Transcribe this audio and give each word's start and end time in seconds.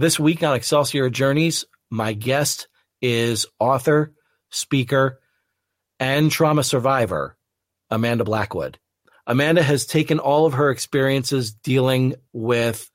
This 0.00 0.18
week 0.18 0.42
on 0.42 0.56
Excelsior 0.56 1.10
Journeys, 1.10 1.66
my 1.90 2.14
guest 2.14 2.68
is 3.02 3.44
author, 3.58 4.14
speaker, 4.48 5.20
and 5.98 6.30
trauma 6.30 6.64
survivor, 6.64 7.36
Amanda 7.90 8.24
Blackwood. 8.24 8.78
Amanda 9.26 9.62
has 9.62 9.84
taken 9.84 10.18
all 10.18 10.46
of 10.46 10.54
her 10.54 10.70
experiences 10.70 11.52
dealing 11.52 12.14
with 12.32 12.90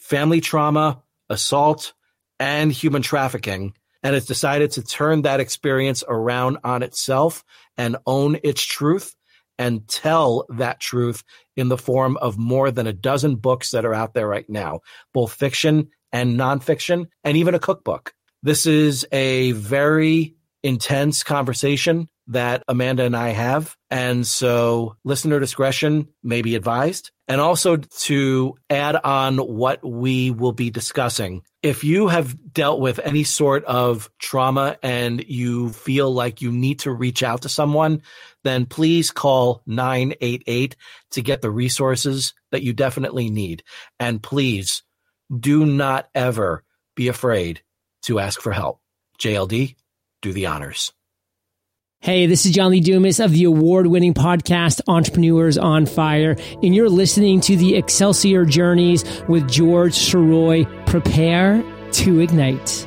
family 0.00 0.42
trauma, 0.42 1.02
assault, 1.30 1.94
and 2.38 2.70
human 2.70 3.00
trafficking, 3.00 3.72
and 4.02 4.12
has 4.12 4.26
decided 4.26 4.72
to 4.72 4.82
turn 4.82 5.22
that 5.22 5.40
experience 5.40 6.04
around 6.06 6.58
on 6.62 6.82
itself 6.82 7.42
and 7.78 7.96
own 8.04 8.36
its 8.44 8.62
truth 8.62 9.16
and 9.58 9.88
tell 9.88 10.44
that 10.50 10.78
truth 10.78 11.24
in 11.56 11.68
the 11.68 11.78
form 11.78 12.18
of 12.18 12.36
more 12.36 12.70
than 12.70 12.86
a 12.86 12.92
dozen 12.92 13.36
books 13.36 13.70
that 13.70 13.86
are 13.86 13.94
out 13.94 14.12
there 14.12 14.28
right 14.28 14.48
now, 14.50 14.80
both 15.14 15.32
fiction 15.32 15.88
and 16.12 16.38
nonfiction, 16.38 17.08
and 17.24 17.36
even 17.36 17.54
a 17.54 17.58
cookbook. 17.58 18.14
This 18.42 18.66
is 18.66 19.06
a 19.12 19.52
very 19.52 20.34
intense 20.62 21.22
conversation 21.22 22.08
that 22.30 22.62
Amanda 22.68 23.04
and 23.04 23.16
I 23.16 23.30
have. 23.30 23.76
And 23.90 24.26
so 24.26 24.96
listener 25.04 25.40
discretion 25.40 26.08
may 26.22 26.42
be 26.42 26.54
advised. 26.54 27.10
And 27.26 27.40
also 27.40 27.76
to 27.76 28.54
add 28.68 28.96
on 28.96 29.38
what 29.38 29.84
we 29.84 30.30
will 30.30 30.52
be 30.52 30.70
discussing. 30.70 31.42
If 31.62 31.84
you 31.84 32.08
have 32.08 32.36
dealt 32.52 32.80
with 32.80 32.98
any 33.00 33.24
sort 33.24 33.64
of 33.64 34.10
trauma 34.18 34.76
and 34.82 35.24
you 35.26 35.70
feel 35.70 36.12
like 36.12 36.40
you 36.40 36.52
need 36.52 36.80
to 36.80 36.92
reach 36.92 37.22
out 37.22 37.42
to 37.42 37.48
someone, 37.48 38.02
then 38.44 38.66
please 38.66 39.10
call 39.10 39.62
988 39.66 40.76
to 41.12 41.22
get 41.22 41.42
the 41.42 41.50
resources 41.50 42.32
that 42.52 42.62
you 42.62 42.72
definitely 42.72 43.28
need. 43.28 43.62
And 43.98 44.22
please 44.22 44.82
do 45.38 45.64
not 45.66 46.08
ever 46.14 46.64
be 46.96 47.08
afraid 47.08 47.62
to 48.02 48.18
ask 48.18 48.40
for 48.40 48.52
help. 48.52 48.80
JLD, 49.18 49.76
do 50.22 50.32
the 50.32 50.46
honors. 50.46 50.92
Hey, 52.02 52.24
this 52.24 52.46
is 52.46 52.52
John 52.52 52.70
Lee 52.70 52.80
Dumas 52.80 53.20
of 53.20 53.32
the 53.32 53.44
award 53.44 53.86
winning 53.86 54.14
podcast 54.14 54.80
Entrepreneurs 54.88 55.58
on 55.58 55.84
Fire, 55.84 56.34
and 56.62 56.74
you're 56.74 56.88
listening 56.88 57.42
to 57.42 57.56
the 57.56 57.76
Excelsior 57.76 58.46
Journeys 58.46 59.04
with 59.28 59.46
George 59.50 59.92
Sirois. 59.92 60.64
Prepare 60.86 61.62
to 61.92 62.20
ignite. 62.20 62.86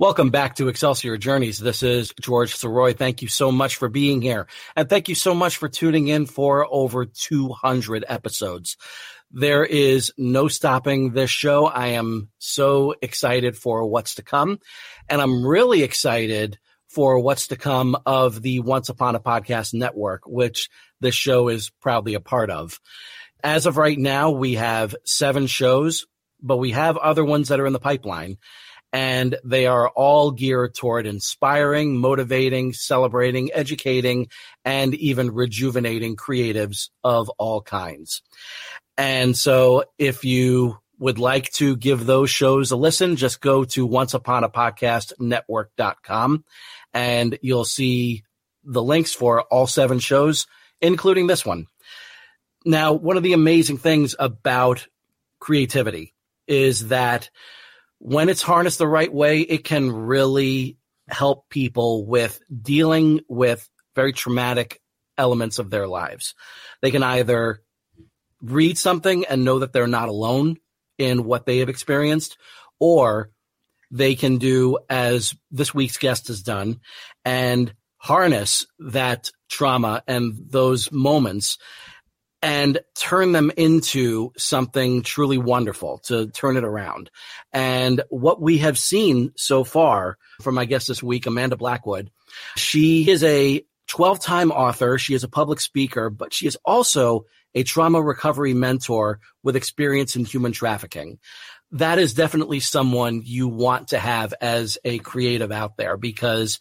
Welcome 0.00 0.30
back 0.30 0.56
to 0.56 0.66
Excelsior 0.66 1.16
Journeys. 1.16 1.60
This 1.60 1.84
is 1.84 2.12
George 2.20 2.56
Sirois. 2.56 2.96
Thank 2.96 3.22
you 3.22 3.28
so 3.28 3.52
much 3.52 3.76
for 3.76 3.88
being 3.88 4.20
here. 4.20 4.48
And 4.74 4.88
thank 4.88 5.08
you 5.08 5.14
so 5.14 5.34
much 5.34 5.56
for 5.56 5.68
tuning 5.68 6.08
in 6.08 6.26
for 6.26 6.66
over 6.68 7.04
200 7.06 8.04
episodes. 8.08 8.76
There 9.30 9.64
is 9.64 10.12
no 10.18 10.48
stopping 10.48 11.12
this 11.12 11.30
show. 11.30 11.66
I 11.66 11.90
am 11.90 12.28
so 12.38 12.96
excited 13.02 13.56
for 13.56 13.86
what's 13.86 14.16
to 14.16 14.22
come. 14.22 14.58
And 15.08 15.22
I'm 15.22 15.46
really 15.46 15.84
excited 15.84 16.58
for 16.88 17.20
what's 17.20 17.46
to 17.48 17.56
come 17.56 17.96
of 18.04 18.42
the 18.42 18.58
Once 18.58 18.88
Upon 18.88 19.14
a 19.14 19.20
Podcast 19.20 19.74
Network, 19.74 20.22
which 20.26 20.70
this 21.00 21.14
show 21.14 21.46
is 21.46 21.70
proudly 21.70 22.14
a 22.14 22.20
part 22.20 22.50
of. 22.50 22.80
As 23.44 23.64
of 23.64 23.76
right 23.76 23.98
now, 23.98 24.32
we 24.32 24.54
have 24.54 24.96
seven 25.04 25.46
shows, 25.46 26.04
but 26.42 26.56
we 26.56 26.72
have 26.72 26.96
other 26.96 27.24
ones 27.24 27.46
that 27.48 27.60
are 27.60 27.66
in 27.66 27.72
the 27.72 27.78
pipeline 27.78 28.38
and 28.94 29.36
they 29.42 29.66
are 29.66 29.88
all 29.88 30.30
geared 30.30 30.76
toward 30.76 31.04
inspiring, 31.04 31.98
motivating, 31.98 32.72
celebrating, 32.72 33.50
educating, 33.52 34.28
and 34.64 34.94
even 34.94 35.32
rejuvenating 35.32 36.14
creatives 36.14 36.90
of 37.02 37.28
all 37.30 37.60
kinds. 37.60 38.22
And 38.96 39.36
so 39.36 39.82
if 39.98 40.24
you 40.24 40.78
would 41.00 41.18
like 41.18 41.50
to 41.54 41.74
give 41.74 42.06
those 42.06 42.30
shows 42.30 42.70
a 42.70 42.76
listen, 42.76 43.16
just 43.16 43.40
go 43.40 43.64
to 43.64 43.88
onceuponapodcastnetwork.com 43.88 46.44
and 46.94 47.38
you'll 47.42 47.64
see 47.64 48.22
the 48.62 48.82
links 48.82 49.12
for 49.12 49.42
all 49.42 49.66
seven 49.66 49.98
shows, 49.98 50.46
including 50.80 51.26
this 51.26 51.44
one. 51.44 51.66
Now, 52.64 52.92
one 52.92 53.16
of 53.16 53.24
the 53.24 53.32
amazing 53.32 53.78
things 53.78 54.14
about 54.16 54.86
creativity 55.40 56.14
is 56.46 56.86
that 56.88 57.30
when 58.04 58.28
it's 58.28 58.42
harnessed 58.42 58.76
the 58.76 58.86
right 58.86 59.12
way, 59.12 59.40
it 59.40 59.64
can 59.64 59.90
really 59.90 60.76
help 61.08 61.48
people 61.48 62.04
with 62.04 62.38
dealing 62.54 63.20
with 63.30 63.66
very 63.96 64.12
traumatic 64.12 64.78
elements 65.16 65.58
of 65.58 65.70
their 65.70 65.88
lives. 65.88 66.34
They 66.82 66.90
can 66.90 67.02
either 67.02 67.62
read 68.42 68.76
something 68.76 69.24
and 69.24 69.42
know 69.42 69.60
that 69.60 69.72
they're 69.72 69.86
not 69.86 70.10
alone 70.10 70.58
in 70.98 71.24
what 71.24 71.46
they 71.46 71.60
have 71.60 71.70
experienced, 71.70 72.36
or 72.78 73.30
they 73.90 74.16
can 74.16 74.36
do 74.36 74.76
as 74.90 75.34
this 75.50 75.72
week's 75.72 75.96
guest 75.96 76.26
has 76.26 76.42
done 76.42 76.80
and 77.24 77.72
harness 77.96 78.66
that 78.80 79.30
trauma 79.48 80.02
and 80.06 80.34
those 80.50 80.92
moments 80.92 81.56
and 82.44 82.78
turn 82.94 83.32
them 83.32 83.50
into 83.56 84.30
something 84.36 85.00
truly 85.00 85.38
wonderful 85.38 85.96
to 86.04 86.26
turn 86.26 86.58
it 86.58 86.64
around. 86.64 87.10
And 87.54 88.02
what 88.10 88.38
we 88.38 88.58
have 88.58 88.78
seen 88.78 89.32
so 89.34 89.64
far 89.64 90.18
from 90.42 90.54
my 90.54 90.66
guest 90.66 90.88
this 90.88 91.02
week, 91.02 91.24
Amanda 91.24 91.56
Blackwood, 91.56 92.10
she 92.54 93.08
is 93.08 93.24
a 93.24 93.64
12 93.86 94.20
time 94.20 94.52
author. 94.52 94.98
She 94.98 95.14
is 95.14 95.24
a 95.24 95.28
public 95.28 95.58
speaker, 95.58 96.10
but 96.10 96.34
she 96.34 96.46
is 96.46 96.58
also 96.66 97.24
a 97.54 97.62
trauma 97.62 98.02
recovery 98.02 98.52
mentor 98.52 99.20
with 99.42 99.56
experience 99.56 100.14
in 100.14 100.26
human 100.26 100.52
trafficking. 100.52 101.18
That 101.72 101.98
is 101.98 102.12
definitely 102.12 102.60
someone 102.60 103.22
you 103.24 103.48
want 103.48 103.88
to 103.88 103.98
have 103.98 104.34
as 104.38 104.76
a 104.84 104.98
creative 104.98 105.50
out 105.50 105.78
there 105.78 105.96
because 105.96 106.60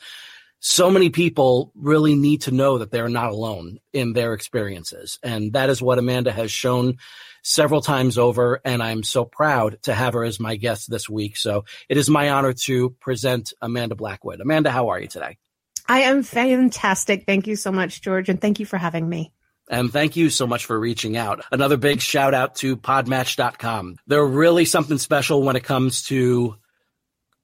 so 0.65 0.89
many 0.89 1.09
people 1.09 1.73
really 1.75 2.15
need 2.15 2.43
to 2.43 2.51
know 2.51 2.77
that 2.77 2.89
they're 2.89 3.09
not 3.09 3.31
alone 3.31 3.79
in 3.91 4.13
their 4.13 4.33
experiences. 4.33 5.19
And 5.21 5.51
that 5.53 5.69
is 5.69 5.81
what 5.81 5.99
Amanda 5.99 6.31
has 6.31 6.53
shown 6.53 6.99
several 7.43 7.81
times 7.81 8.17
over. 8.17 8.61
And 8.63 8.81
I'm 8.81 9.03
so 9.03 9.25
proud 9.25 9.79
to 9.83 9.93
have 9.93 10.13
her 10.13 10.23
as 10.23 10.39
my 10.39 10.55
guest 10.55 10.89
this 10.89 11.09
week. 11.09 11.35
So 11.35 11.65
it 11.89 11.97
is 11.97 12.09
my 12.09 12.29
honor 12.29 12.53
to 12.63 12.91
present 13.01 13.51
Amanda 13.61 13.95
Blackwood. 13.95 14.39
Amanda, 14.39 14.71
how 14.71 14.87
are 14.87 15.01
you 15.01 15.09
today? 15.09 15.37
I 15.85 16.03
am 16.03 16.23
fantastic. 16.23 17.25
Thank 17.25 17.45
you 17.45 17.57
so 17.57 17.73
much, 17.73 18.01
George, 18.01 18.29
and 18.29 18.39
thank 18.39 18.61
you 18.61 18.65
for 18.65 18.77
having 18.77 19.09
me. 19.09 19.33
And 19.69 19.91
thank 19.91 20.15
you 20.15 20.29
so 20.29 20.47
much 20.47 20.63
for 20.63 20.79
reaching 20.79 21.17
out. 21.17 21.43
Another 21.51 21.75
big 21.75 21.99
shout 21.99 22.33
out 22.33 22.55
to 22.55 22.77
podmatch.com. 22.77 23.97
They're 24.07 24.25
really 24.25 24.63
something 24.63 24.97
special 24.97 25.43
when 25.43 25.57
it 25.57 25.65
comes 25.65 26.03
to 26.03 26.55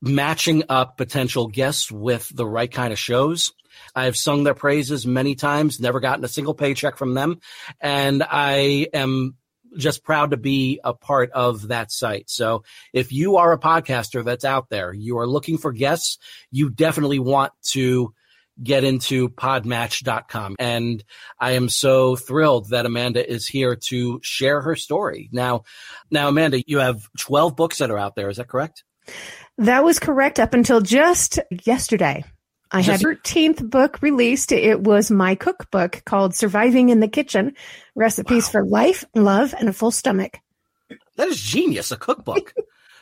matching 0.01 0.63
up 0.69 0.97
potential 0.97 1.47
guests 1.47 1.91
with 1.91 2.29
the 2.33 2.45
right 2.45 2.71
kind 2.71 2.93
of 2.93 2.99
shows. 2.99 3.53
I've 3.95 4.17
sung 4.17 4.43
their 4.43 4.53
praises 4.53 5.05
many 5.05 5.35
times, 5.35 5.79
never 5.79 5.99
gotten 5.99 6.25
a 6.25 6.29
single 6.29 6.53
paycheck 6.53 6.97
from 6.97 7.13
them. 7.13 7.39
And 7.79 8.23
I 8.23 8.87
am 8.93 9.35
just 9.77 10.03
proud 10.03 10.31
to 10.31 10.37
be 10.37 10.79
a 10.83 10.93
part 10.93 11.31
of 11.31 11.67
that 11.67 11.91
site. 11.91 12.29
So 12.29 12.63
if 12.93 13.11
you 13.11 13.37
are 13.37 13.51
a 13.51 13.59
podcaster 13.59 14.23
that's 14.23 14.45
out 14.45 14.69
there, 14.69 14.93
you 14.93 15.19
are 15.19 15.27
looking 15.27 15.57
for 15.57 15.71
guests, 15.71 16.17
you 16.51 16.69
definitely 16.69 17.19
want 17.19 17.53
to 17.71 18.13
get 18.61 18.83
into 18.83 19.29
podmatch.com. 19.29 20.55
And 20.59 21.03
I 21.39 21.51
am 21.51 21.69
so 21.69 22.15
thrilled 22.15 22.71
that 22.71 22.85
Amanda 22.85 23.27
is 23.29 23.47
here 23.47 23.77
to 23.87 24.19
share 24.21 24.61
her 24.61 24.75
story. 24.75 25.29
Now, 25.31 25.63
now, 26.11 26.27
Amanda, 26.27 26.61
you 26.65 26.79
have 26.79 27.07
12 27.19 27.55
books 27.55 27.77
that 27.77 27.91
are 27.91 27.97
out 27.97 28.15
there. 28.15 28.29
Is 28.29 28.37
that 28.37 28.49
correct? 28.49 28.83
That 29.57 29.83
was 29.83 29.99
correct 29.99 30.39
up 30.39 30.53
until 30.53 30.81
just 30.81 31.39
yesterday. 31.65 32.23
I 32.71 32.81
had 32.81 32.99
13th 32.99 33.67
book 33.67 34.01
released. 34.01 34.51
It 34.51 34.81
was 34.81 35.09
my 35.09 35.35
cookbook 35.35 36.03
called 36.05 36.35
Surviving 36.35 36.89
in 36.89 36.99
the 36.99 37.07
Kitchen 37.07 37.55
Recipes 37.95 38.47
for 38.47 38.63
Life, 38.63 39.03
Love, 39.15 39.55
and 39.57 39.67
a 39.67 39.73
Full 39.73 39.91
Stomach. 39.91 40.39
That 41.15 41.27
is 41.29 41.41
genius, 41.41 41.91
a 41.91 41.97
cookbook 41.97 42.53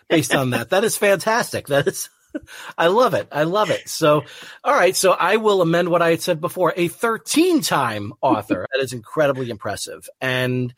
based 0.10 0.34
on 0.34 0.52
that. 0.52 0.70
That 0.70 0.86
is 0.86 0.96
fantastic. 0.96 1.68
That 1.68 1.88
is, 1.88 2.10
I 2.78 2.88
love 2.88 3.14
it. 3.14 3.28
I 3.32 3.44
love 3.44 3.70
it. 3.70 3.90
So, 3.90 4.24
all 4.64 4.74
right. 4.74 4.96
So 4.96 5.12
I 5.12 5.36
will 5.36 5.62
amend 5.62 5.90
what 5.90 6.02
I 6.02 6.12
had 6.12 6.22
said 6.22 6.40
before. 6.40 6.74
A 6.76 6.88
13 6.88 7.62
time 7.62 8.14
author. 8.22 8.68
that 8.74 8.82
is 8.82 8.94
incredibly 8.94 9.50
impressive. 9.50 10.08
And 10.22 10.74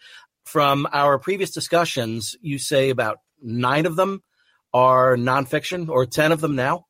from 0.45 0.87
our 0.91 1.19
previous 1.19 1.51
discussions, 1.51 2.35
you 2.41 2.57
say 2.57 2.89
about 2.89 3.19
nine 3.41 3.85
of 3.85 3.95
them 3.95 4.23
are 4.73 5.15
nonfiction, 5.15 5.89
or 5.89 6.05
10 6.05 6.31
of 6.31 6.41
them 6.41 6.55
now? 6.55 6.85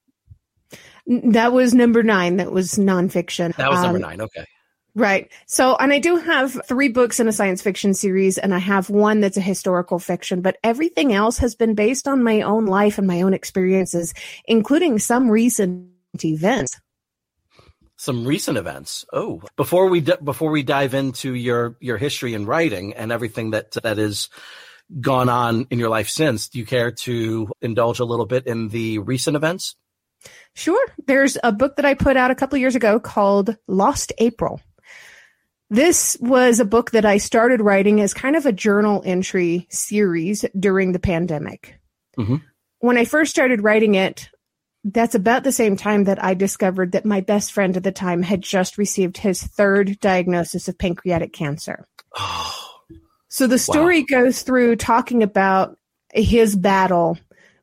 That 1.08 1.54
was 1.54 1.74
number 1.74 2.04
nine. 2.04 2.38
That 2.38 2.52
was 2.52 2.74
nonfiction. 2.74 3.56
That 3.56 3.70
was 3.72 3.82
number 3.82 3.98
Um, 3.98 4.02
nine. 4.04 4.22
Okay. 4.22 4.46
Right. 4.96 5.32
So, 5.46 5.76
and 5.78 5.94
I 5.94 6.00
do 6.00 6.18
have 6.18 6.60
three 6.68 6.90
books 6.90 7.20
in 7.20 7.28
a 7.28 7.32
science 7.32 7.62
fiction 7.62 7.94
series, 7.94 8.38
and 8.38 8.54
I 8.54 8.58
have 8.58 8.90
one 8.90 9.22
that's 9.22 9.38
a 9.38 9.42
historical 9.42 9.98
fiction, 10.00 10.42
but 10.42 10.58
everything 10.64 11.14
else 11.14 11.38
has 11.38 11.56
been 11.56 11.74
based 11.74 12.08
on 12.08 12.24
my 12.24 12.42
own 12.42 12.66
life 12.66 12.98
and 12.98 13.08
my 13.08 13.22
own 13.22 13.34
experiences, 13.34 14.14
including 14.46 15.00
some 15.00 15.30
recent 15.30 15.90
events. 16.24 16.80
Some 17.98 18.26
recent 18.26 18.58
events. 18.58 19.06
Oh, 19.14 19.42
before 19.56 19.88
we 19.90 20.02
d- 20.02 20.14
before 20.24 20.52
we 20.52 20.64
dive 20.64 20.94
into 20.94 21.34
your 21.34 21.76
your 21.80 21.98
history 21.98 22.34
and 22.34 22.48
writing 22.48 22.94
and 22.94 23.12
everything 23.12 23.52
that 23.52 23.72
that 23.84 23.98
has 23.98 24.30
gone 25.00 25.30
on 25.30 25.68
in 25.70 25.80
your 25.80 25.90
life 25.90 26.10
since, 26.10 26.50
do 26.50 26.60
you 26.60 26.66
care 26.66 26.92
to 26.92 27.52
indulge 27.62 28.00
a 28.00 28.06
little 28.06 28.26
bit 28.26 28.48
in 28.48 28.70
the 28.70 29.00
recent 29.00 29.36
events? 29.36 29.76
Sure. 30.54 30.86
There's 31.06 31.38
a 31.44 31.52
book 31.52 31.76
that 31.76 31.86
I 31.86 31.94
put 31.94 32.18
out 32.18 32.32
a 32.32 32.36
couple 32.36 32.58
years 32.58 32.76
ago 32.76 33.00
called 33.00 33.56
Lost 33.68 34.12
April. 34.18 34.60
This 35.70 36.18
was 36.20 36.60
a 36.60 36.66
book 36.66 36.92
that 36.92 37.06
I 37.06 37.18
started 37.18 37.62
writing 37.62 38.02
as 38.02 38.14
kind 38.14 38.36
of 38.36 38.46
a 38.46 38.52
journal 38.52 39.04
entry 39.06 39.68
series 39.70 40.44
during 40.60 40.92
the 40.92 41.00
pandemic. 41.00 41.80
Mhm. 42.18 42.42
When 42.80 42.98
I 42.98 43.06
first 43.06 43.32
started 43.32 43.64
writing 43.64 43.96
it, 43.96 44.30
that's 44.84 45.14
about 45.14 45.44
the 45.44 45.52
same 45.52 45.78
time 45.78 46.06
that 46.06 46.24
I 46.24 46.34
discovered 46.34 46.94
that 46.94 47.06
my 47.06 47.22
best 47.22 47.52
friend 47.52 47.78
at 47.78 47.84
the 47.84 47.92
time 47.92 48.24
had 48.24 48.42
just 48.42 48.78
received 48.78 49.18
his 49.18 49.44
third 49.44 50.00
diagnosis 50.00 50.68
of 50.68 50.78
pancreatic 50.78 51.34
cancer. 51.34 51.86
So 53.30 53.48
the 53.48 53.60
story 53.60 54.04
goes 54.04 54.42
through 54.42 54.76
talking 54.78 55.24
about 55.24 55.78
his 56.14 56.56
battle 56.56 57.18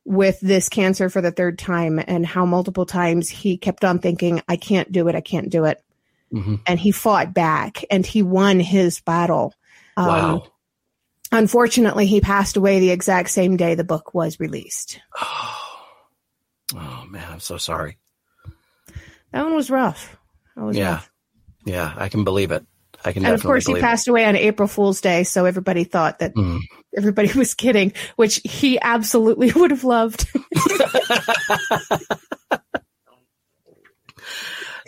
with 0.05 0.39
this 0.39 0.69
cancer 0.69 1.09
for 1.09 1.21
the 1.21 1.31
third 1.31 1.59
time 1.59 1.99
and 2.07 2.25
how 2.25 2.45
multiple 2.45 2.85
times 2.85 3.27
he 3.29 3.57
kept 3.57 3.83
on 3.83 3.99
thinking, 3.99 4.41
I 4.47 4.55
can't 4.55 4.89
do 4.91 5.07
it, 5.09 5.15
I 5.15 5.21
can't 5.21 5.49
do 5.49 5.65
it. 5.65 5.83
Mhm. 6.33 6.61
And 6.65 6.79
he 6.79 6.91
fought 6.91 7.33
back 7.33 7.83
and 7.91 8.05
he 8.05 8.21
won 8.23 8.59
his 8.59 9.01
battle. 9.01 9.53
Um, 9.97 10.07
Wow. 10.07 10.43
Unfortunately, 11.29 12.05
he 12.05 12.21
passed 12.21 12.55
away 12.55 12.79
the 12.79 12.91
exact 12.91 13.29
same 13.29 13.57
day 13.57 13.75
the 13.75 13.83
book 13.83 14.13
was 14.13 14.39
released. 14.39 14.99
Oh 16.75 17.05
man, 17.09 17.25
I'm 17.31 17.39
so 17.39 17.57
sorry. 17.57 17.97
That 19.31 19.43
one 19.45 19.55
was 19.55 19.69
rough. 19.69 20.17
Was 20.57 20.75
Yeah. 20.75 20.95
rough. 20.95 21.11
Yeah, 21.65 21.93
I 21.95 22.09
can 22.09 22.25
believe 22.25 22.51
it. 22.51 22.65
I 23.05 23.11
can 23.13 23.25
And 23.25 23.33
of 23.33 23.43
course, 23.43 23.65
he 23.65 23.79
passed 23.79 24.07
away 24.07 24.25
on 24.25 24.35
April 24.35 24.67
Fool's 24.67 25.01
Day, 25.01 25.23
so 25.23 25.45
everybody 25.45 25.83
thought 25.83 26.19
that. 26.19 26.33
Mm. 26.35 26.59
everybody 26.95 27.31
was 27.37 27.53
kidding, 27.53 27.93
which 28.15 28.41
he 28.43 28.79
absolutely 28.81 29.51
would 29.55 29.71
have 29.71 29.83
loved. 29.83 30.27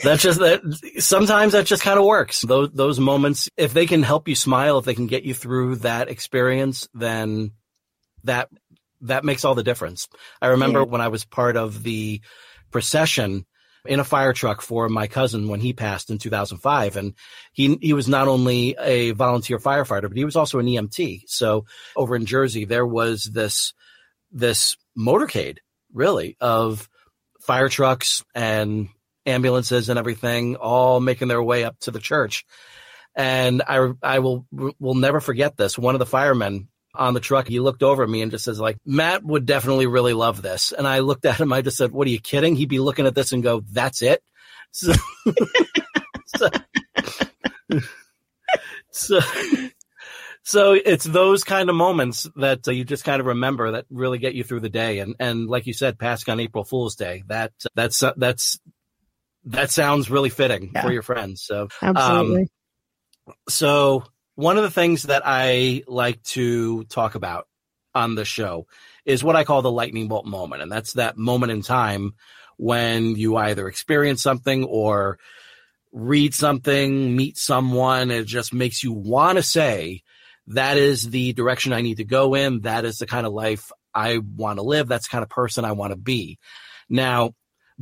That's 0.02 0.24
just 0.24 0.40
that. 0.40 0.62
Sometimes 1.00 1.52
that 1.54 1.66
just 1.66 1.84
kind 1.84 2.00
of 2.00 2.06
works. 2.06 2.42
Those 2.42 2.72
those 2.72 3.00
moments, 3.00 3.50
if 3.58 3.74
they 3.74 3.86
can 3.86 4.02
help 4.02 4.28
you 4.30 4.36
smile, 4.36 4.78
if 4.78 4.86
they 4.86 4.94
can 4.96 5.08
get 5.08 5.24
you 5.24 5.34
through 5.34 5.78
that 5.78 6.10
experience, 6.10 6.88
then 6.94 7.52
that 8.24 8.48
that 9.02 9.26
makes 9.26 9.44
all 9.44 9.56
the 9.56 9.64
difference. 9.64 10.08
I 10.42 10.48
remember 10.48 10.80
Yeah. 10.80 10.86
when 10.86 11.02
I 11.02 11.10
was 11.10 11.26
part 11.26 11.58
of 11.58 11.84
the 11.84 12.22
procession 12.72 13.46
in 13.86 14.00
a 14.00 14.04
fire 14.04 14.34
truck 14.34 14.62
for 14.62 14.90
my 14.90 15.08
cousin 15.08 15.48
when 15.48 15.60
he 15.60 15.74
passed 15.74 16.10
in 16.10 16.18
2005, 16.18 16.98
and 16.98 17.14
he 17.54 17.78
he 17.82 17.94
was 17.94 18.08
not 18.08 18.28
only 18.28 18.76
a 18.80 19.12
volunteer 19.12 19.58
firefighter, 19.58 20.08
but 20.10 20.18
he 20.18 20.26
was 20.26 20.36
also 20.36 20.60
an 20.60 20.66
EMT. 20.66 21.24
So 21.28 21.66
over 21.96 22.16
in 22.16 22.26
Jersey, 22.26 22.66
there 22.66 22.86
was 22.86 23.24
this 23.24 23.74
this 24.32 24.78
motorcade, 24.98 25.58
really, 25.94 26.38
of 26.40 26.88
fire 27.42 27.70
trucks 27.70 28.24
and 28.36 28.90
ambulances 29.26 29.90
and 29.90 30.00
everything 30.00 30.56
all 30.56 31.00
making 31.00 31.28
their 31.28 31.42
way 31.42 31.64
up 31.64 31.80
to 31.82 31.92
the 31.92 32.00
church. 32.00 32.46
And 33.16 33.62
I, 33.68 33.92
I 34.02 34.20
will, 34.20 34.46
will 34.52 34.96
never 34.96 35.20
forget 35.20 35.58
this. 35.58 35.78
One 35.78 35.96
of 35.96 36.00
the 36.00 36.06
firemen 36.06 36.70
on 36.96 37.14
the 37.14 37.20
truck, 37.20 37.48
he 37.48 37.60
looked 37.60 37.84
over 37.84 38.04
at 38.04 38.10
me 38.10 38.22
and 38.22 38.32
just 38.32 38.46
says 38.46 38.60
like, 38.60 38.78
Matt 38.86 39.24
would 39.24 39.46
definitely 39.46 39.88
really 39.88 40.14
love 40.14 40.42
this. 40.42 40.72
And 40.72 40.88
I 40.88 41.00
looked 41.00 41.26
at 41.26 41.40
him. 41.40 41.54
I 41.54 41.62
just 41.62 41.78
said, 41.78 41.92
what 41.92 42.08
are 42.08 42.12
you 42.12 42.20
kidding? 42.20 42.56
He'd 42.56 42.70
be 42.70 42.80
looking 42.80 43.06
at 43.06 43.16
this 43.16 43.32
and 43.32 43.44
go, 43.44 43.62
that's 43.72 44.02
it. 44.02 44.24
So, 44.72 44.94
so, 46.26 46.50
so, 48.92 49.20
so 50.44 50.74
it's 50.74 51.04
those 51.06 51.44
kind 51.44 51.70
of 51.70 51.76
moments 51.76 52.28
that 52.36 52.68
uh, 52.68 52.72
you 52.72 52.84
just 52.84 53.04
kind 53.04 53.20
of 53.20 53.28
remember 53.28 53.72
that 53.72 53.86
really 53.90 54.18
get 54.18 54.34
you 54.34 54.44
through 54.44 54.62
the 54.62 54.70
day. 54.70 55.00
And, 55.00 55.16
and 55.20 55.48
like 55.48 55.68
you 55.68 55.74
said, 55.74 56.00
passing 56.00 56.32
on 56.32 56.40
April 56.40 56.64
Fool's 56.64 56.96
Day, 56.96 57.24
that, 57.28 57.52
that's, 57.76 58.04
that's, 58.18 58.60
that 59.46 59.70
sounds 59.72 60.10
really 60.10 60.30
fitting 60.30 60.72
Yeah. 60.74 60.82
for 60.82 60.92
your 60.92 61.02
friends. 61.04 61.44
So, 61.44 61.70
Absolutely. 61.82 62.50
so 63.48 64.04
one 64.40 64.56
of 64.56 64.64
the 64.64 64.72
things 64.72 65.04
that 65.04 65.24
I 65.26 65.84
like 65.86 66.24
to 66.24 66.86
talk 66.86 67.16
about 67.16 67.46
on 67.94 68.16
the 68.16 68.24
show 68.24 68.68
is 69.04 69.22
what 69.22 69.36
I 69.36 69.44
call 69.44 69.62
the 69.62 69.70
lightning 69.70 70.08
bolt 70.08 70.26
moment. 70.26 70.62
And 70.62 70.72
that's 70.72 70.94
that 70.94 71.18
moment 71.18 71.52
in 71.52 71.62
time 71.62 72.14
when 72.56 73.18
you 73.18 73.36
either 73.36 73.68
experience 73.68 74.22
something 74.22 74.64
or 74.64 75.20
read 75.92 76.34
something, 76.34 77.18
meet 77.18 77.38
someone, 77.38 78.12
it 78.12 78.28
just 78.28 78.54
makes 78.54 78.82
you 78.82 78.94
want 78.94 79.38
to 79.38 79.44
say, 79.44 80.04
that 80.48 80.78
is 80.78 81.10
the 81.10 81.34
direction 81.34 81.74
I 81.74 81.82
need 81.82 81.98
to 81.98 82.06
go 82.06 82.34
in. 82.34 82.62
That 82.62 82.86
is 82.86 83.00
the 83.00 83.08
kind 83.08 83.28
of 83.28 83.34
life 83.34 83.74
I 83.94 84.20
want 84.20 84.58
to 84.58 84.64
live. 84.64 84.88
That's 84.88 85.10
the 85.10 85.12
kind 85.12 85.24
of 85.24 85.30
person 85.30 85.66
I 85.66 85.74
want 85.74 85.92
to 85.92 85.98
be. 85.98 86.40
Now, 86.88 87.34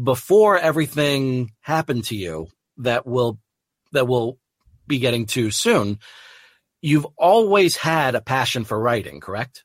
before 0.02 0.58
everything 0.58 1.52
happened 1.62 2.06
to 2.06 2.16
you 2.16 2.48
that 2.78 3.06
will, 3.06 3.38
that 3.92 4.08
will 4.08 4.40
be 4.88 4.98
getting 4.98 5.28
to 5.28 5.52
soon, 5.52 6.00
you've 6.82 7.08
always 7.18 7.76
had 7.76 8.16
a 8.16 8.22
passion 8.22 8.64
for 8.64 8.80
writing, 8.80 9.20
correct? 9.20 9.64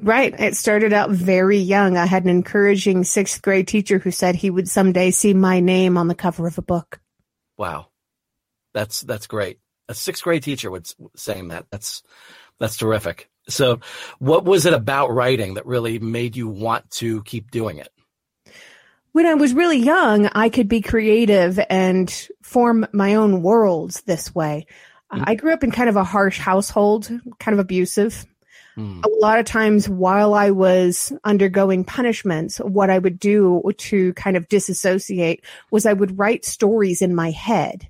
Right. 0.00 0.38
It 0.38 0.56
started 0.56 0.92
out 0.92 1.10
very 1.10 1.58
young. 1.58 1.96
I 1.96 2.06
had 2.06 2.24
an 2.24 2.30
encouraging 2.30 3.04
sixth 3.04 3.42
grade 3.42 3.68
teacher 3.68 3.98
who 3.98 4.10
said 4.10 4.34
he 4.34 4.50
would 4.50 4.68
someday 4.68 5.10
see 5.10 5.34
my 5.34 5.60
name 5.60 5.98
on 5.98 6.08
the 6.08 6.14
cover 6.14 6.46
of 6.46 6.56
a 6.56 6.62
book. 6.62 7.00
Wow. 7.56 7.88
That's, 8.72 9.00
that's 9.02 9.26
great. 9.26 9.58
A 9.88 9.94
sixth 9.94 10.22
grade 10.22 10.42
teacher 10.42 10.70
would 10.70 10.86
saying 11.16 11.48
that. 11.48 11.66
That's, 11.70 12.02
that's 12.58 12.76
terrific. 12.76 13.28
So 13.48 13.80
what 14.18 14.44
was 14.44 14.66
it 14.66 14.74
about 14.74 15.12
writing 15.12 15.54
that 15.54 15.66
really 15.66 15.98
made 15.98 16.36
you 16.36 16.48
want 16.48 16.90
to 16.92 17.22
keep 17.24 17.50
doing 17.50 17.78
it? 17.78 17.88
When 19.12 19.26
I 19.26 19.34
was 19.34 19.54
really 19.54 19.78
young, 19.78 20.26
I 20.28 20.48
could 20.48 20.68
be 20.68 20.80
creative 20.80 21.58
and 21.68 22.28
form 22.42 22.86
my 22.92 23.14
own 23.14 23.42
worlds 23.42 24.02
this 24.02 24.34
way. 24.34 24.66
I 25.10 25.34
grew 25.34 25.52
up 25.52 25.64
in 25.64 25.70
kind 25.70 25.88
of 25.88 25.96
a 25.96 26.04
harsh 26.04 26.38
household, 26.38 27.10
kind 27.38 27.54
of 27.54 27.58
abusive. 27.58 28.26
Hmm. 28.74 29.00
A 29.04 29.08
lot 29.20 29.38
of 29.38 29.46
times 29.46 29.88
while 29.88 30.34
I 30.34 30.50
was 30.50 31.12
undergoing 31.24 31.84
punishments, 31.84 32.58
what 32.58 32.90
I 32.90 32.98
would 32.98 33.18
do 33.18 33.62
to 33.76 34.12
kind 34.14 34.36
of 34.36 34.48
disassociate 34.48 35.44
was 35.70 35.86
I 35.86 35.94
would 35.94 36.18
write 36.18 36.44
stories 36.44 37.02
in 37.02 37.14
my 37.14 37.30
head. 37.30 37.88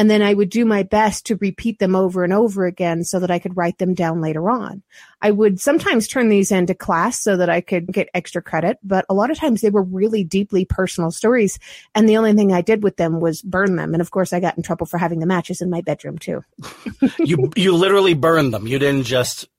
And 0.00 0.10
then 0.10 0.22
I 0.22 0.32
would 0.32 0.48
do 0.48 0.64
my 0.64 0.82
best 0.82 1.26
to 1.26 1.36
repeat 1.36 1.78
them 1.78 1.94
over 1.94 2.24
and 2.24 2.32
over 2.32 2.64
again 2.64 3.04
so 3.04 3.20
that 3.20 3.30
I 3.30 3.38
could 3.38 3.54
write 3.54 3.76
them 3.76 3.92
down 3.92 4.22
later 4.22 4.48
on. 4.48 4.82
I 5.20 5.30
would 5.30 5.60
sometimes 5.60 6.08
turn 6.08 6.30
these 6.30 6.50
into 6.50 6.74
class 6.74 7.20
so 7.20 7.36
that 7.36 7.50
I 7.50 7.60
could 7.60 7.86
get 7.88 8.08
extra 8.14 8.40
credit, 8.40 8.78
but 8.82 9.04
a 9.10 9.14
lot 9.14 9.30
of 9.30 9.36
times 9.36 9.60
they 9.60 9.68
were 9.68 9.82
really 9.82 10.24
deeply 10.24 10.64
personal 10.64 11.10
stories. 11.10 11.58
And 11.94 12.08
the 12.08 12.16
only 12.16 12.32
thing 12.32 12.50
I 12.50 12.62
did 12.62 12.82
with 12.82 12.96
them 12.96 13.20
was 13.20 13.42
burn 13.42 13.76
them. 13.76 13.92
And 13.92 14.00
of 14.00 14.10
course, 14.10 14.32
I 14.32 14.40
got 14.40 14.56
in 14.56 14.62
trouble 14.62 14.86
for 14.86 14.96
having 14.96 15.20
the 15.20 15.26
matches 15.26 15.60
in 15.60 15.68
my 15.68 15.82
bedroom 15.82 16.16
too. 16.16 16.42
you, 17.18 17.50
you 17.54 17.76
literally 17.76 18.14
burned 18.14 18.54
them. 18.54 18.66
You 18.66 18.78
didn't 18.78 19.04
just, 19.04 19.50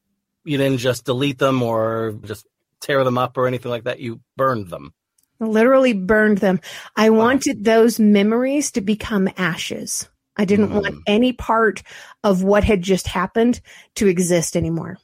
you 0.44 0.58
didn't 0.58 0.80
just 0.80 1.06
delete 1.06 1.38
them 1.38 1.62
or 1.62 2.16
just 2.24 2.48
tear 2.80 3.04
them 3.04 3.20
up 3.20 3.38
or 3.38 3.46
anything 3.46 3.70
like 3.70 3.84
that. 3.84 4.00
You 4.00 4.22
burned 4.38 4.70
them. 4.70 4.96
literally 5.40 5.94
burned 5.94 6.40
them. 6.40 6.62
I 6.96 7.12
wanted 7.12 7.64
those 7.64 8.00
memories 8.00 8.72
to 8.72 8.82
become 8.82 9.30
ashes. 9.38 10.10
I 10.38 10.46
didn't 10.46 10.74
want 10.74 10.86
mm. 10.88 11.00
any 11.08 11.34
part 11.34 11.84
of 12.24 12.44
what 12.44 12.64
had 12.64 12.82
just 12.82 13.08
happened 13.08 13.62
to 13.96 14.08
exist 14.08 14.56
anymore. 14.56 14.98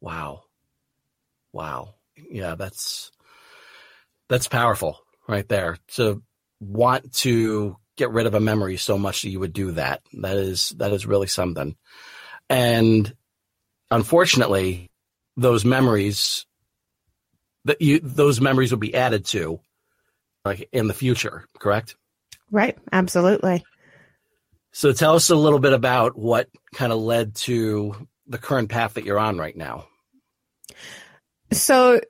Wow. 0.00 0.42
Wow. 1.52 1.94
Yeah, 2.16 2.54
that's 2.54 3.10
that's 4.28 4.48
powerful 4.48 4.98
right 5.28 5.48
there. 5.48 5.78
To 5.94 6.22
want 6.60 7.12
to 7.14 7.76
get 7.96 8.10
rid 8.10 8.26
of 8.26 8.34
a 8.34 8.40
memory 8.40 8.76
so 8.76 8.98
much 8.98 9.22
that 9.22 9.30
you 9.30 9.40
would 9.40 9.52
do 9.52 9.72
that. 9.72 10.02
That 10.14 10.36
is 10.36 10.70
that 10.76 10.92
is 10.92 11.06
really 11.06 11.26
something. 11.26 11.76
And 12.48 13.12
unfortunately, 13.90 14.90
those 15.36 15.64
memories 15.64 16.46
that 17.64 17.80
you 17.80 18.00
those 18.00 18.40
memories 18.40 18.70
will 18.70 18.78
be 18.78 18.94
added 18.94 19.24
to 19.26 19.60
like 20.44 20.68
in 20.72 20.86
the 20.86 20.94
future, 20.94 21.46
correct? 21.58 21.96
Right. 22.50 22.78
Absolutely. 22.92 23.64
So 24.76 24.92
tell 24.92 25.14
us 25.14 25.30
a 25.30 25.34
little 25.34 25.58
bit 25.58 25.72
about 25.72 26.18
what 26.18 26.50
kind 26.74 26.92
of 26.92 26.98
led 26.98 27.34
to 27.36 27.94
the 28.26 28.36
current 28.36 28.68
path 28.68 28.92
that 28.92 29.06
you're 29.06 29.18
on 29.18 29.38
right 29.38 29.56
now. 29.56 29.86
So 31.50 32.02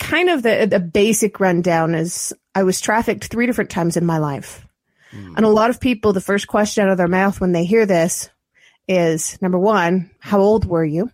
kind 0.00 0.28
of 0.28 0.42
the, 0.42 0.66
the 0.68 0.80
basic 0.80 1.38
rundown 1.38 1.94
is 1.94 2.34
I 2.52 2.64
was 2.64 2.80
trafficked 2.80 3.26
three 3.26 3.46
different 3.46 3.70
times 3.70 3.96
in 3.96 4.04
my 4.04 4.18
life. 4.18 4.66
And 5.12 5.44
a 5.44 5.48
lot 5.48 5.70
of 5.70 5.78
people, 5.78 6.12
the 6.12 6.20
first 6.20 6.48
question 6.48 6.84
out 6.84 6.90
of 6.90 6.98
their 6.98 7.06
mouth 7.06 7.40
when 7.40 7.52
they 7.52 7.64
hear 7.64 7.86
this 7.86 8.28
is 8.88 9.40
number 9.40 9.58
one, 9.60 10.10
how 10.18 10.40
old 10.40 10.64
were 10.64 10.84
you? 10.84 11.12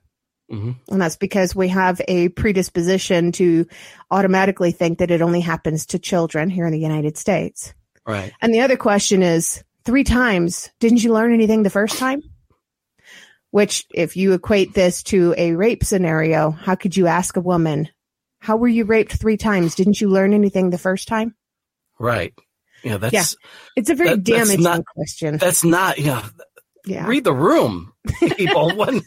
hmm 0.49 0.73
And 0.91 1.03
that's 1.03 1.17
because 1.17 1.55
we 1.55 1.69
have 1.69 2.01
a 2.09 2.31
predisposition 2.31 3.33
to 3.33 3.67
automatically 4.11 4.73
think 4.73 5.01
that 5.01 5.11
it 5.11 5.21
only 5.21 5.43
happens 5.43 5.85
to 5.87 5.99
children 5.99 6.49
here 6.49 6.65
in 6.65 6.73
the 6.73 6.81
United 6.81 7.19
States. 7.19 7.75
Right. 8.07 8.33
And 8.41 8.55
the 8.55 8.61
other 8.61 8.79
question 8.79 9.23
is 9.23 9.63
three 9.87 10.05
times, 10.05 10.71
didn't 10.81 11.03
you 11.03 11.13
learn 11.13 11.33
anything 11.33 11.63
the 11.63 11.71
first 11.71 11.99
time? 11.99 12.23
Which, 13.51 13.87
if 13.95 14.17
you 14.17 14.33
equate 14.35 14.75
this 14.75 15.03
to 15.05 15.35
a 15.39 15.53
rape 15.53 15.83
scenario, 15.85 16.51
how 16.51 16.75
could 16.75 16.97
you 16.97 17.07
ask 17.07 17.37
a 17.37 17.41
woman, 17.41 17.89
how 18.41 18.57
were 18.57 18.69
you 18.69 18.85
raped 18.85 19.13
three 19.19 19.37
times? 19.39 19.75
Didn't 19.75 20.01
you 20.01 20.09
learn 20.11 20.35
anything 20.35 20.69
the 20.71 20.79
first 20.79 21.09
time? 21.09 21.35
Right. 21.99 22.35
Yeah, 22.85 22.99
that's 22.99 23.15
Yeah. 23.15 23.25
It's 23.77 23.89
a 23.89 23.95
very 23.95 24.11
That- 24.11 24.25
damaging 24.25 24.63
not- 24.63 24.85
question. 24.85 25.39
that's 25.39 25.65
not 25.65 25.99
yeah. 25.99 26.27
Yeah. 26.85 27.07
Read 27.09 27.25
the 27.25 27.33
room, 27.33 27.93
people. 28.37 28.71
when 28.77 29.01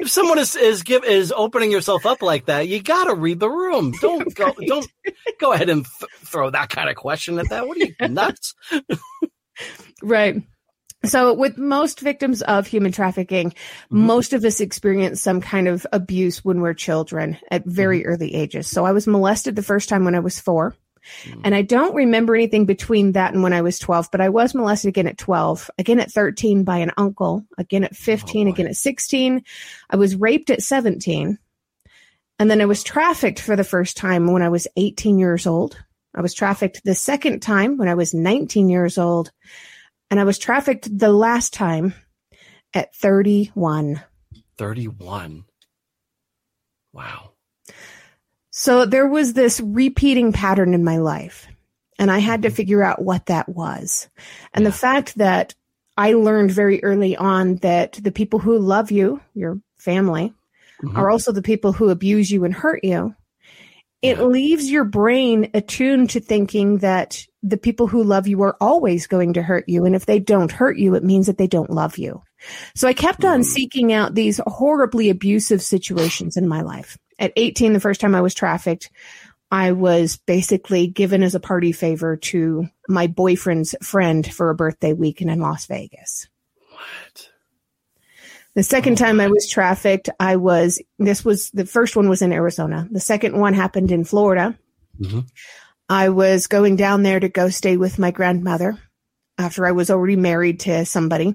if 0.00 0.10
someone 0.10 0.38
is 0.40 0.56
is 0.56 0.82
give 0.82 1.04
is 1.04 1.32
opening 1.36 1.70
yourself 1.70 2.04
up 2.04 2.20
like 2.20 2.46
that, 2.46 2.66
you 2.66 2.82
gotta 2.82 3.14
read 3.14 3.38
the 3.38 3.48
room. 3.50 3.92
Don't 4.00 4.34
go. 4.34 4.46
Right. 4.46 4.56
Don't 4.66 4.88
go 5.38 5.52
ahead 5.52 5.68
and 5.68 5.84
th- 5.84 6.10
throw 6.24 6.50
that 6.50 6.68
kind 6.70 6.88
of 6.90 6.96
question 6.96 7.38
at 7.38 7.48
that. 7.50 7.68
What 7.68 7.76
are 7.76 7.84
you 7.84 7.94
nuts? 8.08 8.54
Right. 10.02 10.42
So, 11.04 11.34
with 11.34 11.56
most 11.56 12.00
victims 12.00 12.42
of 12.42 12.66
human 12.66 12.90
trafficking, 12.90 13.50
mm-hmm. 13.50 14.06
most 14.06 14.32
of 14.32 14.44
us 14.44 14.60
experience 14.60 15.20
some 15.20 15.40
kind 15.40 15.68
of 15.68 15.86
abuse 15.92 16.44
when 16.44 16.60
we're 16.60 16.74
children 16.74 17.38
at 17.50 17.64
very 17.64 18.00
mm-hmm. 18.00 18.08
early 18.08 18.34
ages. 18.34 18.68
So, 18.68 18.84
I 18.84 18.92
was 18.92 19.06
molested 19.06 19.56
the 19.56 19.62
first 19.62 19.88
time 19.88 20.04
when 20.04 20.14
I 20.14 20.20
was 20.20 20.40
four. 20.40 20.74
Mm. 21.24 21.40
And 21.44 21.54
I 21.54 21.62
don't 21.62 21.94
remember 21.94 22.34
anything 22.34 22.66
between 22.66 23.12
that 23.12 23.32
and 23.32 23.42
when 23.42 23.52
I 23.52 23.62
was 23.62 23.78
12, 23.78 24.08
but 24.10 24.20
I 24.20 24.28
was 24.28 24.54
molested 24.54 24.88
again 24.88 25.06
at 25.06 25.18
12, 25.18 25.70
again 25.78 26.00
at 26.00 26.10
13 26.10 26.64
by 26.64 26.78
an 26.78 26.90
uncle, 26.96 27.44
again 27.58 27.84
at 27.84 27.94
15, 27.94 28.46
boy. 28.46 28.52
again 28.52 28.66
at 28.66 28.76
16. 28.76 29.42
I 29.88 29.96
was 29.96 30.16
raped 30.16 30.50
at 30.50 30.62
17. 30.62 31.38
And 32.38 32.50
then 32.50 32.60
I 32.60 32.66
was 32.66 32.82
trafficked 32.82 33.40
for 33.40 33.56
the 33.56 33.64
first 33.64 33.96
time 33.96 34.32
when 34.32 34.42
I 34.42 34.48
was 34.48 34.68
18 34.76 35.18
years 35.18 35.46
old. 35.46 35.76
I 36.16 36.22
was 36.22 36.34
trafficked 36.34 36.82
the 36.84 36.94
second 36.94 37.40
time 37.40 37.76
when 37.76 37.88
I 37.88 37.94
was 37.94 38.14
19 38.14 38.68
years 38.68 38.96
old. 38.98 39.30
And 40.10 40.18
I 40.20 40.24
was 40.24 40.38
trafficked 40.38 40.96
the 40.96 41.12
last 41.12 41.52
time 41.52 41.92
at 42.72 42.94
31. 42.94 44.02
Thirty-one. 44.56 45.44
Wow. 46.92 47.32
So 48.50 48.86
there 48.86 49.06
was 49.06 49.34
this 49.34 49.60
repeating 49.60 50.32
pattern 50.32 50.72
in 50.72 50.82
my 50.82 50.96
life, 50.96 51.46
and 51.98 52.10
I 52.10 52.20
had 52.20 52.42
to 52.42 52.50
figure 52.50 52.82
out 52.82 53.02
what 53.02 53.26
that 53.26 53.48
was. 53.48 54.08
And 54.54 54.64
the 54.64 54.72
fact 54.72 55.18
that 55.18 55.54
I 55.98 56.14
learned 56.14 56.52
very 56.52 56.82
early 56.82 57.16
on 57.16 57.56
that 57.56 57.94
the 57.94 58.12
people 58.12 58.38
who 58.38 58.58
love 58.58 58.90
you, 58.90 59.20
your 59.34 59.60
family, 59.76 60.32
Mhm. 60.82 60.96
are 60.96 61.10
also 61.10 61.32
the 61.32 61.42
people 61.42 61.72
who 61.72 61.90
abuse 61.90 62.30
you 62.30 62.44
and 62.44 62.54
hurt 62.54 62.82
you. 62.82 63.14
It 64.06 64.20
leaves 64.20 64.70
your 64.70 64.84
brain 64.84 65.50
attuned 65.54 66.10
to 66.10 66.20
thinking 66.20 66.78
that 66.78 67.26
the 67.42 67.56
people 67.56 67.86
who 67.86 68.02
love 68.02 68.26
you 68.26 68.42
are 68.42 68.56
always 68.60 69.06
going 69.06 69.34
to 69.34 69.42
hurt 69.42 69.68
you. 69.68 69.84
And 69.84 69.94
if 69.94 70.06
they 70.06 70.18
don't 70.18 70.50
hurt 70.50 70.78
you, 70.78 70.94
it 70.94 71.04
means 71.04 71.26
that 71.26 71.38
they 71.38 71.46
don't 71.46 71.70
love 71.70 71.98
you. 71.98 72.22
So 72.74 72.88
I 72.88 72.92
kept 72.92 73.24
on 73.24 73.44
seeking 73.44 73.92
out 73.92 74.14
these 74.14 74.40
horribly 74.46 75.10
abusive 75.10 75.62
situations 75.62 76.36
in 76.36 76.48
my 76.48 76.62
life. 76.62 76.98
At 77.18 77.32
18, 77.36 77.72
the 77.72 77.80
first 77.80 78.00
time 78.00 78.14
I 78.14 78.20
was 78.20 78.34
trafficked, 78.34 78.90
I 79.50 79.72
was 79.72 80.16
basically 80.26 80.88
given 80.88 81.22
as 81.22 81.34
a 81.34 81.40
party 81.40 81.72
favor 81.72 82.16
to 82.16 82.68
my 82.88 83.06
boyfriend's 83.06 83.74
friend 83.82 84.26
for 84.26 84.50
a 84.50 84.54
birthday 84.54 84.92
weekend 84.92 85.30
in 85.30 85.40
Las 85.40 85.66
Vegas. 85.66 86.28
What? 86.70 87.30
The 88.56 88.62
second 88.62 88.96
time 88.96 89.20
I 89.20 89.28
was 89.28 89.46
trafficked, 89.48 90.08
I 90.18 90.36
was, 90.36 90.82
this 90.98 91.22
was, 91.22 91.50
the 91.50 91.66
first 91.66 91.94
one 91.94 92.08
was 92.08 92.22
in 92.22 92.32
Arizona. 92.32 92.88
The 92.90 93.00
second 93.00 93.38
one 93.38 93.52
happened 93.52 93.92
in 93.92 94.02
Florida. 94.02 94.58
Mhm. 94.98 95.28
I 95.90 96.08
was 96.08 96.46
going 96.46 96.76
down 96.76 97.02
there 97.02 97.20
to 97.20 97.28
go 97.28 97.50
stay 97.50 97.76
with 97.76 97.98
my 97.98 98.10
grandmother 98.10 98.78
after 99.36 99.66
I 99.66 99.72
was 99.72 99.90
already 99.90 100.16
married 100.16 100.60
to 100.60 100.86
somebody. 100.86 101.34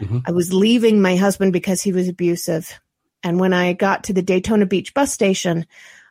Mhm. 0.00 0.22
I 0.26 0.32
was 0.32 0.54
leaving 0.54 1.02
my 1.02 1.16
husband 1.16 1.52
because 1.52 1.82
he 1.82 1.92
was 1.92 2.08
abusive. 2.08 2.80
And 3.22 3.38
when 3.38 3.52
I 3.52 3.74
got 3.74 4.04
to 4.04 4.14
the 4.14 4.22
Daytona 4.22 4.64
Beach 4.64 4.94
bus 4.94 5.12
station, 5.12 5.66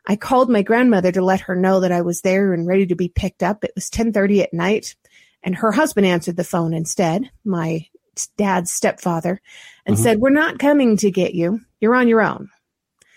I 0.06 0.14
called 0.14 0.48
my 0.50 0.62
grandmother 0.62 1.10
to 1.12 1.24
let 1.24 1.40
her 1.40 1.56
know 1.56 1.80
that 1.80 1.92
I 1.92 2.02
was 2.02 2.20
there 2.20 2.54
and 2.54 2.66
ready 2.66 2.86
to 2.86 2.94
be 2.94 3.08
picked 3.08 3.42
up. 3.42 3.64
It 3.64 3.72
was 3.74 3.90
10:30 3.90 4.40
at 4.40 4.54
night, 4.54 4.94
and 5.42 5.56
her 5.56 5.72
husband 5.72 6.06
answered 6.06 6.36
the 6.36 6.44
phone 6.44 6.74
instead, 6.74 7.28
my 7.44 7.86
dad's 8.36 8.70
stepfather, 8.72 9.40
and 9.86 9.96
Mhm. 9.96 10.00
said, 10.02 10.18
"We're 10.20 10.30
not 10.30 10.58
coming 10.58 10.96
to 10.98 11.10
get 11.10 11.34
you. 11.34 11.60
You're 11.80 11.94
on 11.94 12.08
your 12.08 12.22
own." 12.22 12.50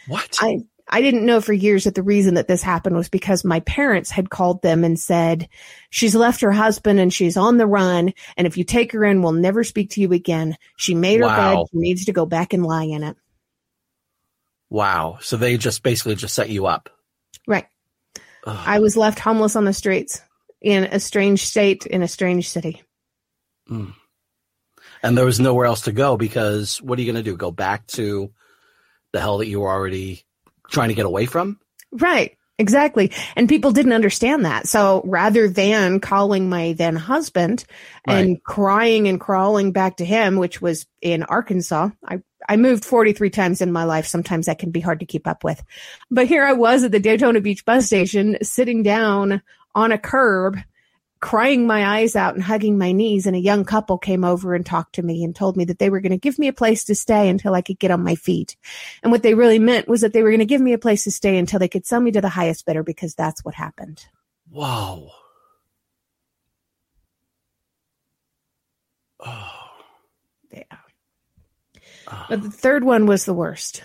What? 0.07 0.37
I 0.41 0.59
I 0.89 1.01
didn't 1.01 1.25
know 1.25 1.41
for 1.41 1.51
years 1.51 1.83
that 1.83 1.95
the 1.95 2.01
reason 2.01 2.35
that 2.35 2.47
this 2.47 2.63
happened 2.63 2.95
was 2.95 3.09
because 3.09 3.43
my 3.43 3.59
parents 3.59 4.09
had 4.09 4.29
called 4.29 4.61
them 4.61 4.85
and 4.85 4.97
said, 4.97 5.49
"She's 5.89 6.15
left 6.15 6.39
her 6.39 6.51
husband 6.53 6.97
and 7.01 7.13
she's 7.13 7.35
on 7.35 7.57
the 7.57 7.67
run, 7.67 8.13
and 8.37 8.47
if 8.47 8.57
you 8.57 8.63
take 8.63 8.93
her 8.93 9.03
in, 9.03 9.21
we'll 9.21 9.33
never 9.33 9.65
speak 9.65 9.89
to 9.91 10.01
you 10.01 10.13
again. 10.13 10.55
She 10.77 10.95
made 10.95 11.19
her 11.19 11.25
Wow. 11.25 11.55
bed. 11.55 11.65
She 11.73 11.79
needs 11.79 12.05
to 12.05 12.13
go 12.13 12.25
back 12.25 12.53
and 12.53 12.65
lie 12.65 12.85
in 12.85 13.03
it." 13.03 13.17
wow. 14.69 15.17
So 15.21 15.37
they 15.37 15.57
just 15.57 15.83
basically 15.83 16.15
just 16.15 16.35
set 16.35 16.49
you 16.49 16.65
up. 16.67 16.89
Right. 17.47 17.65
Ugh. 18.45 18.63
I 18.65 18.79
was 18.79 18.95
left 18.97 19.19
homeless 19.19 19.55
on 19.55 19.65
the 19.65 19.73
streets 19.73 20.21
in 20.61 20.85
a 20.85 20.99
strange 20.99 21.45
state 21.45 21.85
in 21.85 22.01
a 22.01 22.07
strange 22.07 22.49
city. 22.49 22.81
And 25.03 25.17
there 25.17 25.25
was 25.25 25.39
nowhere 25.39 25.65
else 25.65 25.81
to 25.81 25.91
go 25.91 26.17
because 26.17 26.81
what 26.81 26.97
are 26.97 27.01
you 27.01 27.11
going 27.11 27.23
to 27.23 27.29
do? 27.29 27.37
Go 27.37 27.51
back 27.51 27.87
to 27.87 28.31
the 29.11 29.19
hell 29.19 29.39
that 29.39 29.47
you 29.47 29.59
were 29.59 29.69
already 29.69 30.23
trying 30.69 30.89
to 30.89 30.95
get 30.95 31.05
away 31.05 31.25
from? 31.25 31.59
Right. 31.91 32.37
Exactly. 32.59 33.11
And 33.35 33.47
people 33.47 33.71
didn't 33.71 33.93
understand 33.93 34.45
that. 34.45 34.67
So 34.67 35.03
rather 35.05 35.47
than 35.47 35.99
calling 35.99 36.49
my 36.49 36.73
then 36.73 36.95
husband 36.95 37.65
and 38.05 38.43
crying 38.43 39.07
and 39.07 39.21
crawling 39.21 39.71
back 39.73 39.97
to 39.97 40.05
him, 40.05 40.37
which 40.37 40.59
was 40.59 40.87
in 40.99 41.21
Arkansas, 41.21 41.89
I, 42.03 42.23
I 42.49 42.57
moved 42.57 42.83
43 42.83 43.29
times 43.29 43.61
in 43.61 43.71
my 43.71 43.83
life. 43.83 44.07
Sometimes 44.07 44.47
that 44.47 44.57
can 44.57 44.71
be 44.71 44.79
hard 44.79 45.01
to 45.01 45.05
keep 45.05 45.27
up 45.27 45.43
with. 45.43 45.61
But 46.09 46.27
here 46.27 46.43
I 46.43 46.53
was 46.53 46.83
at 46.83 46.91
the 46.91 46.99
Daytona 46.99 47.41
Beach 47.41 47.63
bus 47.63 47.85
station, 47.85 48.37
sitting 48.41 48.81
down 48.81 49.43
on 49.75 49.91
a 49.91 49.99
curb, 49.99 50.57
crying 51.19 51.67
my 51.67 51.99
eyes 51.99 52.15
out 52.15 52.35
and 52.35 52.43
hugging 52.43 52.77
my 52.77 52.91
knees. 52.91 53.25
And 53.25 53.35
a 53.35 53.39
young 53.39 53.65
couple 53.65 53.97
came 53.97 54.23
over 54.23 54.53
and 54.53 54.65
talked 54.65 54.95
to 54.95 55.03
me 55.03 55.23
and 55.23 55.35
told 55.35 55.57
me 55.57 55.65
that 55.65 55.79
they 55.79 55.89
were 55.89 56.01
going 56.01 56.11
to 56.11 56.17
give 56.17 56.39
me 56.39 56.47
a 56.47 56.53
place 56.53 56.83
to 56.85 56.95
stay 56.95 57.29
until 57.29 57.53
I 57.53 57.61
could 57.61 57.79
get 57.79 57.91
on 57.91 58.03
my 58.03 58.15
feet. 58.15 58.55
And 59.03 59.11
what 59.11 59.23
they 59.23 59.33
really 59.33 59.59
meant 59.59 59.87
was 59.87 60.01
that 60.01 60.13
they 60.13 60.23
were 60.23 60.29
going 60.29 60.39
to 60.39 60.45
give 60.45 60.61
me 60.61 60.73
a 60.73 60.77
place 60.77 61.03
to 61.05 61.11
stay 61.11 61.37
until 61.37 61.59
they 61.59 61.67
could 61.67 61.85
sell 61.85 61.99
me 61.99 62.11
to 62.11 62.21
the 62.21 62.29
highest 62.29 62.65
bidder 62.65 62.83
because 62.83 63.15
that's 63.15 63.43
what 63.43 63.55
happened. 63.55 64.05
Wow. 64.49 65.11
Oh. 69.19 69.53
Yeah. 70.49 70.77
Oh. 72.09 72.25
But 72.29 72.41
the 72.41 72.49
third 72.49 72.85
one 72.85 73.05
was 73.05 73.25
the 73.25 73.33
worst. 73.33 73.83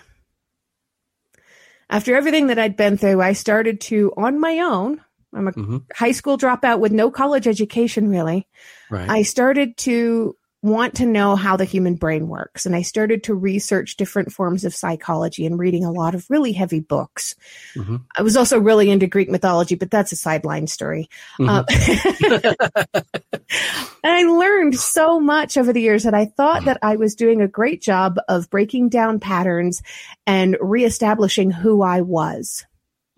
After 1.90 2.16
everything 2.16 2.46
that 2.46 2.58
I'd 2.58 2.76
been 2.76 2.96
through, 2.96 3.20
I 3.20 3.32
started 3.32 3.80
to, 3.82 4.12
on 4.16 4.38
my 4.38 4.60
own, 4.60 5.02
I'm 5.34 5.48
a 5.48 5.52
Mhm. 5.52 5.82
high 5.94 6.12
school 6.12 6.36
dropout 6.38 6.78
with 6.80 6.92
no 6.92 7.10
college 7.10 7.46
education 7.46 8.08
really. 8.08 8.46
Right. 8.90 9.08
I 9.08 9.22
started 9.22 9.76
to 9.78 10.36
want 10.64 10.94
to 10.94 11.06
know 11.06 11.34
how 11.34 11.56
the 11.56 11.64
human 11.64 11.96
brain 11.96 12.28
works. 12.28 12.66
And 12.66 12.76
I 12.76 12.82
started 12.82 13.24
to 13.24 13.34
research 13.34 13.96
different 13.96 14.32
forms 14.32 14.64
of 14.64 14.72
psychology 14.76 15.44
and 15.44 15.58
reading 15.58 15.84
a 15.84 15.90
lot 15.90 16.14
of 16.14 16.24
really 16.30 16.52
heavy 16.52 16.78
books. 16.78 17.34
Mhm. 17.74 18.02
I 18.16 18.22
was 18.22 18.36
also 18.36 18.60
really 18.60 18.88
into 18.88 19.08
Greek 19.08 19.28
mythology, 19.28 19.74
but 19.74 19.90
that's 19.90 20.12
a 20.12 20.16
sideline 20.16 20.68
story. 20.68 21.08
Mhm. 21.40 21.48
Uh, 21.48 22.92
and 24.04 24.12
I 24.12 24.22
learned 24.22 24.76
so 24.76 25.18
much 25.18 25.56
over 25.56 25.72
the 25.72 25.80
years 25.82 26.04
that 26.04 26.14
I 26.14 26.26
thought 26.26 26.64
that 26.66 26.78
I 26.80 26.94
was 26.94 27.16
doing 27.16 27.40
a 27.40 27.48
great 27.48 27.82
job 27.82 28.18
of 28.28 28.48
breaking 28.48 28.88
down 28.88 29.18
patterns 29.18 29.82
and 30.28 30.56
reestablishing 30.60 31.50
who 31.50 31.82
I 31.82 32.02
was. 32.02 32.64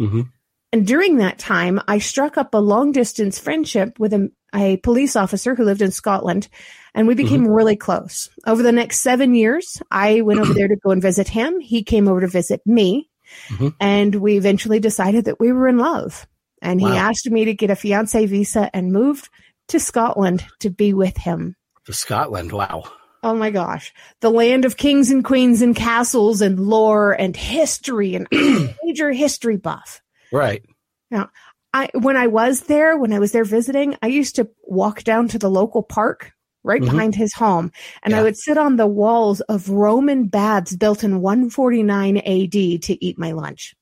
Mhm. 0.01 0.31
And 0.75 0.85
during 0.85 1.19
that 1.19 1.39
time, 1.39 1.81
I 1.87 1.99
struck 2.01 2.37
up 2.37 2.53
a 2.53 2.59
long 2.59 2.91
distance 2.91 3.39
friendship 3.39 3.97
with 4.01 4.13
a, 4.13 4.29
a 4.53 4.79
police 4.79 5.15
officer 5.15 5.55
who 5.55 5.63
lived 5.63 5.83
in 5.83 5.93
Scotland, 5.93 6.49
and 6.97 7.07
we 7.07 7.15
became 7.15 7.47
really 7.47 7.77
close. 7.77 8.29
Over 8.45 8.65
the 8.65 8.73
next 8.73 8.99
seven 8.99 9.37
years, 9.37 9.81
I 9.93 10.23
went 10.23 10.41
over 10.41 10.53
there 10.53 10.67
to 10.67 10.75
go 10.75 10.91
and 10.91 11.01
visit 11.01 11.29
him. 11.29 11.61
He 11.61 11.85
came 11.85 12.09
over 12.09 12.23
to 12.23 12.27
visit 12.27 12.61
me, 12.67 13.09
Mhm. 13.51 13.73
and 13.79 14.17
we 14.17 14.37
eventually 14.37 14.81
decided 14.81 15.27
that 15.27 15.39
we 15.39 15.53
were 15.53 15.69
in 15.69 15.79
love. 15.79 16.27
And 16.61 16.81
he 16.81 16.89
asked 16.89 17.31
me 17.31 17.45
to 17.45 17.55
get 17.55 17.71
a 17.71 17.77
fiance 17.77 18.27
visa 18.27 18.69
and 18.75 18.93
moved 18.93 19.29
to 19.69 19.79
Scotland 19.79 20.45
to 20.59 20.71
be 20.71 20.93
with 20.93 21.17
him. 21.17 21.55
To 21.87 21.93
Scotland. 21.93 22.51
Wow. 22.51 22.83
Oh 23.23 23.37
my 23.37 23.51
gosh. 23.51 23.95
The 24.23 24.31
land 24.31 24.65
of 24.65 24.77
kings 24.77 25.13
and 25.13 25.25
queens 25.25 25.63
and 25.63 25.77
castles 25.77 26.41
and 26.41 26.59
lore 26.59 27.13
and 27.13 27.37
history 27.37 28.17
and 28.17 28.27
major 28.85 29.13
history 29.13 29.57
buff. 29.57 30.01
Right. 30.35 30.65
Now, 31.11 31.31
I 31.73 31.91
when 31.95 32.17
I 32.17 32.27
was 32.27 32.63
there, 32.63 32.97
when 32.99 33.13
I 33.13 33.21
was 33.21 33.31
there 33.33 33.45
visiting, 33.45 33.97
I 34.03 34.09
used 34.09 34.35
to 34.37 34.49
walk 34.65 35.05
down 35.05 35.29
to 35.29 35.39
the 35.39 35.49
local 35.51 35.83
park 35.83 36.33
right 36.65 36.81
Mhm. 36.83 36.87
behind 36.87 37.15
his 37.15 37.35
home, 37.35 37.71
and 38.03 38.15
I 38.15 38.23
would 38.23 38.37
sit 38.37 38.59
on 38.59 38.77
the 38.77 38.87
walls 38.87 39.41
of 39.43 39.69
Roman 39.69 40.27
baths 40.27 40.75
built 40.77 41.05
in 41.05 41.21
149 41.21 42.17
AD 42.19 42.79
to 42.79 43.05
eat 43.05 43.19
my 43.19 43.33
lunch. 43.33 43.75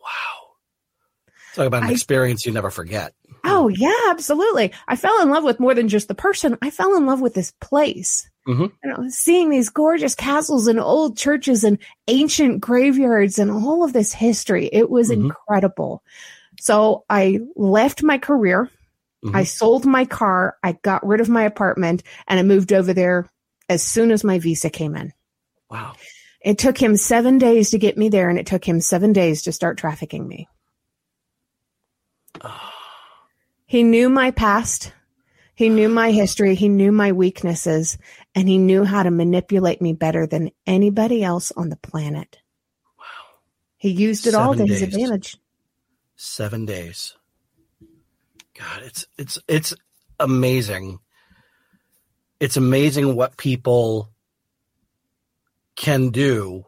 Wow. 0.00 0.54
Talk 1.54 1.66
about 1.66 1.82
an 1.84 1.88
I- 1.88 1.92
experience 1.92 2.44
you 2.46 2.52
never 2.52 2.70
forget. 2.70 3.14
Oh 3.50 3.68
yeah, 3.68 3.92
absolutely. 4.10 4.72
I 4.86 4.96
fell 4.96 5.20
in 5.22 5.30
love 5.30 5.44
with 5.44 5.60
more 5.60 5.74
than 5.74 5.88
just 5.88 6.08
the 6.08 6.14
person. 6.14 6.56
I 6.62 6.70
fell 6.70 6.96
in 6.96 7.06
love 7.06 7.20
with 7.20 7.34
this 7.34 7.52
place. 7.60 8.28
Mhm. 8.46 8.72
You 8.82 8.90
know, 8.90 9.08
seeing 9.08 9.50
these 9.50 9.68
gorgeous 9.68 10.14
castles 10.14 10.66
and 10.66 10.80
old 10.80 11.16
churches 11.18 11.64
and 11.64 11.78
ancient 12.06 12.60
graveyards 12.60 13.38
and 13.38 13.50
all 13.50 13.84
of 13.84 13.92
this 13.92 14.12
history. 14.12 14.68
It 14.72 14.88
was 14.90 15.10
Mhm. 15.10 15.24
incredible. 15.24 16.02
So 16.60 17.04
I 17.10 17.40
left 17.56 18.02
my 18.02 18.18
career. 18.18 18.70
I 19.34 19.42
Mhm. 19.42 19.46
sold 19.46 19.84
my 19.84 20.04
car. 20.04 20.56
I 20.62 20.72
got 20.82 21.06
rid 21.06 21.20
of 21.20 21.28
my 21.28 21.42
apartment 21.42 22.02
and 22.26 22.38
I 22.40 22.42
moved 22.42 22.72
over 22.72 22.92
there 22.94 23.28
as 23.68 23.82
soon 23.82 24.10
as 24.10 24.24
my 24.24 24.38
visa 24.38 24.70
came 24.70 24.96
in. 24.96 25.12
Wow. 25.70 25.94
It 26.40 26.56
took 26.56 26.78
him 26.78 26.96
seven 26.96 27.36
days 27.38 27.70
to 27.70 27.78
get 27.78 27.98
me 27.98 28.08
there 28.08 28.30
and 28.30 28.38
it 28.38 28.46
took 28.46 28.64
him 28.64 28.80
seven 28.80 29.12
days 29.12 29.42
to 29.42 29.52
start 29.52 29.76
trafficking 29.76 30.26
me. 30.26 30.48
He 33.68 33.82
knew 33.82 34.08
my 34.08 34.30
past. 34.30 34.94
He 35.54 35.68
knew 35.68 35.90
my 35.90 36.10
history. 36.10 36.54
He 36.54 36.70
knew 36.70 36.90
my 36.90 37.12
weaknesses 37.12 37.98
and 38.34 38.48
he 38.48 38.56
knew 38.56 38.82
how 38.82 39.02
to 39.02 39.10
manipulate 39.10 39.82
me 39.82 39.92
better 39.92 40.26
than 40.26 40.52
anybody 40.66 41.22
else 41.22 41.52
on 41.54 41.68
the 41.68 41.76
planet. 41.76 42.38
Wow. 42.98 43.04
He 43.76 43.90
used 43.90 44.26
it 44.26 44.34
all 44.34 44.52
to 44.54 44.58
Seven 44.60 44.68
his 44.68 44.82
advantage. 44.82 45.36
Seven 46.16 46.64
days. 46.64 47.14
God, 48.58 48.82
it's 48.84 49.04
it's 49.18 49.38
it's 49.46 49.74
amazing. 50.18 50.98
It's 52.40 52.56
amazing 52.56 53.14
what 53.16 53.36
people 53.36 54.08
can 55.76 56.08
do 56.08 56.64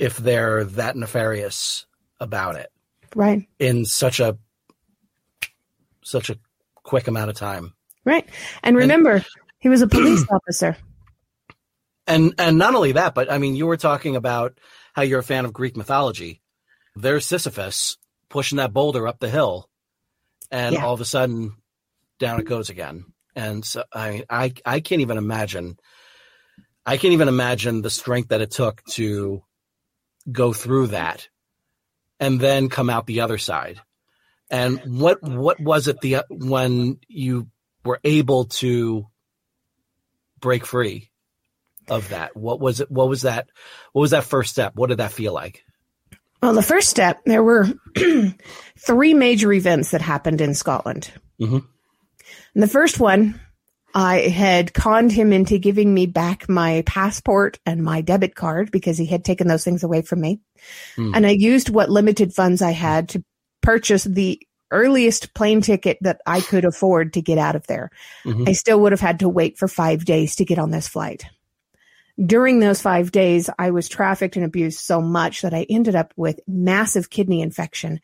if 0.00 0.16
they're 0.16 0.64
that 0.64 0.96
nefarious 0.96 1.86
about 2.18 2.56
it 2.56 2.72
Right. 3.14 3.46
in 3.60 3.84
such 3.84 4.18
a 4.18 4.36
such 6.10 6.30
a 6.30 6.38
quick 6.82 7.08
amount 7.08 7.30
of 7.30 7.36
time. 7.36 7.74
Right. 8.04 8.28
And 8.62 8.76
remember, 8.76 9.24
he 9.58 9.68
was 9.68 9.82
a 9.82 9.86
police 9.88 10.24
officer. 10.30 10.76
And 12.06 12.34
and 12.38 12.58
not 12.58 12.74
only 12.74 12.92
that, 12.92 13.14
but 13.14 13.30
I 13.30 13.38
mean, 13.38 13.54
you 13.54 13.66
were 13.66 13.76
talking 13.76 14.16
about 14.16 14.58
how 14.94 15.02
you're 15.02 15.20
a 15.20 15.24
fan 15.24 15.44
of 15.44 15.52
Greek 15.52 15.76
mythology. 15.76 16.40
There's 16.96 17.24
Sisyphus 17.26 17.96
pushing 18.28 18.56
that 18.56 18.72
boulder 18.72 19.06
up 19.06 19.20
the 19.20 19.30
hill, 19.30 19.68
and 20.50 20.74
Yeah. 20.74 20.84
all 20.84 20.94
of 20.94 21.00
a 21.00 21.04
sudden, 21.04 21.56
down 22.18 22.40
it 22.40 22.46
goes 22.46 22.68
again. 22.70 23.04
And 23.36 23.64
so 23.64 23.84
I 23.94 24.24
I 24.28 24.52
I 24.64 24.80
can't 24.80 25.02
even 25.02 25.18
imagine. 25.18 25.76
I 26.84 26.96
can't 26.96 27.12
even 27.12 27.28
imagine 27.28 27.82
the 27.82 27.90
strength 27.90 28.30
that 28.30 28.40
it 28.40 28.50
took 28.50 28.82
to 28.92 29.44
go 30.32 30.52
through 30.52 30.88
that, 30.88 31.28
and 32.18 32.40
then 32.40 32.68
come 32.70 32.90
out 32.90 33.06
the 33.06 33.20
other 33.20 33.38
side. 33.38 33.80
And 34.50 34.80
what 35.00 35.22
what 35.22 35.60
was 35.60 35.88
it 35.88 36.00
the 36.00 36.24
when 36.28 36.98
you 37.08 37.48
were 37.84 38.00
able 38.02 38.46
to 38.46 39.06
break 40.40 40.66
free 40.66 41.10
of 41.88 42.08
that? 42.08 42.36
What 42.36 42.60
was 42.60 42.80
it? 42.80 42.90
What 42.90 43.08
was 43.08 43.22
that? 43.22 43.48
What 43.92 44.02
was 44.02 44.10
that 44.10 44.24
first 44.24 44.50
step? 44.50 44.74
What 44.74 44.88
did 44.88 44.98
that 44.98 45.12
feel 45.12 45.32
like? 45.32 45.64
Well, 46.42 46.54
the 46.54 46.62
first 46.62 46.88
step, 46.88 47.20
there 47.26 47.44
were 47.44 47.68
three 48.78 49.14
major 49.14 49.52
events 49.52 49.90
that 49.90 50.00
happened 50.00 50.40
in 50.40 50.54
Scotland. 50.54 51.10
Mhm. 51.38 51.64
And 52.54 52.62
the 52.62 52.68
first 52.68 52.98
one, 52.98 53.38
I 53.94 54.20
had 54.28 54.72
conned 54.72 55.12
him 55.12 55.32
into 55.32 55.58
giving 55.58 55.92
me 55.92 56.06
back 56.06 56.48
my 56.48 56.82
passport 56.86 57.58
and 57.66 57.82
my 57.82 58.00
debit 58.00 58.34
card 58.34 58.70
because 58.70 58.96
he 58.96 59.06
had 59.06 59.24
taken 59.24 59.48
those 59.48 59.64
things 59.64 59.82
away 59.82 60.02
from 60.02 60.20
me. 60.20 60.40
Hmm. 60.96 61.14
And 61.14 61.26
I 61.26 61.30
used 61.30 61.70
what 61.70 61.90
limited 61.90 62.32
funds 62.32 62.62
I 62.62 62.70
had 62.70 63.10
to 63.10 63.24
purchase 63.62 64.04
the 64.04 64.40
earliest 64.70 65.34
plane 65.34 65.60
ticket 65.60 65.98
that 66.02 66.20
I 66.26 66.40
could 66.40 66.64
afford 66.64 67.14
to 67.14 67.22
get 67.22 67.38
out 67.38 67.56
of 67.56 67.66
there. 67.66 67.90
Mhm. 68.24 68.48
I 68.48 68.52
still 68.52 68.80
would 68.80 68.92
have 68.92 69.00
had 69.00 69.18
to 69.20 69.28
wait 69.28 69.58
for 69.58 69.66
five 69.66 70.04
days 70.04 70.36
to 70.36 70.44
get 70.44 70.58
on 70.58 70.70
this 70.70 70.86
flight. 70.86 71.24
During 72.24 72.60
those 72.60 72.82
five 72.82 73.10
days, 73.12 73.48
I 73.58 73.70
was 73.70 73.88
trafficked 73.88 74.36
and 74.36 74.44
abused 74.44 74.78
so 74.78 75.00
much 75.00 75.42
that 75.42 75.54
I 75.54 75.66
ended 75.70 75.96
up 75.96 76.12
with 76.16 76.38
massive 76.46 77.08
kidney 77.10 77.40
infection. 77.40 77.98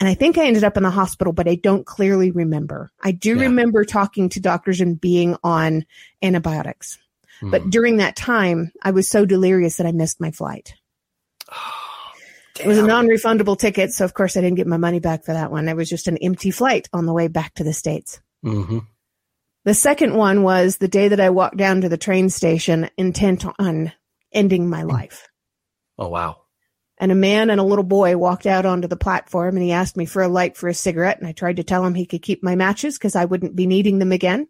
And 0.00 0.08
I 0.08 0.14
think 0.14 0.38
I 0.38 0.46
ended 0.46 0.64
up 0.64 0.76
in 0.76 0.82
the 0.82 0.90
hospital, 0.90 1.32
but 1.32 1.48
I 1.48 1.54
don't 1.56 1.84
clearly 1.84 2.30
remember. 2.30 2.90
I 3.02 3.10
do 3.12 3.36
Yeah. 3.36 3.42
remember 3.42 3.84
talking 3.84 4.28
to 4.30 4.40
doctors 4.40 4.80
and 4.80 5.00
being 5.00 5.36
on 5.44 5.84
antibiotics. 6.22 6.98
Hmm. 7.40 7.50
But 7.50 7.70
during 7.70 7.98
that 7.98 8.16
time, 8.16 8.72
I 8.82 8.90
was 8.90 9.08
so 9.08 9.26
delirious 9.26 9.76
that 9.76 9.86
I 9.86 9.92
missed 9.92 10.20
my 10.20 10.30
flight. 10.30 10.74
It 12.60 12.66
was 12.66 12.78
a 12.78 12.86
non-refundable 12.86 13.58
ticket, 13.58 13.92
so 13.92 14.04
of 14.04 14.14
course 14.14 14.36
I 14.36 14.40
didn't 14.40 14.56
get 14.56 14.66
my 14.66 14.76
money 14.76 15.00
back 15.00 15.24
for 15.24 15.32
that 15.32 15.50
one. 15.50 15.68
It 15.68 15.76
was 15.76 15.88
just 15.88 16.08
an 16.08 16.18
empty 16.18 16.50
flight 16.50 16.88
on 16.92 17.06
the 17.06 17.12
way 17.12 17.28
back 17.28 17.54
to 17.54 17.64
the 17.64 17.72
States. 17.72 18.20
Mhm. 18.44 18.86
The 19.64 19.74
second 19.74 20.14
one 20.14 20.42
was 20.42 20.78
the 20.78 20.88
day 20.88 21.08
that 21.08 21.20
I 21.20 21.30
walked 21.30 21.56
down 21.56 21.82
to 21.82 21.88
the 21.88 21.98
train 21.98 22.30
station 22.30 22.88
intent 22.96 23.44
on 23.58 23.92
ending 24.32 24.68
my 24.68 24.82
life. 24.82 25.28
Oh 25.98 26.08
wow. 26.08 26.36
And 27.00 27.12
a 27.12 27.16
man 27.16 27.50
and 27.50 27.60
a 27.60 27.64
little 27.64 27.84
boy 27.84 28.16
walked 28.16 28.46
out 28.46 28.66
onto 28.66 28.88
the 28.88 28.96
platform 28.96 29.56
and 29.56 29.64
he 29.64 29.72
asked 29.72 29.96
me 29.96 30.04
for 30.06 30.22
a 30.22 30.28
light 30.28 30.56
for 30.56 30.68
a 30.68 30.74
cigarette. 30.74 31.18
And 31.18 31.28
I 31.28 31.32
tried 31.32 31.56
to 31.56 31.64
tell 31.64 31.84
him 31.84 31.94
he 31.94 32.06
could 32.06 32.22
keep 32.22 32.42
my 32.42 32.56
matches 32.56 32.98
because 32.98 33.14
I 33.14 33.24
wouldn't 33.24 33.56
be 33.56 33.66
needing 33.66 33.98
them 33.98 34.10
again. 34.12 34.48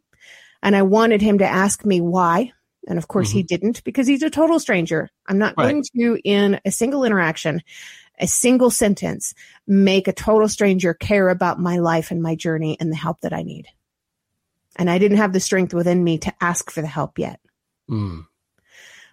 And 0.62 0.75
I 0.75 0.83
wanted 0.83 1.21
him 1.21 1.38
to 1.38 1.47
ask 1.47 1.85
me 1.85 2.01
why. 2.01 2.53
And 2.88 2.98
of 2.98 3.07
course 3.07 3.31
he 3.31 3.42
didn't 3.42 3.85
because 3.85 4.07
he's 4.07 4.22
a 4.22 4.31
total 4.31 4.59
stranger. 4.59 5.11
I'm 5.27 5.38
not 5.38 5.55
Right. 5.57 5.70
going 5.70 5.85
to, 5.94 6.18
in 6.24 6.59
a 6.64 6.70
single 6.70 7.05
interaction, 7.05 7.62
a 8.18 8.27
single 8.27 8.70
sentence, 8.70 9.35
make 9.66 10.09
a 10.09 10.12
total 10.12 10.48
stranger 10.48 10.94
care 10.94 11.29
about 11.29 11.61
my 11.61 11.79
life 11.79 12.11
and 12.11 12.22
my 12.22 12.35
journey 12.35 12.79
and 12.81 12.90
the 12.90 12.96
help 12.96 13.20
that 13.20 13.35
I 13.35 13.42
need. 13.42 13.66
And 14.77 14.90
I 14.90 14.98
didn't 14.98 15.18
have 15.18 15.33
the 15.33 15.40
strength 15.40 15.74
within 15.74 16.03
me 16.03 16.18
to 16.18 16.35
ask 16.40 16.70
for 16.70 16.81
the 16.81 16.88
help 16.88 17.18
yet. 17.18 17.40
Mm. 17.90 18.27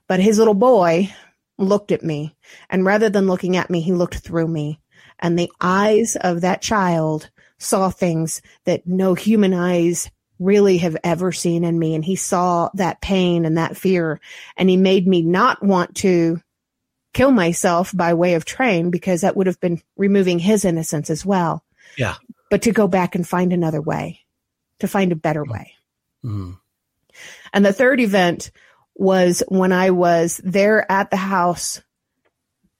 But 0.07 0.21
his 0.21 0.39
little 0.39 0.53
boy 0.53 1.13
looked 1.57 1.91
at 1.91 2.03
me, 2.03 2.35
and 2.69 2.85
rather 2.85 3.09
than 3.09 3.27
looking 3.27 3.57
at 3.57 3.69
me, 3.69 3.81
he 3.81 3.91
looked 3.91 4.19
through 4.19 4.47
me. 4.47 4.79
And 5.19 5.37
the 5.37 5.51
eyes 5.59 6.15
of 6.19 6.41
that 6.41 6.61
child 6.61 7.29
saw 7.57 7.89
things 7.89 8.41
that 8.65 8.85
no 8.87 9.15
human 9.15 9.53
eyes 9.53 10.09
really 10.39 10.79
have 10.79 10.97
ever 11.03 11.31
seen 11.31 11.63
in 11.63 11.77
me. 11.77 11.95
And 11.95 12.03
he 12.03 12.15
saw 12.15 12.69
that 12.73 13.01
pain 13.01 13.45
and 13.45 13.57
that 13.57 13.77
fear. 13.77 14.19
And 14.57 14.69
he 14.69 14.77
made 14.77 15.07
me 15.07 15.21
not 15.21 15.63
want 15.63 15.95
to 15.97 16.41
kill 17.13 17.31
myself 17.31 17.95
by 17.95 18.13
way 18.13 18.33
of 18.33 18.43
train 18.43 18.91
because 18.91 19.21
that 19.21 19.37
would 19.37 19.47
have 19.47 19.59
been 19.59 19.81
removing 19.95 20.37
his 20.39 20.65
innocence 20.65 21.09
as 21.09 21.25
well. 21.25 21.63
Yeah. 21.97 22.15
But 22.51 22.63
to 22.63 22.71
go 22.71 22.87
back 22.87 23.15
and 23.15 23.27
find 23.27 23.53
another 23.53 23.81
way, 23.81 24.21
to 24.79 24.87
find 24.87 25.11
a 25.11 25.15
better 25.15 25.43
way. 25.43 25.73
Mm. 26.23 26.57
And 27.53 27.65
the 27.65 27.73
third 27.73 28.01
event 28.01 28.51
was 28.95 29.43
when 29.47 29.71
I 29.71 29.91
was 29.91 30.41
there 30.43 30.89
at 30.91 31.09
the 31.09 31.17
house 31.17 31.81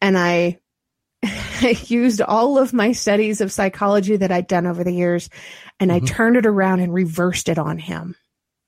and 0.02 0.18
I, 0.18 0.60
I 1.62 1.70
used 1.88 2.22
all 2.22 2.58
of 2.58 2.74
my 2.74 2.92
studies 2.92 3.42
of 3.42 3.52
psychology 3.52 4.18
that 4.18 4.32
I'd 4.32 4.48
done 4.48 4.66
over 4.68 4.84
the 4.84 4.94
years 4.94 5.30
and 5.80 5.92
I 5.92 6.00
Mhm. 6.00 6.08
turned 6.08 6.38
it 6.38 6.46
around 6.46 6.80
and 6.82 6.94
reversed 6.94 7.50
it 7.50 7.58
on 7.58 7.78
him. 7.78 8.16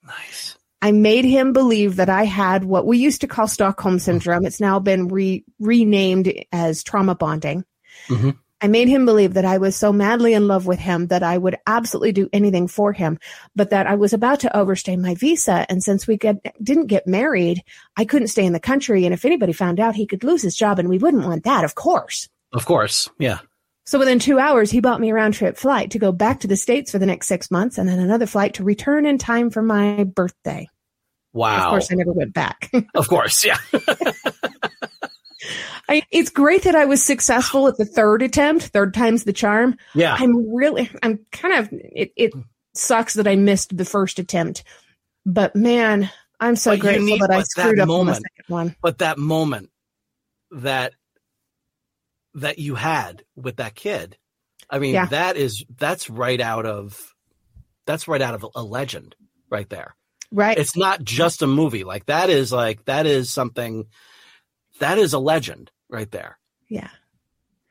Nice. 0.05 0.57
I 0.81 0.91
made 0.91 1.25
him 1.25 1.53
believe 1.53 1.95
that 1.95 2.09
I 2.09 2.25
had 2.25 2.63
what 2.63 2.85
we 2.85 2.97
used 2.99 3.21
to 3.21 3.27
call 3.27 3.47
Stockholm 3.47 3.99
syndrome. 3.99 4.45
It's 4.45 4.59
now 4.59 4.79
been 4.79 5.07
re- 5.07 5.43
renamed 5.59 6.31
as 6.51 6.83
trauma 6.83 7.15
bonding. 7.15 7.65
Mhm. 8.09 8.37
I 8.61 8.67
made 8.67 8.87
him 8.87 9.05
believe 9.05 9.35
that 9.35 9.45
I 9.45 9.57
was 9.59 9.75
so 9.75 9.93
madly 9.93 10.33
in 10.33 10.47
love 10.47 10.65
with 10.65 10.79
him 10.79 11.07
that 11.07 11.21
I 11.23 11.37
would 11.37 11.57
absolutely 11.67 12.11
do 12.11 12.27
anything 12.33 12.67
for 12.67 12.91
him, 12.91 13.19
but 13.55 13.69
that 13.69 13.85
I 13.85 13.95
was 13.95 14.13
about 14.13 14.39
to 14.41 14.55
overstay 14.57 14.95
my 14.97 15.13
visa. 15.13 15.65
And 15.69 15.83
since 15.83 16.07
we 16.07 16.17
get, 16.17 16.37
didn't 16.63 16.87
get 16.87 17.05
married, 17.05 17.61
I 17.95 18.05
couldn't 18.05 18.29
stay 18.29 18.45
in 18.45 18.53
the 18.53 18.59
country. 18.59 19.05
And 19.05 19.13
if 19.13 19.25
anybody 19.25 19.53
found 19.53 19.79
out, 19.79 19.95
he 19.95 20.07
could 20.07 20.23
lose 20.23 20.41
his 20.41 20.55
job 20.55 20.79
and 20.79 20.89
we 20.89 20.97
wouldn't 20.97 21.25
want 21.25 21.43
that, 21.43 21.63
of 21.65 21.75
course. 21.75 22.29
Of 22.53 22.65
course. 22.65 23.09
Yeah. 23.19 23.39
So 23.85 23.99
within 23.99 24.19
two 24.19 24.37
hours, 24.39 24.69
he 24.71 24.81
bought 24.81 24.99
me 24.99 25.11
a 25.11 25.13
round 25.13 25.33
trip 25.33 25.57
flight 25.57 25.91
to 25.91 25.99
go 25.99 26.11
back 26.11 26.41
to 26.41 26.47
the 26.47 26.57
States 26.57 26.91
for 26.91 26.99
the 26.99 27.05
next 27.05 27.27
six 27.27 27.49
months 27.49 27.77
and 27.77 27.87
then 27.87 27.99
another 27.99 28.25
flight 28.25 28.55
to 28.55 28.63
return 28.63 29.05
in 29.05 29.17
time 29.17 29.49
for 29.49 29.61
my 29.61 30.03
birthday. 30.03 30.67
Wow. 31.33 31.65
Of 31.65 31.69
course, 31.71 31.91
I 31.91 31.95
never 31.95 32.11
went 32.13 32.33
back. 32.33 32.69
Of 32.95 33.07
course. 33.07 33.45
Yeah. 33.45 33.57
I, 35.89 36.01
it's 36.11 36.29
great 36.31 36.63
that 36.63 36.75
I 36.75 36.85
was 36.85 37.01
successful 37.01 37.67
at 37.67 37.77
the 37.77 37.85
third 37.85 38.21
attempt. 38.21 38.65
Third 38.65 38.93
time's 38.93 39.23
the 39.23 39.31
charm. 39.31 39.77
Yeah. 39.95 40.15
I'm 40.19 40.53
really, 40.53 40.89
I'm 41.01 41.19
kind 41.31 41.53
of, 41.53 41.69
it, 41.71 42.11
it 42.17 42.33
sucks 42.73 43.13
that 43.13 43.27
I 43.27 43.35
missed 43.37 43.77
the 43.77 43.85
first 43.85 44.19
attempt, 44.19 44.63
but 45.25 45.55
man, 45.55 46.09
I'm 46.41 46.55
so 46.57 46.71
But 46.71 46.79
grateful 46.81 47.05
need- 47.05 47.21
that 47.21 47.31
I 47.31 47.37
but 47.37 47.39
that 47.39 47.47
screwed 47.47 47.79
up 47.79 47.83
on 47.83 47.87
the 47.87 47.93
moment- 47.93 48.15
second 48.37 48.53
one. 48.53 48.75
but 48.81 48.97
that 48.97 49.17
moment 49.17 49.69
that 50.51 50.93
that 52.37 52.57
you 52.59 52.75
had 52.75 53.23
with 53.35 53.57
that 53.57 53.75
kid 53.75 54.17
I 54.69 54.79
mean, 54.79 54.93
Yeah. 54.95 55.05
that 55.05 55.37
is 55.37 55.63
that's 55.77 56.09
right 56.09 56.41
out 56.41 56.65
of 56.65 56.99
that's 57.85 58.07
right 58.07 58.21
out 58.21 58.33
of 58.35 58.45
a 58.53 58.61
legend 58.61 59.15
right 59.49 59.69
there. 59.69 59.95
Right. 60.29 60.57
It's 60.57 60.75
not 60.75 61.03
just 61.03 61.41
a 61.41 61.47
movie. 61.47 61.85
Like 61.85 62.07
that 62.07 62.29
is 62.29 62.51
like 62.51 62.83
that 62.85 63.05
is 63.05 63.29
something 63.31 63.85
that 64.79 64.97
is 64.97 65.13
a 65.13 65.19
legend 65.19 65.71
right 65.89 66.11
there. 66.11 66.37
yeah. 66.69 66.89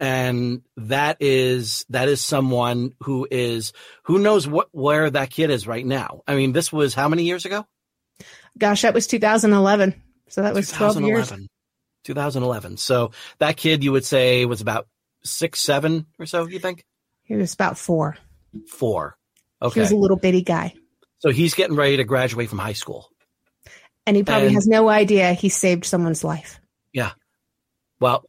And 0.00 0.62
that 0.76 1.18
is 1.20 1.85
that 1.88 2.09
is 2.09 2.22
someone 2.22 2.92
who 3.00 3.26
is 3.31 3.72
who 4.05 4.18
knows 4.18 4.46
what 4.46 4.68
where 4.72 5.09
that 5.11 5.31
kid 5.31 5.50
is 5.50 5.66
right 5.66 5.85
now. 5.87 6.22
I 6.26 6.35
mean, 6.37 6.52
this 6.52 6.72
was 6.72 6.94
how 6.94 7.09
many 7.09 7.24
years 7.24 7.44
ago? 7.46 7.66
Gosh, 8.59 8.83
that 8.83 8.94
was 8.94 9.07
2011. 9.07 10.02
So 10.29 10.42
that 10.42 10.55
was 10.55 10.70
12 10.70 11.00
years. 11.02 11.33
2011. 12.07 12.77
So 12.79 13.11
that 13.38 13.57
kid 13.57 13.85
you 13.85 13.92
would 13.92 14.05
say 14.05 14.45
was 14.47 14.61
about 14.61 14.87
six, 15.25 15.61
seven 15.61 16.07
or 16.19 16.27
so, 16.27 16.47
you 16.47 16.59
think? 16.59 16.85
He 17.25 17.35
was 17.37 17.53
about 17.55 17.77
four. 17.77 18.16
Four. 18.69 19.16
Okay. 19.61 19.75
He 19.75 19.81
was 19.81 19.90
a 19.92 19.97
little 19.97 20.16
bitty 20.16 20.42
guy. 20.42 20.75
So 21.19 21.31
he's 21.31 21.55
getting 21.55 21.77
ready 21.77 21.97
to 21.99 22.05
graduate 22.05 22.49
from 22.49 22.59
high 22.59 22.75
school. 22.75 23.09
And 24.07 24.16
he 24.16 24.23
probably 24.23 24.47
And- 24.49 24.55
has 24.55 24.66
no 24.66 24.88
idea 24.88 25.33
he 25.33 25.49
saved 25.49 25.85
someone's 25.85 26.23
life. 26.23 26.61
Yeah. 26.92 27.12
Well, 27.99 28.25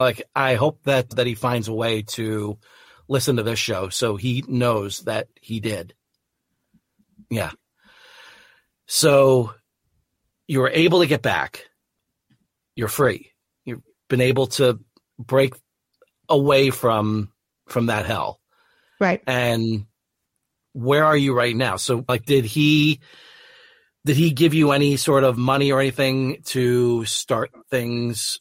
like 0.00 0.22
I 0.34 0.54
hope 0.56 0.82
that 0.84 1.10
that 1.10 1.26
he 1.26 1.34
finds 1.34 1.68
a 1.68 1.72
way 1.72 2.02
to 2.02 2.58
listen 3.08 3.36
to 3.36 3.42
this 3.42 3.58
show 3.58 3.88
so 3.90 4.16
he 4.16 4.42
knows 4.48 5.00
that 5.00 5.28
he 5.40 5.60
did. 5.60 5.94
Yeah. 7.28 7.52
So 8.86 9.54
you 10.48 10.58
were 10.60 10.70
able 10.70 11.00
to 11.00 11.06
get 11.06 11.22
back. 11.22 11.66
You're 12.80 12.88
free. 12.88 13.30
You've 13.66 13.82
been 14.08 14.22
able 14.22 14.46
to 14.46 14.80
break 15.18 15.52
away 16.30 16.70
from 16.70 17.30
from 17.68 17.86
that 17.86 18.06
hell. 18.06 18.40
Right. 18.98 19.22
And 19.26 19.84
where 20.72 21.04
are 21.04 21.16
you 21.16 21.34
right 21.34 21.54
now? 21.54 21.76
So 21.76 22.02
like 22.08 22.24
did 22.24 22.46
he 22.46 23.00
did 24.06 24.16
he 24.16 24.30
give 24.30 24.54
you 24.54 24.72
any 24.72 24.96
sort 24.96 25.24
of 25.24 25.36
money 25.36 25.72
or 25.72 25.80
anything 25.80 26.38
to 26.46 27.04
start 27.04 27.50
things? 27.68 28.38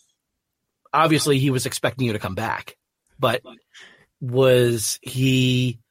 Obviously 0.93 1.37
he 1.37 1.51
was 1.51 1.65
expecting 1.65 2.07
you 2.07 2.13
to 2.13 2.19
come 2.19 2.35
back, 2.35 2.77
but 3.19 3.41
was 4.21 4.99
he 5.01 5.81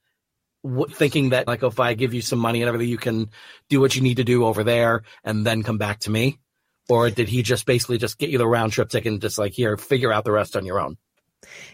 w- 0.64 0.88
thinking 0.88 1.30
that 1.30 1.46
like 1.46 1.62
if 1.62 1.78
I 1.80 1.92
give 1.92 2.14
you 2.14 2.22
some 2.22 2.38
money 2.38 2.62
and 2.62 2.68
everything, 2.68 2.88
you 2.88 2.96
can 2.96 3.28
do 3.68 3.78
what 3.78 3.94
you 3.94 4.00
need 4.00 4.16
to 4.16 4.24
do 4.24 4.46
over 4.46 4.64
there 4.64 5.02
and 5.22 5.44
then 5.44 5.62
come 5.62 5.76
back 5.76 5.98
to 6.00 6.10
me? 6.10 6.38
Or 6.88 7.10
did 7.10 7.28
he 7.28 7.42
just 7.42 7.66
basically 7.66 7.98
just 7.98 8.18
get 8.18 8.30
you 8.30 8.38
the 8.38 8.46
round 8.46 8.72
trip 8.72 8.88
ticket 8.88 9.12
and 9.12 9.20
just 9.20 9.38
like 9.38 9.52
here, 9.52 9.76
figure 9.76 10.12
out 10.12 10.24
the 10.24 10.32
rest 10.32 10.56
on 10.56 10.64
your 10.64 10.80
own? 10.80 10.96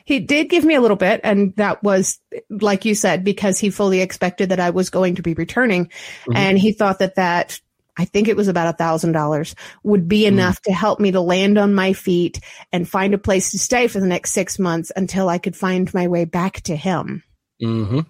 He 0.04 0.20
did 0.20 0.50
give 0.50 0.64
me 0.64 0.74
a 0.74 0.80
little 0.80 0.96
bit, 0.96 1.20
and 1.24 1.54
that 1.56 1.82
was, 1.82 2.18
like 2.50 2.84
you 2.84 2.94
said, 2.94 3.24
because 3.24 3.58
he 3.58 3.70
fully 3.70 4.00
expected 4.00 4.50
that 4.50 4.60
I 4.60 4.70
was 4.70 4.90
going 4.90 5.14
to 5.16 5.22
be 5.22 5.34
returning, 5.34 5.86
Mhm. 6.26 6.36
and 6.36 6.58
he 6.58 6.72
thought 6.72 6.98
that 6.98 7.14
that 7.14 7.60
I 7.96 8.04
think 8.04 8.26
it 8.26 8.36
was 8.36 8.48
about 8.48 8.74
a 8.74 8.76
thousand 8.76 9.12
dollars 9.12 9.54
would 9.84 10.08
be 10.08 10.26
enough 10.26 10.60
to 10.62 10.72
help 10.72 10.98
me 10.98 11.12
to 11.12 11.20
land 11.20 11.58
on 11.58 11.74
my 11.74 11.92
feet 11.92 12.40
and 12.72 12.88
find 12.88 13.14
a 13.14 13.18
place 13.18 13.52
to 13.52 13.58
stay 13.58 13.86
for 13.86 14.00
the 14.00 14.06
next 14.06 14.32
six 14.32 14.58
months 14.58 14.90
until 14.96 15.28
I 15.28 15.38
could 15.38 15.54
find 15.54 15.92
my 15.94 16.08
way 16.08 16.24
back 16.24 16.60
to 16.62 16.74
him. 16.74 17.22
Mm-hmm. 17.62 18.00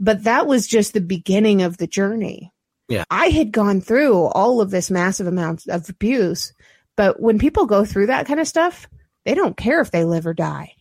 But 0.00 0.24
that 0.24 0.48
was 0.48 0.66
just 0.66 0.92
the 0.92 1.00
beginning 1.00 1.62
of 1.62 1.76
the 1.76 1.86
journey. 1.86 2.52
Yeah. 2.88 3.04
I 3.10 3.26
had 3.26 3.52
gone 3.52 3.80
through 3.80 4.24
all 4.26 4.60
of 4.60 4.70
this 4.70 4.90
massive 4.90 5.26
amount 5.26 5.66
of 5.68 5.88
abuse, 5.88 6.52
but 6.96 7.20
when 7.20 7.38
people 7.38 7.66
go 7.66 7.84
through 7.84 8.06
that 8.06 8.26
kind 8.26 8.40
of 8.40 8.48
stuff, 8.48 8.88
they 9.24 9.34
don't 9.34 9.56
care 9.56 9.80
if 9.80 9.90
they 9.90 10.04
live 10.04 10.26
or 10.26 10.34
die. 10.34 10.72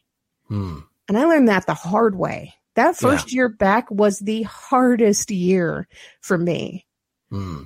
Hmm. 0.47 0.79
And 1.09 1.17
I 1.17 1.25
learned 1.25 1.49
that 1.49 1.65
the 1.65 1.73
hard 1.73 2.15
way. 2.15 2.53
That 2.75 2.95
first 2.95 3.33
year 3.33 3.49
back 3.49 3.89
was 3.89 4.19
the 4.19 4.43
hardest 4.43 5.31
year 5.31 5.87
for 6.21 6.37
me. 6.37 6.85
Hmm. 7.29 7.63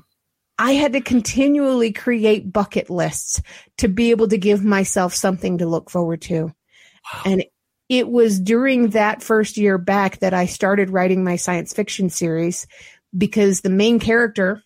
I 0.57 0.73
had 0.73 0.93
to 0.93 1.01
continually 1.01 1.91
create 1.91 2.53
bucket 2.53 2.89
lists 2.89 3.41
to 3.79 3.87
be 3.87 4.11
able 4.11 4.27
to 4.29 4.37
give 4.37 4.63
myself 4.63 5.13
something 5.13 5.57
to 5.57 5.65
look 5.67 5.89
forward 5.89 6.21
to. 6.23 6.53
And 7.25 7.43
it 7.89 8.07
was 8.07 8.39
during 8.39 8.91
that 8.91 9.21
first 9.21 9.57
year 9.57 9.77
back 9.77 10.19
that 10.19 10.33
I 10.33 10.45
started 10.45 10.91
writing 10.91 11.23
my 11.23 11.35
science 11.35 11.73
fiction 11.73 12.09
series 12.09 12.67
because 13.17 13.61
the 13.61 13.69
main 13.69 13.99
character 13.99 14.63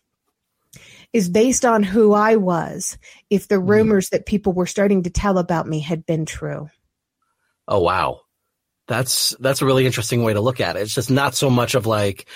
is 1.13 1.29
based 1.29 1.63
on 1.63 1.81
who 1.81 2.13
I 2.13 2.35
was 2.35 2.97
if 3.29 3.47
the 3.47 3.59
hmm. 3.59 3.67
rumors 3.67 4.09
that 4.09 4.25
people 4.25 4.53
were 4.53 4.65
starting 4.65 5.03
to 5.03 5.09
tell 5.09 5.37
about 5.37 5.67
me 5.67 5.79
had 5.79 6.05
been 6.05 6.25
true. 6.25 6.69
Oh 7.67 7.79
wow. 7.79 8.21
That's 8.87 9.35
that's 9.39 9.61
a 9.61 9.65
really 9.65 9.85
interesting 9.85 10.23
way 10.23 10.33
to 10.33 10.41
look 10.41 10.61
at 10.61 10.75
it. 10.75 10.81
It's 10.81 10.93
just 10.93 11.09
not 11.09 11.33
so 11.33 11.49
much 11.49 11.73
of 11.73 11.87
like 11.87 12.27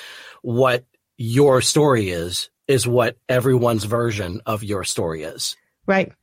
what 0.41 0.85
your 1.17 1.61
story 1.61 2.09
is, 2.09 2.49
is 2.67 2.87
what 2.87 3.17
everyone's 3.27 3.83
version 3.83 4.41
of 4.45 4.63
your 4.63 4.83
story 4.83 5.23
is. 5.23 5.55
Right. 5.85 6.13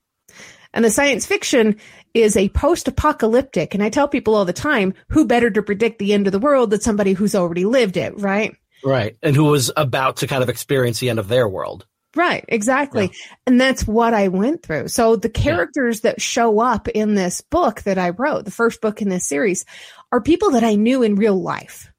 And 0.73 0.85
the 0.85 0.91
science 0.91 1.27
fiction 1.27 1.77
is 2.15 2.37
a 2.37 2.49
post 2.51 2.89
apocalyptic. 2.89 3.75
And 3.75 3.83
I 3.83 3.91
tell 3.91 4.09
people 4.09 4.35
all 4.35 4.45
the 4.45 4.53
time, 4.53 4.95
who 5.11 5.27
better 5.27 5.51
to 5.51 5.63
predict 5.63 5.99
the 5.99 6.13
end 6.13 6.27
of 6.27 6.33
the 6.33 6.39
world 6.39 6.71
than 6.71 6.81
somebody 6.81 7.13
who's 7.13 7.35
already 7.35 7.65
lived 7.65 7.97
it, 7.97 8.19
right? 8.19 8.57
Right. 8.87 9.17
And 9.21 9.35
who 9.35 9.45
was 9.45 9.73
about 9.77 10.19
to 10.19 10.29
kind 10.29 10.45
of 10.45 10.49
experience 10.49 11.01
the 11.01 11.11
end 11.11 11.19
of 11.19 11.27
their 11.27 11.49
world. 11.49 11.87
Right, 12.15 12.45
exactly. 12.49 13.11
And 13.47 13.61
that's 13.61 13.87
what 13.87 14.15
I 14.15 14.29
went 14.29 14.63
through. 14.63 14.89
So 14.89 15.17
the 15.17 15.29
characters 15.29 16.01
that 16.01 16.23
show 16.23 16.61
up 16.61 16.89
in 16.89 17.15
this 17.15 17.43
book 17.43 17.83
that 17.83 17.99
I 17.99 18.11
wrote, 18.11 18.47
the 18.47 18.51
first 18.51 18.81
book 18.81 19.03
in 19.03 19.11
this 19.11 19.27
series, 19.27 19.67
are 20.13 20.23
people 20.23 20.53
that 20.53 20.65
I 20.65 20.77
knew 20.77 21.03
in 21.03 21.17
real 21.17 21.35
life. 21.35 21.93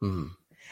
Hmm. 0.00 0.26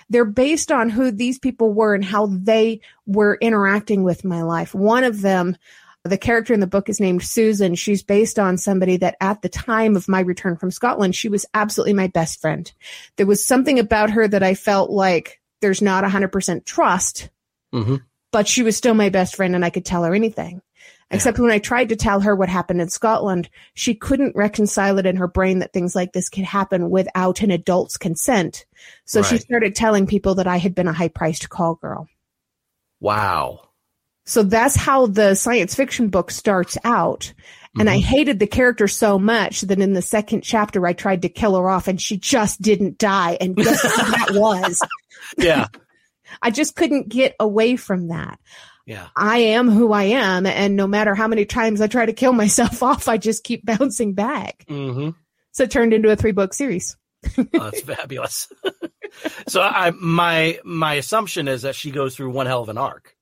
They're 0.08 0.24
based 0.24 0.70
on 0.70 0.88
who 0.88 1.10
these 1.10 1.38
people 1.38 1.72
were 1.72 1.94
and 1.94 2.04
how 2.04 2.26
they 2.26 2.80
were 3.06 3.38
interacting 3.40 4.04
with 4.04 4.24
my 4.24 4.42
life. 4.42 4.74
One 4.74 5.02
of 5.02 5.20
them, 5.20 5.56
the 6.04 6.18
character 6.18 6.52
in 6.52 6.60
the 6.60 6.66
book 6.68 6.88
is 6.88 7.00
named 7.00 7.24
Susan. 7.24 7.74
She's 7.74 8.04
based 8.04 8.38
on 8.38 8.56
somebody 8.56 8.98
that 8.98 9.16
at 9.20 9.42
the 9.42 9.48
time 9.48 9.96
of 9.96 10.06
my 10.06 10.20
return 10.20 10.56
from 10.56 10.70
Scotland, 10.70 11.16
she 11.16 11.28
was 11.28 11.46
absolutely 11.54 11.94
my 11.94 12.06
best 12.08 12.40
friend. 12.40 12.70
There 13.16 13.26
was 13.26 13.44
something 13.44 13.80
about 13.80 14.10
her 14.10 14.28
that 14.28 14.44
I 14.44 14.54
felt 14.54 14.90
like 14.90 15.40
there's 15.62 15.80
not 15.80 16.04
100% 16.04 16.66
trust 16.66 17.30
Mm-hmm. 17.72 17.96
but 18.32 18.46
she 18.46 18.62
was 18.62 18.76
still 18.76 18.92
my 18.92 19.08
best 19.08 19.34
friend 19.34 19.54
and 19.54 19.64
I 19.64 19.70
could 19.70 19.86
tell 19.86 20.04
her 20.04 20.14
anything. 20.14 20.60
Except 21.10 21.38
when 21.38 21.50
I 21.50 21.58
tried 21.58 21.90
to 21.90 21.96
tell 21.96 22.20
her 22.20 22.34
what 22.34 22.48
happened 22.48 22.80
in 22.80 22.88
Scotland, 22.88 23.50
she 23.74 23.94
couldn't 23.94 24.36
reconcile 24.36 24.98
it 24.98 25.06
in 25.06 25.16
her 25.16 25.28
brain 25.28 25.58
that 25.60 25.72
things 25.72 25.94
like 25.94 26.12
this 26.12 26.28
could 26.30 26.44
happen 26.44 26.90
without 26.90 27.42
an 27.42 27.50
adult's 27.50 27.98
consent. 27.98 28.64
So 29.04 29.22
she 29.22 29.38
started 29.38 29.74
telling 29.74 30.06
people 30.06 30.34
that 30.36 30.46
I 30.46 30.56
had 30.56 30.74
been 30.74 30.88
a 30.88 30.92
high 30.92 31.08
priced 31.08 31.48
call 31.50 31.76
girl. 31.76 32.08
Wow. 33.00 33.68
So 34.24 34.42
that's 34.42 34.76
how 34.76 35.06
the 35.06 35.34
science 35.34 35.74
fiction 35.74 36.08
book 36.08 36.30
starts 36.30 36.78
out. 36.84 37.32
And 37.78 37.88
I 37.88 37.98
hated 37.98 38.38
the 38.38 38.46
character 38.46 38.86
so 38.86 39.18
much 39.18 39.62
that 39.62 39.80
in 39.80 39.94
the 39.94 40.02
second 40.02 40.42
chapter, 40.42 40.86
I 40.86 40.92
tried 40.92 41.22
to 41.22 41.28
kill 41.30 41.56
her 41.56 41.70
off 41.70 41.88
and 41.88 42.00
she 42.00 42.18
just 42.18 42.60
didn't 42.60 42.98
die. 42.98 43.38
And 43.40 43.56
guess 43.56 43.80
who 43.82 43.88
that 44.10 44.30
was? 44.32 44.80
Yeah. 45.38 45.68
I 46.42 46.50
just 46.50 46.76
couldn't 46.76 47.08
get 47.08 47.34
away 47.40 47.76
from 47.76 48.08
that. 48.08 48.38
Yeah. 48.86 49.08
I 49.16 49.38
am 49.38 49.70
who 49.70 49.92
I 49.92 50.04
am. 50.04 50.44
And 50.44 50.76
no 50.76 50.86
matter 50.86 51.14
how 51.14 51.28
many 51.28 51.44
times 51.44 51.80
I 51.80 51.86
try 51.86 52.04
to 52.04 52.12
kill 52.12 52.32
myself 52.32 52.82
off, 52.82 53.08
I 53.08 53.16
just 53.16 53.44
keep 53.44 53.64
bouncing 53.64 54.14
back. 54.14 54.64
Mm-hmm. 54.68 55.10
So 55.52 55.64
it 55.64 55.70
turned 55.70 55.92
into 55.94 56.10
a 56.10 56.16
three 56.16 56.32
book 56.32 56.54
series. 56.54 56.96
Oh, 57.38 57.46
that's 57.52 57.82
fabulous. 57.82 58.48
so 59.46 59.62
I 59.62 59.92
my 59.92 60.58
my 60.64 60.94
assumption 60.94 61.46
is 61.46 61.62
that 61.62 61.76
she 61.76 61.90
goes 61.92 62.16
through 62.16 62.30
one 62.30 62.46
hell 62.46 62.62
of 62.62 62.68
an 62.68 62.78
arc. 62.78 63.14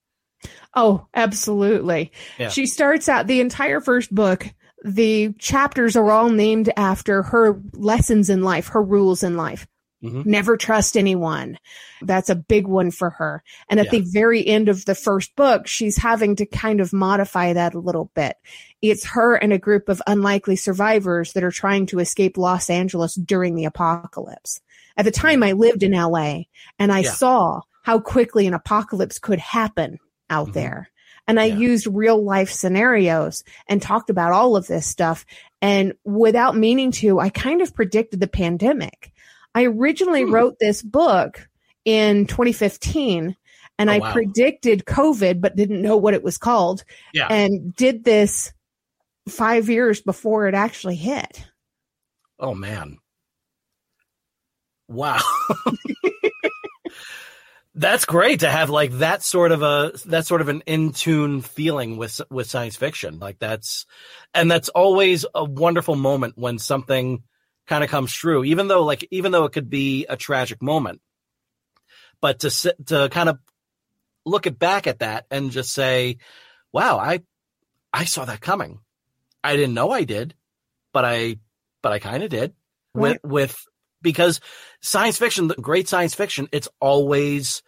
Oh, 0.74 1.07
absolutely. 1.14 2.12
Yeah. 2.38 2.48
She 2.48 2.66
starts 2.66 3.09
out 3.09 3.26
the 3.26 3.40
entire 3.40 3.81
first 3.81 4.14
book. 4.14 4.46
The 4.85 5.33
chapters 5.38 5.96
are 5.96 6.11
all 6.11 6.31
named 6.31 6.72
after 6.76 7.22
her 7.22 7.61
lessons 7.72 8.31
in 8.31 8.42
life, 8.42 8.68
her 8.68 8.83
rules 8.83 9.22
in 9.22 9.37
life. 9.37 9.66
Mhm. 10.03 10.24
Never 10.24 10.57
trust 10.57 10.96
anyone. 10.96 11.59
That's 12.00 12.31
a 12.31 12.35
big 12.35 12.66
one 12.66 12.90
for 12.90 13.11
her. 13.11 13.42
And 13.68 13.79
at 13.79 13.87
Yeah. 13.92 14.00
the 14.00 14.11
very 14.11 14.46
end 14.46 14.70
of 14.70 14.87
the 14.87 14.94
first 14.94 15.37
book, 15.37 15.66
she's 15.66 15.98
having 15.98 16.37
to 16.37 16.46
kind 16.46 16.81
of 16.81 16.94
modify 16.94 17.53
that 17.53 17.74
a 17.74 17.79
little 17.79 18.11
bit. 18.14 18.37
It's 18.81 19.05
her 19.09 19.35
and 19.35 19.53
a 19.53 19.59
group 19.59 19.90
of 19.90 20.00
unlikely 20.07 20.57
survivors 20.57 21.35
that 21.35 21.44
are 21.44 21.50
trying 21.50 21.85
to 21.87 21.98
escape 21.98 22.38
Los 22.38 22.70
Angeles 22.70 23.14
during 23.14 23.57
the 23.57 23.66
apocalypse. 23.66 24.62
At 24.96 25.05
the 25.05 25.11
time, 25.11 25.42
I 25.42 25.53
lived 25.53 25.83
in 25.83 25.92
LA 25.92 26.46
and 26.79 26.90
I 26.90 27.00
Yeah. 27.00 27.12
saw 27.12 27.61
how 27.83 27.98
quickly 28.00 28.46
an 28.46 28.55
apocalypse 28.55 29.18
could 29.18 29.38
happen 29.38 29.98
out 30.31 30.49
Mhm. 30.49 30.53
there. 30.55 30.90
And 31.29 31.38
I 31.38 31.45
Yeah. 31.45 31.57
used 31.57 31.87
real 31.87 32.23
life 32.25 32.51
scenarios 32.51 33.45
and 33.69 33.81
talked 33.83 34.11
about 34.11 34.33
all 34.33 34.57
of 34.57 34.66
this 34.66 34.87
stuff. 34.87 35.27
And 35.61 35.93
without 36.05 36.57
meaning 36.57 36.90
to, 36.93 37.21
I 37.21 37.29
kind 37.29 37.61
of 37.61 37.75
predicted 37.75 38.21
the 38.21 38.27
pandemic. 38.27 39.12
I 39.55 39.64
originally 39.64 40.23
Hmm. 40.23 40.33
wrote 40.33 40.59
this 40.59 40.83
book 40.83 41.49
in 41.85 42.27
2015 42.27 43.37
and 43.79 43.90
Oh, 43.90 43.93
I 43.93 43.99
wow. 43.99 44.12
predicted 44.12 44.85
COVID, 44.87 45.40
but 45.40 45.57
didn't 45.57 45.83
know 45.83 45.97
what 45.97 46.14
it 46.14 46.23
was 46.23 46.38
called 46.38 46.85
Yeah. 47.12 47.29
and 47.29 47.75
did 47.77 48.05
this 48.05 48.53
five 49.29 49.69
years 49.69 50.01
before 50.01 50.49
it 50.49 50.55
actually 50.55 50.97
hit. 50.97 51.47
Oh 52.38 52.55
man. 52.55 52.99
Wow. 54.88 55.21
That's 57.81 58.05
great 58.05 58.40
to 58.40 58.51
have 58.51 58.69
like 58.69 58.93
that 58.99 59.23
sort 59.23 59.53
of 59.53 59.62
a 59.62 59.93
that 60.05 60.27
sort 60.27 60.43
of 60.43 60.49
an 60.49 60.62
in 60.66 60.93
tune 60.93 61.40
feeling 61.40 61.97
with 61.97 62.21
with 62.29 62.47
science 62.47 62.77
fiction. 62.77 63.19
Like 63.19 63.38
that's 63.38 63.87
and 64.35 64.51
that's 64.51 64.69
always 64.69 65.25
a 65.35 65.45
wonderful 65.45 65.97
moment 65.97 66.35
when 66.37 66.59
something 66.59 67.23
kind 67.66 67.83
of 67.83 67.88
comes 67.88 68.12
true, 68.12 68.45
even 68.45 68.69
though 68.69 68.85
like 68.85 69.09
even 69.11 69.33
though 69.33 69.45
it 69.45 69.53
could 69.53 69.71
be 69.71 70.05
a 70.11 70.16
tragic 70.19 70.61
moment. 70.61 71.01
But 72.21 72.40
to 72.40 72.51
sit 72.51 72.87
to 72.88 73.09
kind 73.09 73.31
of 73.31 73.38
look 74.27 74.47
at 74.47 74.59
back 74.59 74.87
at 74.87 74.99
that 74.99 75.25
and 75.31 75.51
just 75.51 75.73
say, 75.73 76.19
"Wow, 76.75 76.99
I 76.99 77.21
I 77.95 78.05
saw 78.05 78.27
that 78.27 78.43
coming. 78.43 78.81
I 79.43 79.57
didn't 79.57 79.73
know 79.73 79.90
I 79.90 80.05
did, 80.05 80.35
but 80.93 81.07
I 81.07 81.37
but 81.81 81.93
I 81.93 81.99
kind 81.99 82.23
of 82.25 82.29
did." 82.29 82.53
With 82.93 83.19
with 83.25 83.57
because 84.03 84.40
science 84.81 85.16
fiction, 85.16 85.49
great 85.49 85.88
science 85.88 86.14
fiction, 86.14 86.49
it's 86.53 86.69
always, 86.81 87.62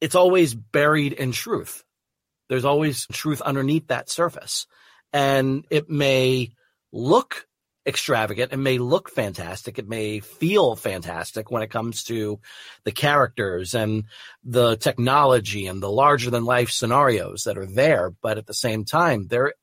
it's 0.00 0.14
always 0.14 0.54
buried 0.54 1.12
in 1.12 1.32
truth. 1.32 1.84
There's 2.48 2.64
always 2.64 3.06
truth 3.12 3.40
underneath 3.40 3.88
that 3.88 4.10
surface. 4.10 4.66
And 5.12 5.64
it 5.70 5.88
may 5.88 6.52
look 6.92 7.46
extravagant. 7.86 8.52
It 8.52 8.58
may 8.58 8.78
look 8.78 9.10
fantastic. 9.10 9.78
It 9.78 9.88
may 9.88 10.20
feel 10.20 10.76
fantastic 10.76 11.50
when 11.50 11.62
it 11.62 11.70
comes 11.70 12.04
to 12.04 12.40
the 12.84 12.92
characters 12.92 13.74
and 13.74 14.04
the 14.44 14.76
technology 14.76 15.66
and 15.66 15.82
the 15.82 15.90
larger 15.90 16.30
than 16.30 16.44
life 16.44 16.70
scenarios 16.70 17.44
that 17.44 17.58
are 17.58 17.66
there. 17.66 18.10
But 18.22 18.38
at 18.38 18.46
the 18.46 18.54
same 18.54 18.84
time, 18.84 19.26
there 19.28 19.54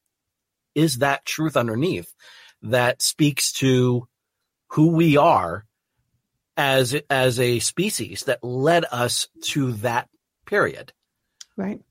is 0.76 1.00
that 1.00 1.26
truth 1.26 1.58
underneath 1.58 2.14
that 2.62 3.02
speaks 3.02 3.52
to 3.54 4.08
who 4.72 4.90
we 4.90 5.18
are 5.18 5.66
as 6.56 6.96
as 7.10 7.40
a 7.40 7.60
species 7.60 8.24
that 8.24 8.44
led 8.44 8.86
us 8.92 9.28
to 9.42 9.74
that 9.74 10.10
period. 10.48 10.94
Right. 11.56 11.82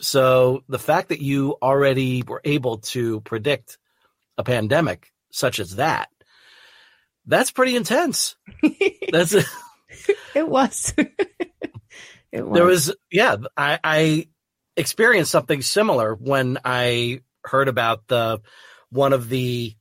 So 0.00 0.64
the 0.68 0.78
fact 0.78 1.08
that 1.08 1.20
you 1.20 1.56
already 1.62 2.22
were 2.22 2.40
able 2.44 2.78
to 2.78 3.20
predict 3.20 3.78
a 4.36 4.44
pandemic 4.44 5.12
such 5.30 5.58
as 5.60 5.76
that, 5.76 6.08
that's 7.26 7.50
pretty 7.50 7.76
intense. 7.76 8.36
that's 9.12 9.34
a, 9.34 9.44
it 10.34 10.48
was. 10.48 10.92
it 12.32 12.46
was. 12.46 12.54
There 12.54 12.64
was 12.64 12.94
yeah, 13.10 13.36
I, 13.56 13.78
I 13.82 14.28
experienced 14.76 15.30
something 15.30 15.62
similar 15.62 16.14
when 16.14 16.58
I 16.64 17.20
heard 17.44 17.68
about 17.68 18.06
the 18.08 18.40
one 18.90 19.12
of 19.12 19.28
the 19.28 19.76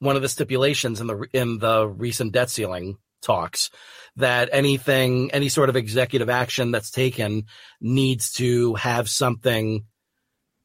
one 0.00 0.16
of 0.16 0.22
the 0.22 0.28
stipulations 0.28 1.00
in 1.00 1.06
the 1.06 1.26
in 1.32 1.58
the 1.58 1.86
recent 1.86 2.32
debt 2.32 2.50
ceiling 2.50 2.96
talks 3.20 3.70
that 4.16 4.48
anything, 4.52 5.30
any 5.32 5.48
sort 5.48 5.68
of 5.68 5.76
executive 5.76 6.28
action 6.28 6.70
that's 6.70 6.90
taken 6.90 7.44
needs 7.80 8.32
to 8.34 8.74
have 8.74 9.08
something, 9.08 9.84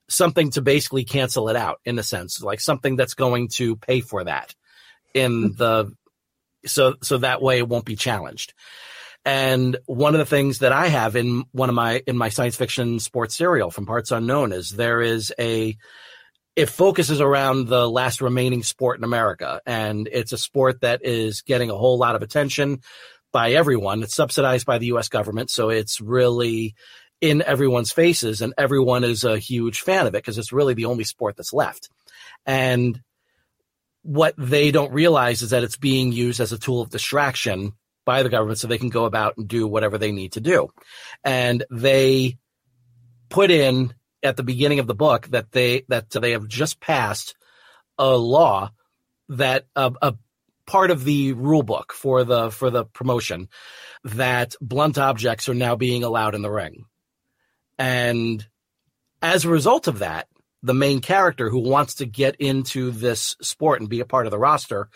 something 0.09 0.51
to 0.51 0.61
basically 0.61 1.03
cancel 1.03 1.49
it 1.49 1.55
out 1.55 1.79
in 1.85 1.99
a 1.99 2.03
sense, 2.03 2.41
like 2.41 2.59
something 2.59 2.95
that's 2.95 3.13
going 3.13 3.49
to 3.49 3.75
pay 3.75 4.01
for 4.01 4.23
that 4.23 4.53
in 5.13 5.49
hmm. 5.49 5.55
the, 5.57 5.91
so, 6.65 6.95
so 7.01 7.19
that 7.19 7.41
way 7.41 7.59
it 7.59 7.67
won't 7.67 7.85
be 7.85 7.95
challenged. 7.95 8.53
And 9.23 9.77
one 9.85 10.13
of 10.13 10.19
the 10.19 10.25
things 10.25 10.59
that 10.59 10.71
I 10.71 10.87
have 10.87 11.15
in 11.15 11.45
one 11.51 11.69
of 11.69 11.75
my, 11.75 12.03
in 12.05 12.15
my 12.15 12.29
science 12.29 12.55
fiction 12.55 12.99
sports 12.99 13.35
serial 13.35 13.71
from 13.71 13.87
Parts 13.87 14.11
Unknown 14.11 14.51
is 14.51 14.69
there 14.69 15.01
is 15.01 15.33
a, 15.39 15.77
it 16.55 16.69
focuses 16.69 17.19
around 17.19 17.67
the 17.67 17.89
last 17.89 18.21
remaining 18.21 18.63
sport 18.63 18.97
in 18.97 19.03
America. 19.03 19.61
And 19.65 20.07
it's 20.11 20.31
a 20.31 20.37
sport 20.37 20.81
that 20.81 21.03
is 21.03 21.41
getting 21.41 21.69
a 21.69 21.75
whole 21.75 21.97
lot 21.97 22.15
of 22.15 22.21
attention 22.21 22.79
by 23.33 23.51
everyone. 23.51 24.03
It's 24.03 24.15
subsidized 24.15 24.65
by 24.65 24.77
the 24.77 24.87
US 24.87 25.09
government. 25.09 25.49
So 25.49 25.69
it's 25.69 25.99
really 25.99 26.75
in 27.19 27.41
everyone's 27.41 27.91
faces 27.91 28.41
and 28.41 28.53
everyone 28.57 29.03
is 29.03 29.23
a 29.23 29.37
huge 29.37 29.81
fan 29.81 30.07
of 30.07 30.13
it 30.15 30.23
because 30.23 30.37
it's 30.37 30.53
really 30.53 30.73
the 30.73 30.85
only 30.85 31.03
sport 31.03 31.35
that's 31.35 31.53
left. 31.53 31.89
And 32.45 33.01
what 34.03 34.35
they 34.37 34.71
don't 34.71 34.93
realize 34.93 35.41
is 35.41 35.49
that 35.49 35.63
it's 35.63 35.77
being 35.77 36.11
used 36.11 36.39
as 36.39 36.53
a 36.53 36.59
tool 36.59 36.81
of 36.81 36.89
distraction 36.89 37.73
by 38.05 38.23
the 38.23 38.29
government 38.29 38.59
so 38.59 38.67
they 38.67 38.77
can 38.77 38.89
go 38.89 39.05
about 39.05 39.35
and 39.35 39.47
do 39.47 39.67
whatever 39.67 39.97
they 39.97 40.11
need 40.11 40.33
to 40.33 40.41
do. 40.41 40.69
And 41.23 41.65
they 41.71 42.37
put 43.29 43.49
in 43.49 43.93
at 44.25 44.37
the 44.37 44.43
beginning 44.43 44.79
of 44.79 44.87
the 44.87 44.95
book 44.95 45.27
that 45.27 45.51
they 45.51 45.83
that 45.89 46.09
they 46.09 46.31
have 46.31 46.47
just 46.47 46.79
passed 46.79 47.35
a 47.97 48.15
law 48.15 48.71
that 49.29 49.65
a 49.75 50.15
part 50.65 50.91
of 50.91 51.03
the 51.03 51.33
rule 51.33 51.63
book 51.63 51.93
for 51.93 52.23
the 52.23 52.51
for 52.51 52.69
the 52.69 52.85
promotion 52.85 53.49
that 54.03 54.55
blunt 54.61 54.97
objects 54.97 55.47
are 55.49 55.53
now 55.53 55.75
being 55.75 56.03
allowed 56.03 56.35
in 56.35 56.41
the 56.41 56.51
ring. 56.51 56.85
And 57.77 58.45
as 59.21 59.45
a 59.45 59.49
result 59.49 59.87
of 59.87 59.99
that, 59.99 60.27
the 60.63 60.73
main 60.73 61.01
character 61.01 61.49
who 61.49 61.59
wants 61.59 61.95
to 61.95 62.05
get 62.05 62.35
into 62.37 62.91
this 62.91 63.35
sport 63.41 63.79
and 63.79 63.89
be 63.89 63.99
a 63.99 64.05
part 64.05 64.25
of 64.25 64.31
the 64.31 64.39
roster, 64.39 64.89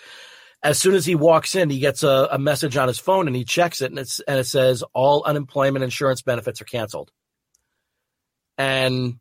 as 0.64 0.80
soon 0.80 0.96
as 0.96 1.06
he 1.06 1.16
walks 1.16 1.56
in, 1.56 1.70
he 1.70 1.80
gets 1.80 2.04
a, 2.04 2.28
a 2.32 2.40
message 2.40 2.76
on 2.78 2.88
his 2.88 3.00
phone 3.00 3.28
and 3.28 3.36
he 3.36 3.46
checks 3.46 3.82
it 3.82 3.92
and 3.92 4.00
it's 4.00 4.20
and 4.22 4.40
it 4.40 4.46
says 4.46 4.84
all 4.94 5.24
unemployment 5.24 5.84
insurance 5.84 6.22
benefits 6.22 6.62
are 6.62 6.66
canceled 6.66 7.12
and 8.60 9.16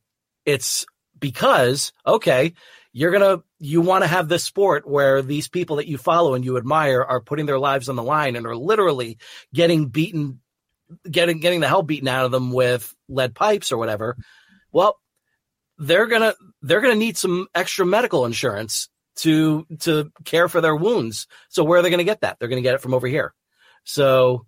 it's 0.45 0.85
because 1.19 1.93
okay 2.07 2.53
you're 2.93 3.13
gonna 3.13 3.43
you 3.61 3.81
want 3.81 4.03
to 4.03 4.09
have 4.09 4.29
this 4.29 4.45
sport 4.45 4.87
where 4.87 5.23
these 5.23 5.49
people 5.49 5.77
that 5.77 5.87
you 5.87 5.97
follow 5.97 6.35
and 6.35 6.45
you 6.45 6.59
admire 6.59 7.03
are 7.03 7.21
putting 7.21 7.47
their 7.47 7.59
lives 7.59 7.89
on 7.89 7.97
the 7.97 8.03
line 8.03 8.37
and 8.37 8.47
are 8.47 8.57
literally 8.57 9.19
getting 9.55 9.87
beaten 9.87 10.41
getting 11.11 11.39
getting 11.39 11.61
the 11.61 11.69
hell 11.69 11.83
beaten 11.83 12.09
out 12.09 12.25
of 12.25 12.33
them 12.33 12.53
with 12.53 12.95
lead 13.09 13.35
pipes 13.35 13.73
or 13.73 13.79
whatever. 13.79 14.17
Well 14.73 14.99
they're 15.79 16.07
gonna 16.07 16.35
they're 16.61 16.81
gonna 16.81 16.97
need 16.97 17.17
some 17.17 17.47
extra 17.55 17.87
medical 17.87 18.27
insurance 18.27 18.89
to 19.17 19.67
to 19.81 20.11
care 20.25 20.49
for 20.49 20.61
their 20.61 20.77
wounds. 20.77 21.27
So 21.49 21.63
where 21.63 21.79
are 21.79 21.83
they 21.83 21.91
gonna 21.91 22.05
get 22.05 22.23
that? 22.23 22.39
They're 22.39 22.49
gonna 22.49 22.63
get 22.63 22.75
it 22.75 22.81
from 22.81 22.95
over 22.95 23.07
here. 23.07 23.33
So 23.85 24.47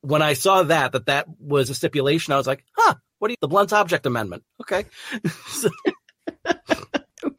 when 0.00 0.22
i 0.22 0.32
saw 0.32 0.62
that 0.62 0.92
that 0.92 1.06
that 1.06 1.26
was 1.40 1.70
a 1.70 1.74
stipulation 1.74 2.32
i 2.32 2.36
was 2.36 2.46
like 2.46 2.64
huh 2.76 2.94
what 3.18 3.28
do 3.28 3.32
you, 3.32 3.36
the 3.40 3.48
blunt 3.48 3.72
object 3.72 4.06
amendment? 4.06 4.44
Okay. 4.60 4.84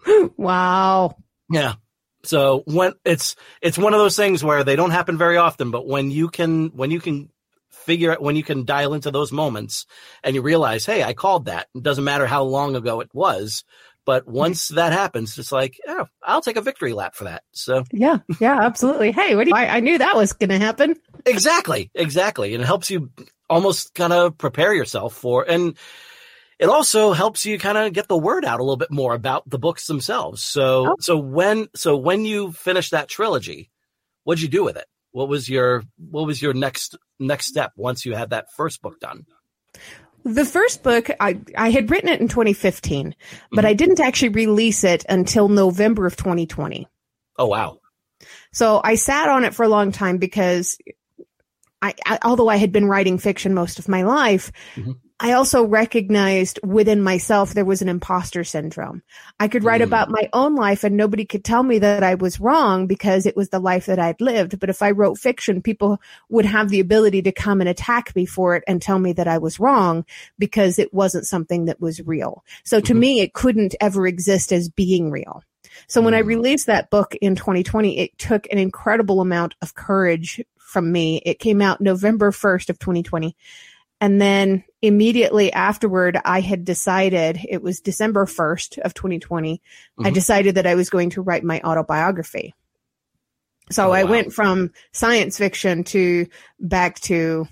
wow. 0.37 1.15
Yeah. 1.49 1.75
So 2.23 2.63
when 2.65 2.93
it's, 3.05 3.35
it's 3.61 3.77
one 3.77 3.93
of 3.93 3.99
those 3.99 4.15
things 4.15 4.43
where 4.43 4.63
they 4.63 4.75
don't 4.75 4.91
happen 4.91 5.17
very 5.17 5.37
often, 5.37 5.71
but 5.71 5.87
when 5.87 6.11
you 6.11 6.29
can, 6.29 6.67
when 6.69 6.91
you 6.91 6.99
can 6.99 7.29
figure 7.71 8.11
out, 8.11 8.21
when 8.21 8.35
you 8.35 8.43
can 8.43 8.65
dial 8.65 8.93
into 8.93 9.09
those 9.09 9.31
moments 9.31 9.85
and 10.23 10.35
you 10.35 10.41
realize, 10.41 10.85
Hey, 10.85 11.03
I 11.03 11.13
called 11.13 11.45
that. 11.45 11.67
It 11.73 11.83
doesn't 11.83 12.03
matter 12.03 12.27
how 12.27 12.43
long 12.43 12.75
ago 12.75 12.99
it 12.99 13.09
was. 13.13 13.63
But 14.05 14.27
once 14.27 14.69
that 14.69 14.91
happens, 14.91 15.37
it's 15.37 15.51
like, 15.51 15.79
oh, 15.87 16.07
I'll 16.23 16.41
take 16.41 16.55
a 16.55 16.61
victory 16.61 16.93
lap 16.93 17.13
for 17.13 17.25
that. 17.25 17.43
So 17.51 17.83
yeah, 17.91 18.17
yeah, 18.39 18.59
absolutely. 18.59 19.11
Hey, 19.11 19.35
what 19.35 19.43
do 19.43 19.51
you, 19.51 19.55
I, 19.55 19.77
I 19.77 19.79
knew 19.81 19.99
that 19.99 20.15
was 20.15 20.33
going 20.33 20.49
to 20.49 20.57
happen. 20.57 20.95
Exactly, 21.27 21.91
exactly, 21.93 22.55
and 22.55 22.63
it 22.63 22.65
helps 22.65 22.89
you 22.89 23.11
almost 23.49 23.93
kind 23.93 24.13
of 24.13 24.37
prepare 24.37 24.73
yourself 24.73 25.13
for, 25.15 25.43
and 25.47 25.77
it 26.59 26.67
also 26.67 27.13
helps 27.13 27.45
you 27.45 27.57
kind 27.57 27.77
of 27.77 27.93
get 27.93 28.07
the 28.07 28.17
word 28.17 28.43
out 28.43 28.59
a 28.59 28.63
little 28.63 28.77
bit 28.77 28.91
more 28.91 29.13
about 29.13 29.49
the 29.49 29.57
books 29.57 29.87
themselves. 29.87 30.43
So, 30.43 30.91
oh. 30.91 30.95
so 30.99 31.17
when, 31.17 31.69
so 31.73 31.95
when 31.95 32.25
you 32.25 32.51
finish 32.51 32.89
that 32.89 33.07
trilogy, 33.07 33.71
what'd 34.25 34.41
you 34.41 34.49
do 34.49 34.63
with 34.63 34.75
it? 34.75 34.85
What 35.11 35.29
was 35.29 35.47
your, 35.47 35.83
what 35.97 36.27
was 36.27 36.41
your 36.41 36.53
next, 36.53 36.97
next 37.17 37.47
step 37.47 37.71
once 37.77 38.05
you 38.05 38.13
had 38.13 38.31
that 38.31 38.51
first 38.55 38.81
book 38.81 38.99
done? 38.99 39.25
The 40.25 40.45
first 40.45 40.83
book, 40.83 41.09
I, 41.21 41.39
I 41.57 41.71
had 41.71 41.89
written 41.89 42.09
it 42.09 42.19
in 42.19 42.27
2015, 42.27 43.15
but 43.51 43.59
mm-hmm. 43.59 43.65
I 43.65 43.73
didn't 43.73 44.01
actually 44.01 44.29
release 44.29 44.83
it 44.83 45.05
until 45.07 45.47
November 45.47 46.05
of 46.05 46.17
2020. 46.17 46.87
Oh, 47.37 47.47
wow. 47.47 47.79
So 48.51 48.81
I 48.83 48.95
sat 48.95 49.29
on 49.29 49.45
it 49.45 49.55
for 49.55 49.63
a 49.63 49.69
long 49.69 49.93
time 49.93 50.17
because 50.17 50.77
I, 51.81 51.93
I, 52.05 52.19
although 52.23 52.49
I 52.49 52.57
had 52.57 52.71
been 52.71 52.85
writing 52.85 53.17
fiction 53.17 53.53
most 53.53 53.79
of 53.79 53.87
my 53.87 54.03
life, 54.03 54.51
mm-hmm. 54.75 54.91
I 55.21 55.33
also 55.33 55.65
recognized 55.65 56.61
within 56.63 57.01
myself 57.01 57.53
there 57.53 57.65
was 57.65 57.81
an 57.81 57.89
imposter 57.89 58.45
syndrome. 58.45 59.03
I 59.37 59.49
could 59.49 59.65
write 59.65 59.81
mm. 59.81 59.85
about 59.85 60.09
my 60.09 60.29
own 60.31 60.55
life 60.55 60.85
and 60.85 60.95
nobody 60.95 61.25
could 61.25 61.43
tell 61.43 61.61
me 61.61 61.79
that 61.79 62.03
I 62.03 62.15
was 62.15 62.39
wrong 62.39 62.87
because 62.87 63.25
it 63.25 63.35
was 63.35 63.49
the 63.49 63.59
life 63.59 63.87
that 63.87 63.99
I'd 63.99 64.21
lived. 64.21 64.59
But 64.59 64.69
if 64.69 64.81
I 64.81 64.91
wrote 64.91 65.17
fiction, 65.17 65.61
people 65.61 65.99
would 66.29 66.45
have 66.45 66.69
the 66.69 66.79
ability 66.79 67.21
to 67.23 67.33
come 67.33 67.59
and 67.59 67.69
attack 67.69 68.15
me 68.15 68.25
for 68.25 68.55
it 68.55 68.63
and 68.65 68.81
tell 68.81 68.97
me 68.97 69.11
that 69.13 69.27
I 69.27 69.39
was 69.39 69.59
wrong 69.59 70.05
because 70.37 70.79
it 70.79 70.93
wasn't 70.93 71.27
something 71.27 71.65
that 71.65 71.81
was 71.81 71.99
real. 72.07 72.45
So 72.63 72.79
to 72.79 72.93
mm-hmm. 72.93 72.99
me, 72.99 73.19
it 73.19 73.33
couldn't 73.33 73.75
ever 73.81 74.07
exist 74.07 74.53
as 74.53 74.69
being 74.69 75.11
real. 75.11 75.43
So 75.87 76.01
when 76.01 76.13
I 76.13 76.21
mm. 76.21 76.27
released 76.27 76.67
that 76.67 76.89
book 76.89 77.15
in 77.21 77.35
2020, 77.35 77.99
it 77.99 78.17
took 78.17 78.47
an 78.51 78.57
incredible 78.57 79.19
amount 79.19 79.55
of 79.61 79.75
courage 79.75 80.41
from 80.69 80.91
me. 80.91 81.21
It 81.25 81.39
came 81.39 81.61
out 81.61 81.81
November 81.81 82.31
1st 82.31 82.69
of 82.69 82.79
2020. 82.79 83.35
And 84.01 84.21
then 84.21 84.63
immediately 84.81 85.51
afterward, 85.51 86.17
I 86.23 86.39
had 86.39 86.63
decided 86.63 87.39
it 87.49 87.61
was 87.61 87.81
December 87.81 88.25
1st 88.25 88.77
of 88.79 88.93
2020. 88.93 89.55
Mm-hmm. 89.55 90.05
I 90.05 90.09
decided 90.11 90.55
that 90.55 90.67
I 90.67 90.75
was 90.75 90.89
going 90.89 91.09
to 91.11 91.21
write 91.21 91.43
my 91.43 91.59
autobiography. 91.61 92.53
So 93.71 93.89
Oh, 93.89 93.91
I 93.91 94.03
wow. 94.03 94.11
went 94.11 94.33
from 94.33 94.71
science 94.93 95.37
fiction 95.37 95.83
to 95.85 96.27
back 96.59 96.99
to 97.01 97.47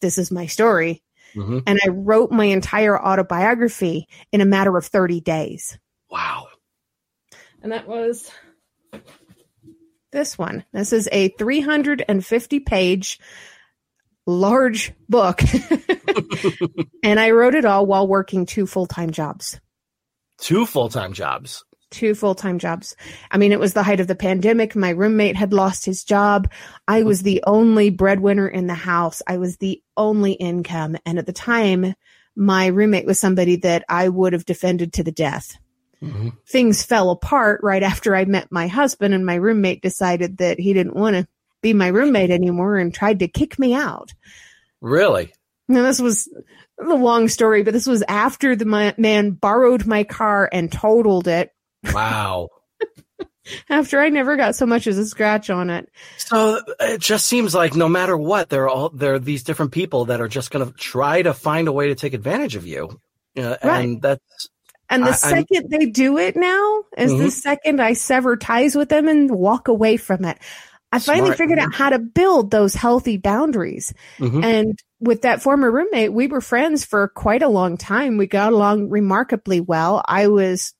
this 0.00 0.16
is 0.18 0.30
my 0.30 0.46
story. 0.46 1.02
Mhm. 1.34 1.62
And 1.66 1.80
I 1.84 1.88
wrote 1.88 2.30
my 2.30 2.46
entire 2.46 2.98
autobiography 2.98 4.08
in 4.32 4.40
a 4.40 4.46
matter 4.46 4.76
of 4.76 4.86
30 4.86 5.20
days. 5.20 5.78
Wow. 6.10 6.48
And 7.62 7.72
that 7.72 7.86
was 7.88 8.30
this 10.14 10.38
one. 10.38 10.64
This 10.72 10.94
is 10.94 11.08
a 11.12 11.28
350 11.28 12.60
page 12.60 13.20
large 14.26 14.92
book. 15.08 15.42
and 17.02 17.20
I 17.20 17.32
wrote 17.32 17.54
it 17.54 17.66
all 17.66 17.84
while 17.84 18.08
working 18.08 18.46
two 18.46 18.66
full 18.66 18.86
time 18.86 19.10
jobs. 19.10 19.60
Two 20.38 20.64
full 20.64 20.88
time 20.88 21.12
jobs. 21.12 21.64
Two 21.90 22.14
full 22.14 22.34
time 22.34 22.58
jobs. 22.58 22.96
I 23.30 23.38
mean, 23.38 23.52
it 23.52 23.60
was 23.60 23.74
the 23.74 23.82
height 23.82 24.00
of 24.00 24.06
the 24.06 24.14
pandemic. 24.14 24.74
My 24.74 24.90
roommate 24.90 25.36
had 25.36 25.52
lost 25.52 25.84
his 25.84 26.04
job. 26.04 26.50
I 26.88 27.02
was 27.02 27.22
the 27.22 27.44
only 27.46 27.90
breadwinner 27.90 28.48
in 28.48 28.66
the 28.66 28.74
house. 28.74 29.20
I 29.26 29.36
was 29.38 29.58
the 29.58 29.82
only 29.96 30.32
income. 30.32 30.96
And 31.04 31.18
at 31.18 31.26
the 31.26 31.32
time, 31.32 31.94
my 32.34 32.66
roommate 32.66 33.06
was 33.06 33.20
somebody 33.20 33.56
that 33.56 33.84
I 33.88 34.08
would 34.08 34.32
have 34.32 34.44
defended 34.44 34.94
to 34.94 35.04
the 35.04 35.12
death 35.12 35.56
Mhm. 36.04 36.32
things 36.48 36.82
fell 36.84 37.10
apart 37.10 37.60
right 37.62 37.82
after 37.82 38.14
I 38.14 38.24
met 38.24 38.52
my 38.52 38.66
husband, 38.68 39.14
and 39.14 39.24
my 39.24 39.34
roommate 39.36 39.82
decided 39.82 40.38
that 40.38 40.58
he 40.60 40.72
didn't 40.72 40.94
want 40.96 41.16
to 41.16 41.26
be 41.62 41.72
my 41.72 41.88
roommate 41.88 42.30
anymore 42.30 42.76
and 42.76 42.92
tried 42.92 43.20
to 43.20 43.28
kick 43.28 43.58
me 43.58 43.74
out. 43.74 44.12
Really? 44.80 45.32
Now, 45.68 45.82
this 45.82 46.00
was 46.00 46.28
a 46.78 46.84
long 46.94 47.28
story, 47.28 47.62
but 47.62 47.72
this 47.72 47.86
was 47.86 48.02
after 48.06 48.54
the 48.54 48.66
man 48.98 49.30
borrowed 49.30 49.86
my 49.86 50.04
car 50.04 50.48
and 50.52 50.70
totaled 50.70 51.26
it 51.28 51.50
Wow. 51.92 52.48
after 53.70 54.00
I 54.00 54.08
never 54.10 54.36
got 54.36 54.54
so 54.56 54.66
much 54.66 54.86
as 54.86 54.98
a 54.98 55.06
scratch 55.06 55.48
on 55.50 55.70
it. 55.70 55.88
So 56.18 56.60
it 56.80 57.00
just 57.00 57.26
seems 57.26 57.54
like 57.54 57.74
no 57.74 57.88
matter 57.88 58.16
what, 58.16 58.50
there 58.50 58.64
are 58.64 58.68
all 58.68 58.88
there 58.90 59.14
are 59.14 59.18
these 59.18 59.42
different 59.42 59.72
people 59.72 60.06
that 60.06 60.20
are 60.20 60.28
just 60.28 60.50
going 60.50 60.66
to 60.66 60.72
try 60.76 61.22
to 61.22 61.32
find 61.32 61.68
a 61.68 61.72
way 61.72 61.88
to 61.88 61.94
take 61.94 62.12
advantage 62.14 62.56
of 62.56 62.66
you. 62.66 63.00
Uh, 63.36 63.56
Right. 63.64 63.84
And 63.84 64.02
that's 64.02 64.48
And 64.94 65.04
the 65.04 65.10
I- 65.10 65.14
second 65.14 65.70
they 65.70 65.86
do 65.86 66.18
it 66.18 66.36
now 66.36 66.82
is 66.96 67.10
the 67.12 67.26
Mhm. 67.26 67.30
second 67.32 67.80
I 67.82 67.92
sever 67.94 68.36
ties 68.36 68.74
with 68.76 68.88
them 68.88 69.08
and 69.08 69.30
walk 69.30 69.68
away 69.68 69.96
from 69.96 70.24
it. 70.24 70.38
I 70.92 71.00
finally 71.00 71.26
Smart. 71.28 71.38
figured 71.38 71.58
out 71.58 71.74
how 71.74 71.90
to 71.90 71.98
build 71.98 72.50
those 72.52 72.74
healthy 72.74 73.16
boundaries. 73.16 73.92
Mhm. 74.20 74.44
And 74.44 74.78
with 75.00 75.22
that 75.22 75.42
former 75.42 75.70
roommate, 75.70 76.12
we 76.12 76.28
were 76.28 76.40
friends 76.40 76.84
for 76.84 77.08
quite 77.08 77.42
a 77.42 77.48
long 77.48 77.76
time. 77.76 78.16
We 78.16 78.28
got 78.28 78.52
along 78.52 78.90
remarkably 78.90 79.60
well. 79.60 80.02
I 80.06 80.28
was 80.28 80.72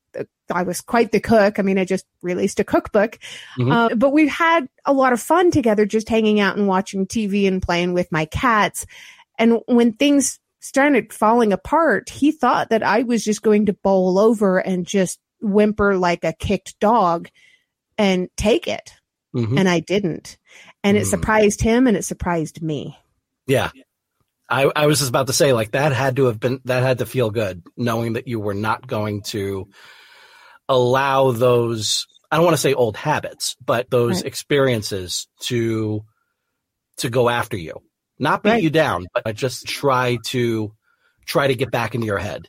I 0.52 0.62
was 0.62 0.82
quite 0.82 1.10
the 1.10 1.20
cook. 1.20 1.58
I 1.58 1.62
mean, 1.62 1.78
I 1.78 1.86
just 1.86 2.04
released 2.20 2.60
a 2.60 2.64
cookbook, 2.64 3.18
Mhm. 3.58 3.72
uh, 3.72 3.94
but 3.94 4.12
we 4.12 4.28
had 4.28 4.68
a 4.84 4.92
lot 4.92 5.14
of 5.14 5.20
fun 5.20 5.50
together, 5.50 5.86
just 5.86 6.06
hanging 6.10 6.38
out 6.38 6.58
and 6.58 6.68
watching 6.68 7.06
TV 7.06 7.46
and 7.46 7.62
playing 7.62 7.94
with 7.94 8.12
my 8.12 8.26
cats. 8.26 8.84
And 9.38 9.60
when 9.66 9.94
things 9.94 10.38
started 10.64 11.12
falling 11.12 11.52
apart, 11.52 12.08
he 12.08 12.32
thought 12.32 12.70
that 12.70 12.82
I 12.82 13.02
was 13.02 13.22
just 13.24 13.42
going 13.42 13.66
to 13.66 13.72
bowl 13.74 14.18
over 14.18 14.58
and 14.58 14.86
just 14.86 15.18
whimper 15.40 15.96
like 15.96 16.24
a 16.24 16.32
kicked 16.32 16.78
dog 16.80 17.28
and 17.98 18.28
take 18.36 18.66
it. 18.66 18.92
Mhm. 19.36 19.58
And 19.58 19.68
I 19.68 19.80
didn't. 19.80 20.38
And 20.82 20.96
it 20.96 21.02
Mm. 21.04 21.10
surprised 21.10 21.60
him 21.60 21.86
and 21.86 21.96
it 21.96 22.04
surprised 22.04 22.62
me. 22.62 22.96
yeah. 23.46 23.70
I, 24.48 24.70
I 24.76 24.86
was 24.86 24.98
just 24.98 25.08
about 25.08 25.26
to 25.28 25.32
say 25.32 25.52
like 25.54 25.70
that 25.72 25.92
had 25.92 26.16
to 26.16 26.26
have 26.26 26.38
been 26.38 26.60
that 26.66 26.82
had 26.82 26.98
to 26.98 27.06
feel 27.06 27.30
good 27.30 27.62
knowing 27.78 28.12
that 28.12 28.28
you 28.28 28.38
were 28.38 28.52
not 28.54 28.86
going 28.86 29.22
to 29.22 29.68
allow 30.68 31.32
those 31.32 32.06
I 32.30 32.36
don't 32.36 32.44
want 32.44 32.54
to 32.56 32.60
say 32.60 32.74
old 32.74 32.96
habits, 32.96 33.56
but 33.64 33.88
those 33.90 34.16
Right. 34.16 34.26
experiences 34.26 35.28
to 35.44 36.04
to 36.98 37.08
go 37.10 37.28
after 37.30 37.56
you. 37.56 37.80
Not 38.18 38.42
beat 38.42 38.50
Right. 38.50 38.62
you 38.62 38.70
down, 38.70 39.06
but 39.24 39.34
just 39.36 39.66
try 39.66 40.18
to 40.26 40.72
try 41.26 41.48
to 41.48 41.54
get 41.54 41.70
back 41.70 41.94
into 41.94 42.06
your 42.06 42.18
head. 42.18 42.48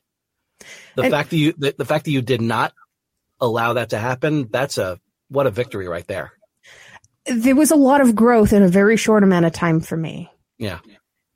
The 0.96 1.04
And- 1.04 1.12
fact 1.12 1.30
that 1.32 1.38
you 1.38 1.54
the, 1.58 1.76
the 1.78 1.86
fact 1.86 2.06
that 2.06 2.12
you 2.12 2.22
did 2.22 2.42
not 2.42 2.74
allow 3.42 3.74
that 3.74 3.90
to 3.90 3.98
happen, 3.98 4.48
that's 4.52 4.78
a 4.78 5.00
what 5.30 5.48
a 5.48 5.52
victory 5.52 5.88
right 5.88 6.06
there. 6.08 6.32
there 7.26 7.56
was 7.56 7.72
a 7.72 7.76
lot 7.76 8.02
of 8.02 8.16
growth 8.16 8.54
in 8.54 8.62
a 8.62 8.68
very 8.68 8.98
short 8.98 9.24
amount 9.24 9.46
of 9.46 9.52
time 9.52 9.80
for 9.80 9.98
me. 9.98 10.30
Yeah. 10.60 10.80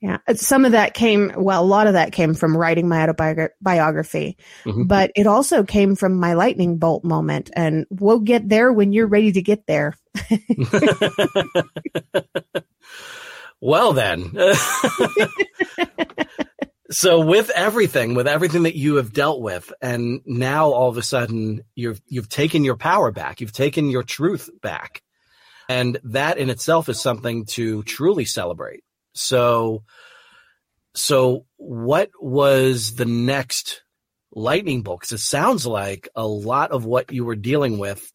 Yeah. 0.01 0.19
Some 0.35 0.63
of 0.63 0.71
that 0.73 0.93
came, 0.93 1.33
well, 1.35 1.61
a 1.61 1.65
lot 1.65 1.87
of 1.87 1.93
that 1.93 2.13
came 2.13 2.33
from 2.35 2.55
writing 2.55 2.87
my 2.87 3.03
autobiography, 3.03 4.37
Mhm. 4.63 4.87
but 4.87 5.11
it 5.15 5.27
also 5.27 5.63
came 5.63 5.95
from 5.95 6.17
my 6.19 6.35
lightning 6.35 6.77
bolt 6.77 7.03
moment. 7.03 7.49
And 7.53 7.85
we'll 7.89 8.19
get 8.19 8.47
there 8.47 8.71
when 8.71 8.93
you're 8.93 9.07
ready 9.07 9.31
to 9.33 9.41
get 9.41 9.65
there. 9.67 9.95
well 13.61 13.93
then. 13.93 14.33
So 16.91 17.19
with 17.19 17.51
everything 17.51 18.15
with 18.15 18.27
everything 18.27 18.63
that 18.63 18.75
you 18.75 18.95
have 18.95 19.13
dealt 19.13 19.41
with 19.41 19.71
and 19.79 20.21
now 20.25 20.71
all 20.71 20.89
of 20.89 20.97
a 20.97 21.03
sudden 21.03 21.61
you've 21.75 22.01
you've 22.07 22.29
taken 22.29 22.63
your 22.63 22.77
power 22.77 23.11
back 23.11 23.41
you've 23.41 23.51
taken 23.51 23.89
your 23.89 24.03
truth 24.03 24.49
back. 24.61 25.03
And 25.67 25.99
that 26.05 26.39
in 26.39 26.49
itself 26.49 26.89
is 26.89 26.99
something 26.99 27.45
to 27.47 27.83
truly 27.83 28.25
celebrate. 28.25 28.83
So 29.13 29.83
so 30.95 31.45
what 31.57 32.09
was 32.19 32.95
the 32.95 33.05
next 33.05 33.83
lightning 34.31 34.81
bolt? 34.81 35.01
Because 35.01 35.11
it 35.11 35.19
sounds 35.19 35.67
like 35.67 36.09
a 36.15 36.25
lot 36.25 36.71
of 36.71 36.85
what 36.85 37.11
you 37.11 37.23
were 37.23 37.35
dealing 37.35 37.77
with 37.77 38.11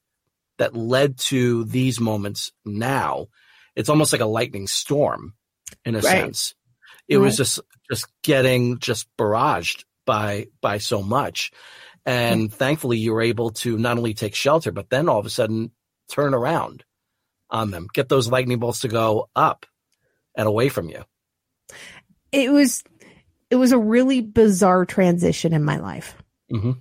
that 0.59 0.75
led 0.75 1.19
to 1.19 1.65
these 1.65 2.01
moments 2.01 2.51
now 2.65 3.29
it's 3.77 3.89
almost 3.89 4.13
like 4.13 4.23
a 4.23 4.27
lightning 4.27 4.67
storm 4.67 5.35
in 5.85 5.95
a 5.95 6.01
Right. 6.01 6.23
sense. 6.23 6.55
It 7.09 7.19
was 7.19 7.37
just 7.37 7.61
just 7.91 8.07
getting 8.23 8.79
just 8.79 9.09
barraged 9.17 9.85
by 10.07 10.47
by 10.61 10.79
so 10.79 11.03
much. 11.03 11.51
And 12.07 12.53
thankfully 12.53 12.99
you 12.99 13.13
were 13.13 13.23
able 13.23 13.51
to 13.51 13.79
not 13.79 13.97
only 13.97 14.15
take 14.15 14.35
shelter, 14.35 14.73
but 14.73 14.91
then 14.91 15.09
all 15.09 15.19
of 15.19 15.27
a 15.27 15.31
sudden 15.31 15.71
turn 16.11 16.35
around 16.35 16.85
on 17.51 17.71
them, 17.71 17.89
get 17.93 18.09
those 18.09 18.29
lightning 18.29 18.59
bolts 18.59 18.81
to 18.81 18.89
go 18.89 19.29
up 19.35 19.67
and 20.35 20.47
away 20.47 20.69
from 20.69 20.89
you. 20.89 21.05
It 22.33 22.51
was, 22.51 22.83
it 23.51 23.57
was 23.57 23.73
a 23.73 23.79
really 23.79 24.21
bizarre 24.21 24.85
transition 24.85 25.53
in 25.53 25.63
my 25.65 25.77
life. 25.79 26.17
hmm 26.51 26.73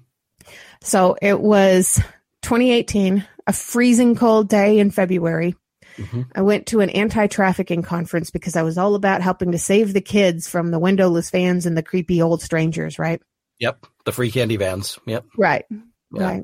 So 0.82 1.15
it 1.21 1.39
was 1.39 2.01
2018, 2.41 3.25
a 3.47 3.53
freezing 3.53 4.15
cold 4.15 4.49
day 4.49 4.79
in 4.79 4.91
February. 4.91 5.56
Mhm. 5.97 6.27
I 6.36 6.41
went 6.41 6.67
to 6.67 6.79
an 6.82 6.89
anti 6.89 7.27
trafficking 7.27 7.82
conference 7.82 8.29
because 8.32 8.56
I 8.56 8.63
was 8.63 8.77
all 8.77 8.95
about 8.95 9.21
helping 9.21 9.51
to 9.51 9.58
save 9.58 9.93
the 9.93 10.01
kids 10.01 10.47
from 10.47 10.71
the 10.71 10.79
windowless 10.79 11.29
vans 11.29 11.65
and 11.65 11.77
the 11.77 11.84
creepy 11.84 12.21
old 12.21 12.41
strangers, 12.41 12.97
right? 12.97 13.21
Yep. 13.60 13.86
The 14.06 14.12
free 14.12 14.32
candy 14.32 14.58
vans. 14.58 14.99
Yep. 15.06 15.25
Right. 15.38 15.65
Yeah. 16.12 16.23
Right. 16.23 16.43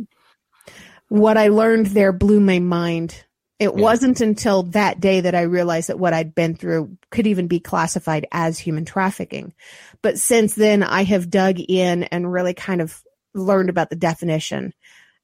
What 1.09 1.37
I 1.37 1.47
learned 1.47 1.87
there 1.87 2.11
blew 2.11 2.39
my 2.39 2.59
mind. 2.59 3.25
It 3.57 3.71
Yeah. 3.75 3.81
wasn't 3.81 4.21
until 4.21 4.63
that 4.63 4.99
day 5.01 5.21
that 5.21 5.35
I 5.35 5.41
realized 5.41 5.89
that 5.89 5.99
what 5.99 6.13
I'd 6.13 6.33
been 6.33 6.55
through 6.55 6.97
could 7.11 7.27
even 7.27 7.47
be 7.47 7.59
classified 7.59 8.25
as 8.31 8.57
human 8.57 8.85
trafficking. 8.85 9.53
But 10.01 10.17
since 10.17 10.55
then, 10.55 10.81
I 10.81 11.03
have 11.03 11.29
dug 11.29 11.59
in 11.59 12.03
and 12.03 12.31
really 12.31 12.53
kind 12.53 12.79
of 12.81 13.01
learned 13.33 13.69
about 13.69 13.89
the 13.89 13.95
definition. 13.97 14.73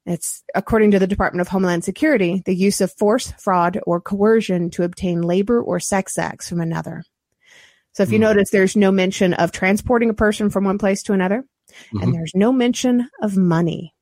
It's 0.05 0.43
according 0.53 0.91
to 0.91 0.99
the 0.99 1.07
Department 1.07 1.41
of 1.41 1.47
Homeland 1.47 1.83
Security, 1.83 2.43
the 2.45 2.55
use 2.55 2.79
of 2.81 2.93
force, 2.93 3.33
fraud, 3.39 3.79
or 3.87 3.99
coercion 3.99 4.69
to 4.71 4.83
obtain 4.83 5.21
labor 5.21 5.61
or 5.61 5.79
sex 5.79 6.17
acts 6.17 6.47
from 6.47 6.61
another. 6.61 7.03
So 7.93 8.03
if 8.03 8.11
you 8.11 8.17
Hmm. 8.17 8.23
notice, 8.23 8.49
there's 8.51 8.75
no 8.75 8.91
mention 8.91 9.33
of 9.33 9.51
transporting 9.51 10.09
a 10.09 10.13
person 10.13 10.49
from 10.49 10.65
one 10.65 10.77
place 10.77 11.01
to 11.03 11.13
another, 11.13 11.45
Mhm. 11.93 12.03
and 12.03 12.13
there's 12.13 12.33
no 12.35 12.51
mention 12.51 13.09
of 13.21 13.35
money. 13.35 13.95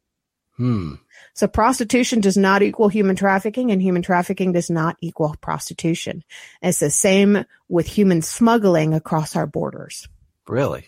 Hmm. 0.58 0.96
So 1.36 1.48
prostitution 1.48 2.20
does 2.20 2.38
not 2.38 2.62
equal 2.62 2.90
human 2.90 3.16
trafficking 3.16 3.72
and 3.72 3.82
human 3.82 4.02
trafficking 4.02 4.52
does 4.52 4.70
not 4.70 4.98
equal 5.02 5.36
prostitution. 5.42 6.24
It's 6.62 6.80
the 6.80 6.92
same 6.92 7.46
with 7.70 7.88
human 7.88 8.22
smuggling 8.22 8.94
across 8.94 9.36
our 9.36 9.48
borders. 9.48 10.08
Really? 10.48 10.86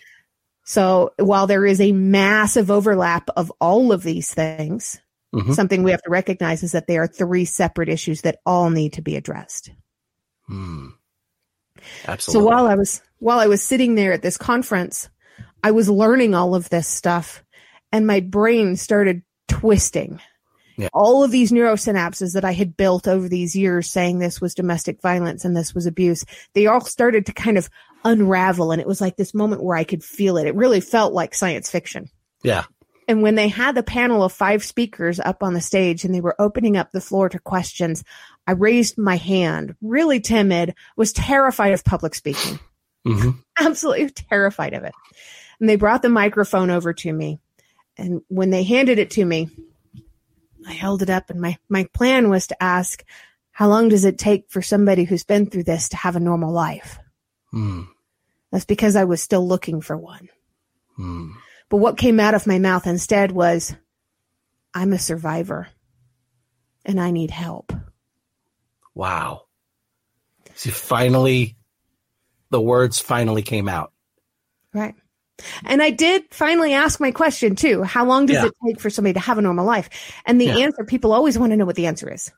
So 0.63 1.13
while 1.17 1.47
there 1.47 1.65
is 1.65 1.79
a 1.79 1.91
massive 1.93 2.69
overlap 2.69 3.29
of 3.35 3.51
all 3.61 3.91
of 3.91 4.03
these 4.03 4.31
things, 4.33 4.99
Mhm. 5.35 5.53
something 5.53 5.83
we 5.83 5.91
have 5.91 6.01
to 6.03 6.09
recognize 6.09 6.63
is 6.63 6.71
that 6.71 6.87
they 6.87 6.97
are 6.97 7.07
three 7.07 7.45
separate 7.45 7.89
issues 7.89 8.21
that 8.21 8.39
all 8.45 8.69
need 8.69 8.93
to 8.93 9.01
be 9.01 9.15
addressed. 9.15 9.71
Hmm. 10.47 10.89
So 12.19 12.43
while 12.43 12.67
I 12.67 12.75
was 12.75 13.01
while 13.19 13.39
I 13.39 13.47
was 13.47 13.61
sitting 13.61 13.95
there 13.95 14.13
at 14.13 14.21
this 14.21 14.37
conference, 14.37 15.09
I 15.63 15.71
was 15.71 15.89
learning 15.89 16.33
all 16.33 16.55
of 16.55 16.69
this 16.69 16.87
stuff 16.87 17.43
and 17.91 18.07
my 18.07 18.19
brain 18.21 18.75
started 18.75 19.23
twisting. 19.47 20.19
Yeah. 20.77 20.89
All 20.93 21.23
of 21.23 21.31
these 21.31 21.51
neurosynapses 21.51 22.33
that 22.33 22.43
I 22.43 22.51
had 22.51 22.75
built 22.75 23.07
over 23.07 23.29
these 23.29 23.55
years 23.55 23.89
saying 23.89 24.19
this 24.19 24.41
was 24.41 24.53
domestic 24.55 25.01
violence 25.01 25.45
and 25.45 25.55
this 25.55 25.73
was 25.73 25.85
abuse, 25.85 26.25
they 26.53 26.67
all 26.67 26.81
started 26.81 27.25
to 27.27 27.33
kind 27.33 27.57
of 27.57 27.69
unravel 28.03 28.71
and 28.71 28.81
it 28.81 28.87
was 28.87 28.99
like 28.99 29.15
this 29.15 29.33
moment 29.33 29.63
where 29.63 29.77
I 29.77 29.83
could 29.85 30.03
feel 30.03 30.37
it. 30.37 30.47
It 30.47 30.55
really 30.55 30.81
felt 30.81 31.13
like 31.13 31.33
science 31.35 31.69
fiction. 31.69 32.09
yeah. 32.43 32.65
And 33.07 33.21
when 33.21 33.35
they 33.35 33.47
had 33.47 33.75
the 33.75 33.83
panel 33.83 34.23
of 34.23 34.33
five 34.33 34.63
speakers 34.63 35.19
up 35.19 35.43
on 35.43 35.53
the 35.53 35.61
stage 35.61 36.03
and 36.03 36.13
they 36.13 36.21
were 36.21 36.39
opening 36.39 36.75
up 36.75 36.91
the 36.91 37.01
floor 37.01 37.29
to 37.29 37.39
questions, 37.39 38.03
I 38.47 38.53
raised 38.53 38.97
my 38.97 39.17
hand, 39.17 39.75
really 39.81 40.19
timid, 40.19 40.75
was 40.95 41.13
terrified 41.13 41.73
of 41.73 41.83
public 41.83 42.15
speaking. 42.15 42.59
Mm-hmm. 43.05 43.31
Absolutely 43.59 44.09
terrified 44.09 44.73
of 44.73 44.83
it. 44.83 44.93
And 45.59 45.69
they 45.69 45.75
brought 45.75 46.01
the 46.01 46.09
microphone 46.09 46.69
over 46.69 46.93
to 46.93 47.13
me. 47.13 47.39
And 47.97 48.21
when 48.27 48.49
they 48.49 48.63
handed 48.63 48.99
it 48.99 49.11
to 49.11 49.25
me, 49.25 49.49
I 50.67 50.73
held 50.73 51.01
it 51.01 51.09
up 51.09 51.29
and 51.29 51.39
my, 51.39 51.57
my 51.69 51.87
plan 51.93 52.29
was 52.29 52.47
to 52.47 52.63
ask, 52.63 53.03
how 53.51 53.69
long 53.69 53.87
does 53.87 54.03
it 54.03 54.17
take 54.17 54.49
for 54.49 54.61
somebody 54.61 55.05
who's 55.05 55.23
been 55.23 55.49
through 55.49 55.63
this 55.63 55.89
to 55.89 55.97
have 55.97 56.15
a 56.15 56.19
normal 56.19 56.51
life? 56.51 56.99
Mm. 57.53 57.87
That's 58.51 58.65
because 58.65 58.95
I 58.95 59.05
was 59.05 59.21
still 59.21 59.47
looking 59.47 59.79
for 59.79 59.95
one. 59.95 60.27
Mm. 60.99 61.33
But 61.69 61.77
what 61.77 61.97
came 61.97 62.19
out 62.19 62.33
of 62.35 62.47
my 62.47 62.59
mouth 62.59 62.87
instead 62.87 63.31
was, 63.31 63.75
I'm 64.73 64.93
a 64.93 64.99
survivor 64.99 65.67
and 66.85 66.99
I 66.99 67.11
need 67.11 67.31
help. 67.31 67.73
Wow. 68.93 69.43
See, 70.53 70.69
finally, 70.69 71.57
the 72.49 72.61
words 72.61 72.99
finally 72.99 73.41
came 73.41 73.67
out. 73.67 73.91
Right. 74.73 74.95
And 75.65 75.81
I 75.81 75.89
did 75.89 76.23
finally 76.31 76.73
ask 76.73 76.99
my 76.99 77.11
question 77.11 77.55
too. 77.55 77.83
How 77.83 78.05
long 78.05 78.25
does 78.25 78.35
Yeah. 78.35 78.45
it 78.45 78.53
take 78.65 78.79
for 78.79 78.89
somebody 78.89 79.13
to 79.13 79.19
have 79.19 79.37
a 79.37 79.41
normal 79.41 79.65
life? 79.65 79.89
And 80.25 80.39
the 80.39 80.45
Yeah. 80.45 80.57
answer, 80.59 80.85
people 80.85 81.11
always 81.11 81.37
want 81.37 81.51
to 81.51 81.57
know 81.57 81.65
what 81.65 81.75
the 81.75 81.87
answer 81.87 82.11
is. 82.11 82.31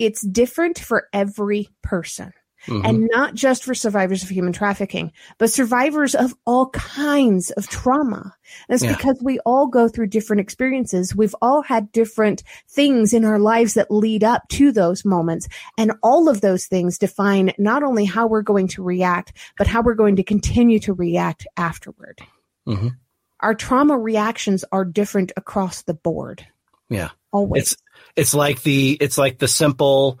It's 0.00 0.20
different 0.26 0.78
for 0.78 1.08
every 1.12 1.68
person. 1.82 2.32
Mhm. 2.66 2.84
And 2.84 3.08
not 3.12 3.34
just 3.34 3.64
for 3.64 3.74
survivors 3.74 4.22
of 4.22 4.30
human 4.30 4.52
trafficking, 4.52 5.12
but 5.38 5.50
survivors 5.50 6.14
of 6.14 6.34
all 6.46 6.70
kinds 6.70 7.50
of 7.52 7.68
trauma. 7.68 8.34
And 8.68 8.74
it's 8.74 8.84
Yeah. 8.84 8.96
because 8.96 9.18
we 9.22 9.38
all 9.40 9.66
go 9.66 9.88
through 9.88 10.06
different 10.08 10.40
experiences. 10.40 11.14
We've 11.14 11.34
all 11.42 11.62
had 11.62 11.92
different 11.92 12.42
things 12.68 13.12
in 13.12 13.24
our 13.24 13.38
lives 13.38 13.74
that 13.74 13.90
lead 13.90 14.24
up 14.24 14.48
to 14.50 14.72
those 14.72 15.04
moments. 15.04 15.48
And 15.76 15.92
all 16.02 16.28
of 16.28 16.40
those 16.40 16.66
things 16.66 16.98
define 16.98 17.52
not 17.58 17.82
only 17.82 18.04
how 18.04 18.26
we're 18.26 18.42
going 18.42 18.68
to 18.68 18.82
react, 18.82 19.32
but 19.58 19.66
how 19.66 19.82
we're 19.82 19.94
going 19.94 20.16
to 20.16 20.22
continue 20.22 20.78
to 20.80 20.92
react 20.94 21.46
afterward. 21.56 22.20
Mhm. 22.66 22.96
Our 23.40 23.54
trauma 23.54 23.98
reactions 23.98 24.64
are 24.72 24.84
different 24.84 25.32
across 25.36 25.82
the 25.82 25.94
board. 25.94 26.46
Yeah. 26.88 27.10
Always. 27.32 27.72
It's 27.72 27.76
it's 28.16 28.34
like 28.34 28.62
the 28.62 28.96
it's 29.00 29.18
like 29.18 29.38
the 29.38 29.48
simple 29.48 30.20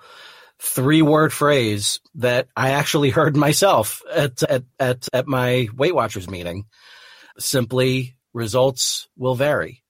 three 0.60 1.02
word 1.02 1.32
phrase 1.32 2.00
that 2.16 2.48
I 2.56 2.70
actually 2.70 3.10
heard 3.10 3.36
myself 3.36 4.02
at 4.12 4.42
at 4.44 4.64
at, 4.78 5.08
at 5.12 5.26
my 5.26 5.68
Weight 5.76 5.94
Watchers 5.94 6.28
meeting. 6.28 6.64
Simply 7.38 8.14
results 8.32 9.08
will 9.16 9.34
vary. 9.34 9.82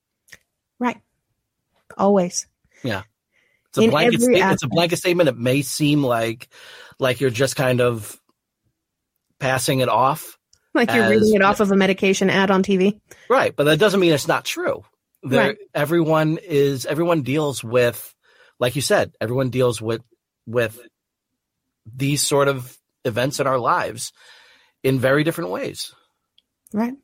right. 0.79 0.99
Always. 1.97 2.47
Yeah. 2.83 3.03
It's 3.69 3.79
a 3.79 3.83
In 3.83 3.91
blanket 3.91 4.21
statement. 4.23 4.53
It's 4.53 4.63
a 4.63 4.69
blanket 4.69 4.97
statement. 4.97 5.29
It 5.29 5.37
may 5.37 5.63
seem 5.63 6.03
like 6.03 6.49
like 6.99 7.21
you're 7.21 7.31
just 7.31 7.57
kind 7.57 7.81
of 7.81 8.19
passing 9.39 9.81
it 9.81 9.89
off. 9.89 10.39
Like 10.75 10.91
you're 10.93 11.05
As- 11.05 11.11
reading 11.11 11.35
it 11.35 11.43
off 11.43 11.61
of 11.61 11.71
a 11.71 11.77
medication 11.77 12.31
ad 12.31 12.51
on 12.51 12.63
TV. 12.63 12.99
Right, 13.29 13.55
but 13.55 13.65
that 13.65 13.79
doesn't 13.79 14.01
mean 14.01 14.13
it's 14.13 14.27
not 14.29 14.45
true. 14.45 14.85
There, 15.23 15.49
Right. 15.49 15.57
everyone 15.75 16.39
is 16.43 16.85
everyone 16.87 17.23
deals 17.23 17.63
with, 17.65 18.15
like 18.59 18.75
you 18.77 18.83
said, 18.83 19.13
everyone 19.21 19.51
deals 19.51 19.81
with 19.81 20.03
with 20.47 20.79
these 21.87 22.23
sort 22.23 22.49
of 22.49 22.77
events 23.05 23.41
in 23.41 23.47
our 23.47 23.59
lives 23.59 24.13
in 24.83 24.99
very 24.99 25.25
different 25.25 25.51
ways. 25.51 25.95
Right. 26.73 26.95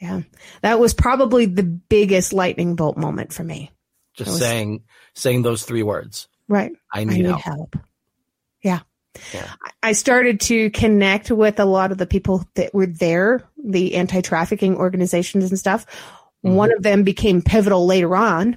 Yeah. 0.00 0.22
That 0.62 0.80
was 0.80 0.94
probably 0.94 1.46
the 1.46 1.62
biggest 1.62 2.32
lightning 2.32 2.74
bolt 2.74 2.96
moment 2.96 3.32
for 3.32 3.44
me. 3.44 3.70
Just 4.14 4.30
was- 4.30 4.40
saying 4.40 4.82
saying 5.14 5.42
those 5.42 5.64
three 5.64 5.82
words. 5.82 6.28
Right. 6.48 6.72
I 6.92 7.02
I 7.02 7.04
need, 7.04 7.22
need 7.22 7.26
help. 7.26 7.42
help. 7.42 7.76
Yeah. 8.62 8.80
Yeah. 9.32 9.48
I 9.82 9.92
started 9.92 10.40
to 10.42 10.70
connect 10.70 11.30
with 11.30 11.60
a 11.60 11.64
lot 11.64 11.92
of 11.92 11.98
the 11.98 12.06
people 12.06 12.44
that 12.54 12.74
were 12.74 12.86
there, 12.86 13.42
the 13.62 13.94
anti 13.96 14.20
trafficking 14.20 14.76
organizations 14.76 15.50
and 15.50 15.58
stuff. 15.58 15.86
Mm-hmm. 16.44 16.54
One 16.56 16.72
of 16.72 16.82
them 16.82 17.02
became 17.02 17.42
pivotal 17.42 17.86
later 17.86 18.16
on, 18.16 18.56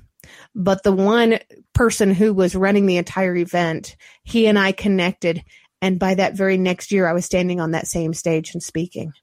but 0.55 0.83
the 0.83 0.91
one 0.91 1.39
person 1.73 2.13
who 2.13 2.33
was 2.33 2.55
running 2.55 2.85
the 2.85 2.97
entire 2.97 3.35
event, 3.35 3.95
he 4.23 4.47
and 4.47 4.57
I 4.57 4.71
connected. 4.71 5.43
And 5.81 5.99
by 5.99 6.15
that 6.15 6.35
very 6.35 6.57
next 6.57 6.91
year, 6.91 7.07
I 7.07 7.13
was 7.13 7.25
standing 7.25 7.59
on 7.59 7.71
that 7.71 7.87
same 7.87 8.13
stage 8.13 8.53
and 8.53 8.63
speaking. 8.63 9.13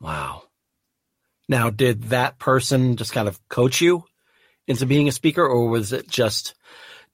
Wow. 0.00 0.42
Now, 1.48 1.70
did 1.70 2.04
that 2.04 2.38
person 2.38 2.96
just 2.96 3.12
kind 3.12 3.28
of 3.28 3.38
coach 3.48 3.80
you 3.80 4.04
into 4.66 4.86
being 4.86 5.08
a 5.08 5.12
speaker, 5.12 5.46
or 5.46 5.68
was 5.68 5.92
it 5.92 6.08
just 6.08 6.54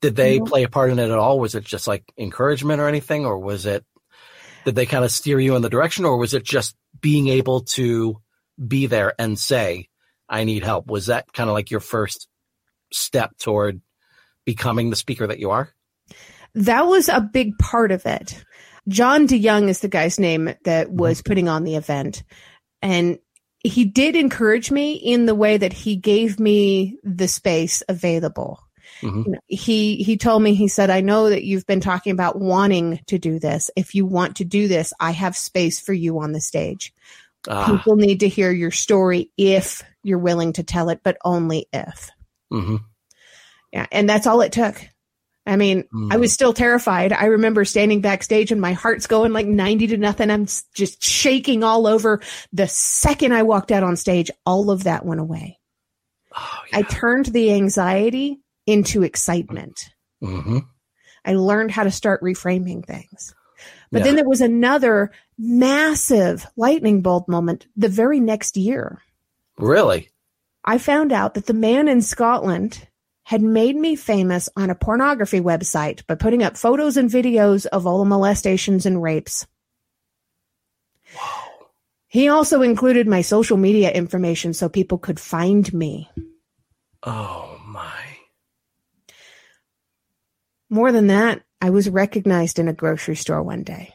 did 0.01 0.17
they 0.17 0.39
No. 0.39 0.45
play 0.47 0.65
a 0.65 0.69
part 0.69 0.91
in 0.91 0.99
it 0.99 1.11
at 1.11 1.19
all? 1.19 1.39
Was 1.39 1.55
it 1.55 1.65
just 1.65 1.87
like 1.87 2.03
encouragement 2.19 2.81
or 2.81 2.89
anything, 2.89 3.25
or 3.25 3.39
was 3.39 3.67
it 3.67 3.85
did 4.65 4.75
they 4.75 4.87
kind 4.87 5.05
of 5.05 5.11
steer 5.11 5.39
you 5.39 5.55
in 5.57 5.63
the 5.63 5.69
direction, 5.71 6.05
or 6.05 6.17
was 6.17 6.35
it 6.35 6.45
just 6.45 6.75
being 7.01 7.29
able 7.29 7.61
to 7.63 8.21
be 8.67 8.87
there 8.87 9.15
and 9.19 9.39
say, 9.39 9.89
"I 10.29 10.45
need 10.45 10.65
help"? 10.65 10.87
Was 10.87 11.07
that 11.07 11.33
kind 11.33 11.49
of 11.49 11.55
like 11.55 11.71
your 11.71 11.81
first 11.81 12.29
step 12.93 13.37
toward 13.39 13.81
becoming 14.45 14.91
the 14.91 14.97
speaker 14.97 15.27
that 15.27 15.39
you 15.39 15.51
are? 15.51 15.71
That 16.55 16.87
was 16.87 17.09
a 17.09 17.21
big 17.21 17.57
part 17.59 17.93
of 17.93 18.05
it. 18.07 18.45
John 18.89 19.27
DeYoung 19.27 19.69
is 19.69 19.81
the 19.81 19.89
guy's 19.89 20.19
name 20.19 20.55
that 20.65 20.91
was 20.91 21.23
putting 21.23 21.49
on 21.49 21.65
the 21.65 21.77
event. 21.77 22.25
And 22.83 23.19
he 23.63 23.85
did 23.85 24.17
encourage 24.17 24.71
me 24.71 24.95
in 24.95 25.27
the 25.27 25.37
way 25.37 25.57
that 25.57 25.73
he 25.73 25.97
gave 25.97 26.41
me 26.41 26.99
the 27.05 27.29
space 27.29 27.83
available. 27.89 28.59
Mhm. 29.01 29.35
He 29.47 30.03
he 30.03 30.17
told 30.17 30.43
me 30.43 30.55
he 30.55 30.69
said 30.69 30.91
I 30.91 31.01
know 31.01 31.31
that 31.31 31.45
you've 31.45 31.67
been 31.67 31.81
talking 31.81 32.13
about 32.13 32.41
wanting 32.41 33.01
to 33.07 33.19
do 33.19 33.39
this. 33.39 33.71
If 33.77 33.95
you 33.95 34.05
want 34.05 34.37
to 34.37 34.45
do 34.45 34.69
this, 34.69 34.93
I 35.01 35.13
have 35.13 35.37
space 35.37 35.81
for 35.81 35.93
you 35.93 36.19
on 36.19 36.33
the 36.33 36.41
stage. 36.41 36.93
Ah, 37.49 37.67
People 37.67 37.97
need 37.97 38.21
to 38.21 38.29
hear 38.29 38.51
your 38.51 38.71
story 38.71 39.31
if 39.37 39.83
you're 40.03 40.19
willing 40.19 40.53
to 40.55 40.63
tell 40.63 40.89
it, 40.89 41.01
but 41.03 41.17
only 41.25 41.67
if. 41.73 42.11
Mhm. 42.53 42.81
Yeah, 43.73 43.87
and 43.91 44.09
that's 44.09 44.27
all 44.27 44.41
it 44.43 44.53
took. 44.53 44.81
I 45.45 45.57
mean, 45.57 45.85
I 46.13 46.19
was 46.19 46.33
still 46.33 46.53
terrified. 46.53 47.13
I 47.13 47.25
remember 47.25 47.65
standing 47.65 48.01
backstage 48.01 48.53
and 48.53 48.61
my 48.61 48.75
heart's 48.75 49.09
going 49.09 49.33
like 49.33 49.47
90 49.47 49.89
to 49.89 49.97
nothing. 49.97 50.31
I'm 50.31 50.47
just 50.73 51.03
shaking 51.03 51.65
all 51.65 51.89
over. 51.89 52.21
The 52.53 52.69
second 52.69 53.33
I 53.35 53.43
walked 53.43 53.73
out 53.73 53.83
on 53.83 53.97
stage, 53.97 54.31
all 54.47 54.71
of 54.71 54.85
that 54.85 55.05
went 55.05 55.21
away. 55.21 55.59
Oh, 56.37 56.61
I 56.73 56.83
turned 56.83 57.27
the 57.27 57.53
anxiety 57.55 58.41
into 58.67 59.03
excitement. 59.03 59.91
hmm 60.21 60.59
I 61.25 61.35
learned 61.35 61.73
how 61.73 61.85
to 61.85 61.91
start 61.91 62.23
reframing 62.23 62.85
things. 62.87 63.35
But 63.91 63.99
Yeah. 63.99 64.05
then 64.05 64.17
there 64.17 64.29
was 64.29 64.41
another 64.41 65.11
massive 65.39 66.47
lightning 66.57 67.01
bolt 67.03 67.29
moment 67.29 67.67
the 67.77 67.89
very 67.89 68.21
next 68.21 68.57
year. 68.57 69.03
Really? 69.59 70.09
I 70.65 70.79
found 70.79 71.13
out 71.13 71.35
that 71.35 71.47
the 71.47 71.55
man 71.55 71.89
in 71.89 72.03
Scotland 72.03 72.87
had 73.25 73.43
made 73.43 73.77
me 73.77 73.97
famous 73.97 74.49
on 74.57 74.71
a 74.71 74.75
pornography 74.75 75.41
website 75.41 76.07
by 76.07 76.15
putting 76.15 76.43
up 76.43 76.57
photos 76.57 76.97
and 76.97 77.11
videos 77.11 77.67
of 77.67 77.87
all 77.87 77.99
the 77.99 78.05
molestations 78.05 78.87
and 78.87 79.03
rapes. 79.03 79.47
Wow. 81.17 81.45
He 82.09 82.29
also 82.29 82.63
included 82.63 83.07
my 83.09 83.23
social 83.23 83.57
media 83.57 83.91
information 83.91 84.53
so 84.53 84.69
people 84.69 84.99
could 84.99 85.19
find 85.19 85.73
me. 85.73 86.11
Oh 87.03 87.59
my. 87.67 88.03
More 90.69 90.93
than 90.93 91.09
that, 91.09 91.43
I 91.61 91.71
was 91.71 91.89
recognized 91.89 92.59
in 92.59 92.69
a 92.69 92.73
grocery 92.73 93.17
store 93.17 93.43
one 93.43 93.63
day. 93.63 93.95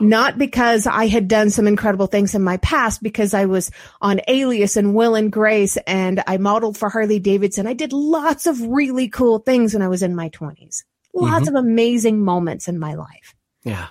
Not 0.00 0.36
because 0.38 0.86
I 0.86 1.06
had 1.06 1.26
done 1.28 1.50
some 1.50 1.66
incredible 1.66 2.06
things 2.06 2.34
in 2.34 2.42
my 2.42 2.58
past, 2.58 3.02
because 3.02 3.32
I 3.32 3.46
was 3.46 3.70
on 4.02 4.20
Alias 4.28 4.76
and 4.76 4.94
Will 4.94 5.14
and 5.14 5.32
Grace 5.32 5.76
and 5.86 6.22
I 6.26 6.36
modeled 6.36 6.76
for 6.76 6.88
Harley 6.90 7.18
Davidson. 7.18 7.66
I 7.66 7.72
did 7.72 7.92
lots 7.92 8.46
of 8.46 8.60
really 8.60 9.08
cool 9.08 9.38
things 9.38 9.72
when 9.72 9.82
I 9.82 9.88
was 9.88 10.02
in 10.02 10.14
my 10.14 10.28
20s. 10.28 10.84
Lots 11.14 11.46
Mhm. 11.46 11.48
of 11.48 11.54
amazing 11.64 12.20
moments 12.22 12.68
in 12.68 12.78
my 12.78 12.94
life. 12.94 13.34
Yeah. 13.64 13.86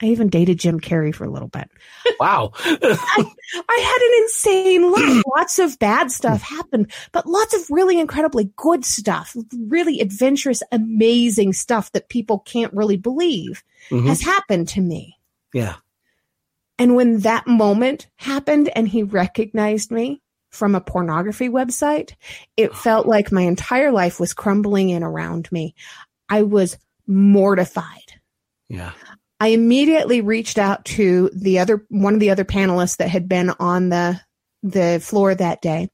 I 0.00 0.06
even 0.06 0.28
dated 0.28 0.58
Jim 0.58 0.80
Carrey 0.80 1.14
for 1.14 1.24
a 1.24 1.30
little 1.30 1.48
bit. 1.48 1.68
Wow. 2.18 2.50
I 2.64 2.68
had 2.74 4.02
an 4.02 4.22
insane 4.24 4.90
life. 4.90 5.22
Lots 5.36 5.58
of 5.60 5.78
bad 5.78 6.10
stuff 6.10 6.42
happened, 6.42 6.90
but 7.12 7.26
lots 7.26 7.54
of 7.54 7.60
really 7.70 8.00
incredibly 8.00 8.50
good 8.56 8.84
stuff, 8.84 9.36
really 9.68 10.00
adventurous, 10.00 10.60
amazing 10.72 11.52
stuff 11.52 11.92
that 11.92 12.08
people 12.08 12.40
can't 12.40 12.72
really 12.72 12.96
believe 12.96 13.62
Mhm. 13.90 14.06
has 14.06 14.20
happened 14.22 14.66
to 14.68 14.80
me. 14.80 15.16
Yeah. 15.52 15.76
And 16.78 16.96
when 16.96 17.20
that 17.20 17.46
moment 17.46 18.08
happened 18.16 18.70
and 18.74 18.88
he 18.88 19.02
recognized 19.02 19.90
me 19.90 20.20
from 20.50 20.74
a 20.74 20.80
pornography 20.80 21.48
website, 21.48 22.14
it 22.56 22.74
felt 22.76 23.06
like 23.06 23.32
my 23.32 23.42
entire 23.42 23.92
life 23.92 24.18
was 24.18 24.34
crumbling 24.34 24.90
in 24.90 25.02
around 25.02 25.50
me. 25.52 25.74
I 26.28 26.42
was 26.42 26.78
mortified. 27.06 28.20
Yeah. 28.68 28.92
I 29.38 29.48
immediately 29.48 30.20
reached 30.20 30.58
out 30.58 30.84
to 30.86 31.28
the 31.34 31.58
other 31.58 31.84
one 31.88 32.14
of 32.14 32.20
the 32.20 32.30
other 32.30 32.44
panelists 32.44 32.98
that 32.98 33.08
had 33.10 33.28
been 33.28 33.50
on 33.58 33.88
the 33.88 34.20
the 34.62 35.00
floor 35.02 35.34
that 35.34 35.60
day. 35.60 35.88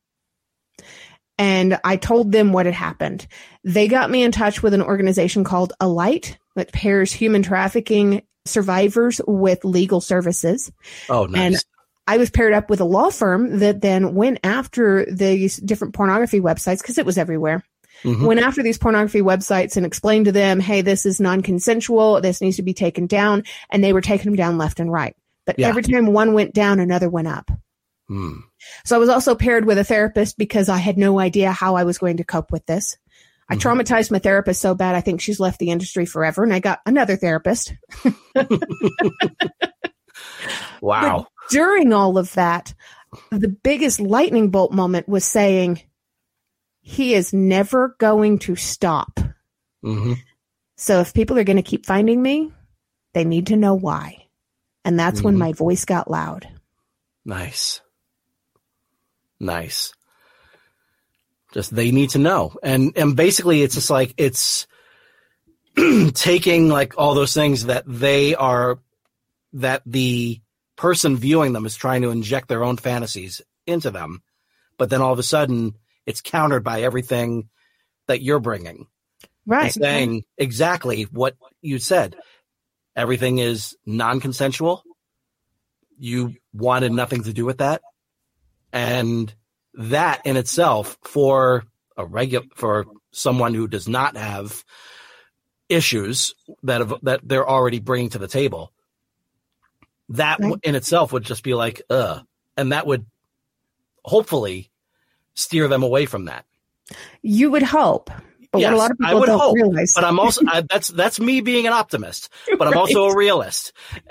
And 1.39 1.79
I 1.85 1.97
told 1.97 2.33
them 2.33 2.53
what 2.53 2.67
had 2.67 2.75
happened. 2.75 3.27
They 3.65 3.89
got 3.89 4.11
me 4.11 4.23
in 4.23 4.33
touch 4.33 4.63
with 4.63 4.75
an 4.75 4.83
organization 4.83 5.45
called 5.45 5.73
Alight 5.81 6.37
that 6.57 6.73
pairs 6.73 7.13
human 7.13 7.43
trafficking 7.43 8.23
survivors 8.49 9.21
with 9.27 9.65
legal 9.65 10.01
services. 10.01 10.73
Oh, 11.09 11.27
nice. 11.27 11.41
And 11.41 11.65
I 12.07 12.17
was 12.17 12.31
paired 12.31 12.55
up 12.55 12.71
with 12.71 12.81
a 12.81 12.85
law 12.85 13.11
firm 13.11 13.59
that 13.59 13.81
then 13.81 14.15
went 14.15 14.41
after 14.43 15.05
these 15.11 15.57
different 15.57 15.95
pornography 15.95 16.41
websites 16.41 16.81
because 16.81 16.99
it 16.99 17.07
was 17.07 17.19
everywhere. 17.19 17.63
Mhm. 18.03 18.27
Went 18.27 18.41
after 18.41 18.63
these 18.63 18.79
pornography 18.79 19.21
websites 19.21 19.77
and 19.77 19.85
explained 19.85 20.27
to 20.27 20.33
them, 20.33 20.61
hey, 20.61 20.83
this 20.83 21.05
is 21.05 21.21
non 21.21 21.43
consensual. 21.43 22.21
This 22.21 22.41
needs 22.41 22.57
to 22.57 22.63
be 22.63 22.73
taken 22.75 23.07
down. 23.07 23.43
And 23.71 23.83
they 23.83 23.93
were 23.93 24.01
taking 24.01 24.27
them 24.27 24.37
down 24.37 24.57
left 24.57 24.81
and 24.81 24.91
right. 24.91 25.17
But 25.47 25.59
Yeah. 25.59 25.69
every 25.69 25.83
time 25.83 26.07
one 26.07 26.33
went 26.33 26.55
down, 26.55 26.79
another 26.79 27.09
went 27.09 27.29
up. 27.29 27.51
Hmm. 28.09 28.35
So 28.85 28.97
I 28.97 28.99
was 28.99 29.09
also 29.09 29.35
paired 29.35 29.67
with 29.67 29.79
a 29.79 29.85
therapist 29.85 30.39
because 30.39 30.69
I 30.69 30.79
had 30.79 30.97
no 30.97 31.19
idea 31.19 31.53
how 31.53 31.75
I 31.75 31.85
was 31.85 31.99
going 31.99 32.17
to 32.19 32.25
cope 32.25 32.51
with 32.53 32.65
this. 32.67 32.97
I 33.51 33.57
Mm-hmm. 33.57 33.69
traumatized 33.69 34.11
my 34.11 34.19
therapist 34.19 34.61
so 34.61 34.75
bad 34.75 34.95
I 34.95 35.01
think 35.01 35.21
she's 35.21 35.41
left 35.41 35.59
the 35.59 35.71
industry 35.71 36.05
forever 36.07 36.45
and 36.45 36.53
I 36.53 36.61
got 36.61 36.81
another 36.87 37.17
therapist. 37.17 37.73
Wow. 40.81 41.27
During 41.51 41.93
all 41.93 42.19
of 42.19 42.33
that, 42.35 42.75
the 43.31 43.49
biggest 43.49 44.01
lightning 44.01 44.51
bolt 44.51 44.73
moment 44.73 45.09
was 45.09 45.25
saying 45.25 45.83
he 46.81 47.15
is 47.15 47.33
never 47.33 47.97
going 47.99 48.39
to 48.41 48.57
stop. 48.57 49.19
hmm 49.83 50.15
So 50.77 51.01
if 51.01 51.15
people 51.15 51.39
are 51.39 51.45
going 51.45 51.57
to 51.57 51.63
keep 51.63 51.87
finding 51.87 52.21
me, 52.23 52.53
they 53.15 53.25
need 53.25 53.49
to 53.49 53.57
know 53.57 53.75
why. 53.75 54.27
And 54.85 54.99
that's 54.99 55.23
when 55.23 55.35
Mhm. 55.35 55.39
my 55.39 55.53
voice 55.53 55.85
got 55.85 56.11
loud. 56.11 56.49
Nice. 57.25 57.81
Nice. 59.41 59.93
Just 61.53 61.75
they 61.75 61.91
need 61.91 62.11
to 62.11 62.19
know. 62.19 62.57
And 62.63 62.93
and 62.97 63.17
basically 63.17 63.63
it's 63.63 63.75
just 63.75 63.91
like 63.91 64.15
it's 64.17 64.67
taking 66.15 66.69
like 66.69 66.95
all 66.99 67.15
those 67.15 67.35
things 67.35 67.67
that 67.67 67.85
they 67.87 68.35
are 68.35 68.79
that 69.55 69.83
the 69.87 70.41
person 70.77 71.17
viewing 71.17 71.53
them 71.53 71.67
is 71.67 71.77
trying 71.77 72.03
to 72.03 72.11
inject 72.11 72.49
their 72.49 72.65
own 72.65 72.77
fantasies 72.77 73.41
into 73.67 73.91
them. 73.91 74.23
But 74.77 74.91
then 74.91 75.01
all 75.01 75.13
of 75.13 75.19
a 75.19 75.25
sudden 75.25 75.75
it's 76.07 76.21
countered 76.21 76.65
by 76.65 76.83
everything 76.83 77.49
that 78.07 78.23
you're 78.23 78.41
bringing. 78.41 78.87
Right. 79.47 79.65
and 79.65 79.73
saying 79.73 80.25
exactly 80.37 81.05
what 81.05 81.35
you 81.63 81.79
said. 81.79 82.17
Everything 82.95 83.39
is 83.39 83.75
non-consensual. 83.87 84.83
You 85.99 86.35
wanted 86.53 86.93
nothing 86.93 87.23
to 87.25 87.33
do 87.33 87.47
with 87.47 87.59
that, 87.59 87.81
and 88.73 89.33
that 89.79 90.23
in 90.27 90.37
itself, 90.37 90.99
for 91.03 91.65
a 91.97 92.05
regular, 92.05 92.45
for 92.57 92.87
someone 93.13 93.55
who 93.55 93.67
does 93.67 93.89
not 93.89 94.17
have 94.17 94.65
issues 95.69 96.35
that 96.63 96.81
have, 96.81 96.95
that 97.03 97.21
they're 97.23 97.49
already 97.49 97.79
bringing 97.79 98.11
to 98.11 98.19
the 98.19 98.29
table, 98.29 98.73
that 100.11 100.39
Right. 100.41 100.55
in 100.63 100.75
itself 100.75 101.13
would 101.13 101.23
just 101.25 101.43
be 101.43 101.55
like, 101.55 101.83
uh, 101.91 102.21
and 102.57 102.73
that 102.73 102.87
would 102.87 103.07
hopefully 104.05 104.71
steer 105.35 105.69
them 105.69 105.83
away 105.83 106.07
from 106.07 106.27
that. 106.27 106.45
You 107.23 107.51
would 107.51 107.63
hope. 107.63 108.11
But 108.51 108.63
what 108.63 108.73
a 108.73 108.77
lot 108.77 108.91
of 108.91 108.97
I 109.03 109.09
people 109.09 109.21
would 109.21 109.27
don't 109.27 109.39
hope, 109.41 109.55
realize. 109.57 109.93
But 109.95 110.05
I'm 110.05 110.19
also 110.19 110.41
I, 110.49 110.63
that's 110.69 110.89
that's 110.89 111.21
me 111.21 111.43
being 111.43 111.67
an 111.67 111.75
optimist, 111.75 112.31
but 112.59 112.67
I'm 112.67 112.79
also 112.79 113.05
a 113.05 113.15
realist. 113.15 113.75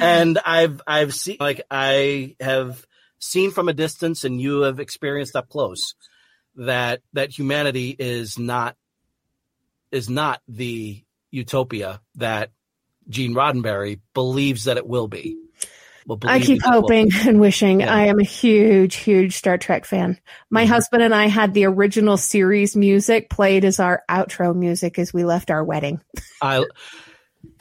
and 0.00 0.38
I've 0.44 0.80
I've 0.86 1.14
seen 1.14 1.36
like 1.38 1.60
I 1.70 2.36
have 2.40 2.86
seen 3.20 3.52
from 3.52 3.68
a 3.68 3.72
distance, 3.72 4.24
and 4.24 4.40
you 4.40 4.62
have 4.62 4.80
experienced 4.80 5.36
up 5.36 5.48
close 5.48 5.94
that 6.56 7.00
that 7.12 7.30
humanity 7.30 7.94
is 7.96 8.38
not 8.38 8.76
is 9.92 10.10
not 10.10 10.40
the 10.48 11.02
utopia 11.30 12.00
that 12.16 12.50
Gene 13.08 13.34
Roddenberry 13.34 14.00
believes 14.14 14.64
that 14.64 14.76
it 14.76 14.86
will 14.86 15.08
be. 15.08 15.36
Will 16.06 16.18
I 16.24 16.40
keep 16.40 16.60
that 16.60 16.66
it 16.66 16.70
will 16.74 16.80
hoping 16.82 17.10
and 17.26 17.40
wishing. 17.40 17.80
Yeah. 17.80 17.94
I 17.94 18.06
am 18.06 18.18
a 18.18 18.24
huge, 18.24 18.96
huge 18.96 19.36
Star 19.36 19.58
Trek 19.58 19.84
fan. 19.84 20.18
My 20.48 20.64
Mhm. 20.64 20.68
husband 20.68 21.02
and 21.02 21.14
I 21.14 21.26
had 21.26 21.54
the 21.54 21.66
original 21.66 22.16
series 22.16 22.74
music 22.74 23.30
played 23.30 23.64
as 23.64 23.78
our 23.78 24.02
outro 24.08 24.54
music 24.54 24.98
as 24.98 25.12
we 25.12 25.24
left 25.24 25.50
our 25.50 25.62
wedding. 25.62 26.00
I 26.42 26.64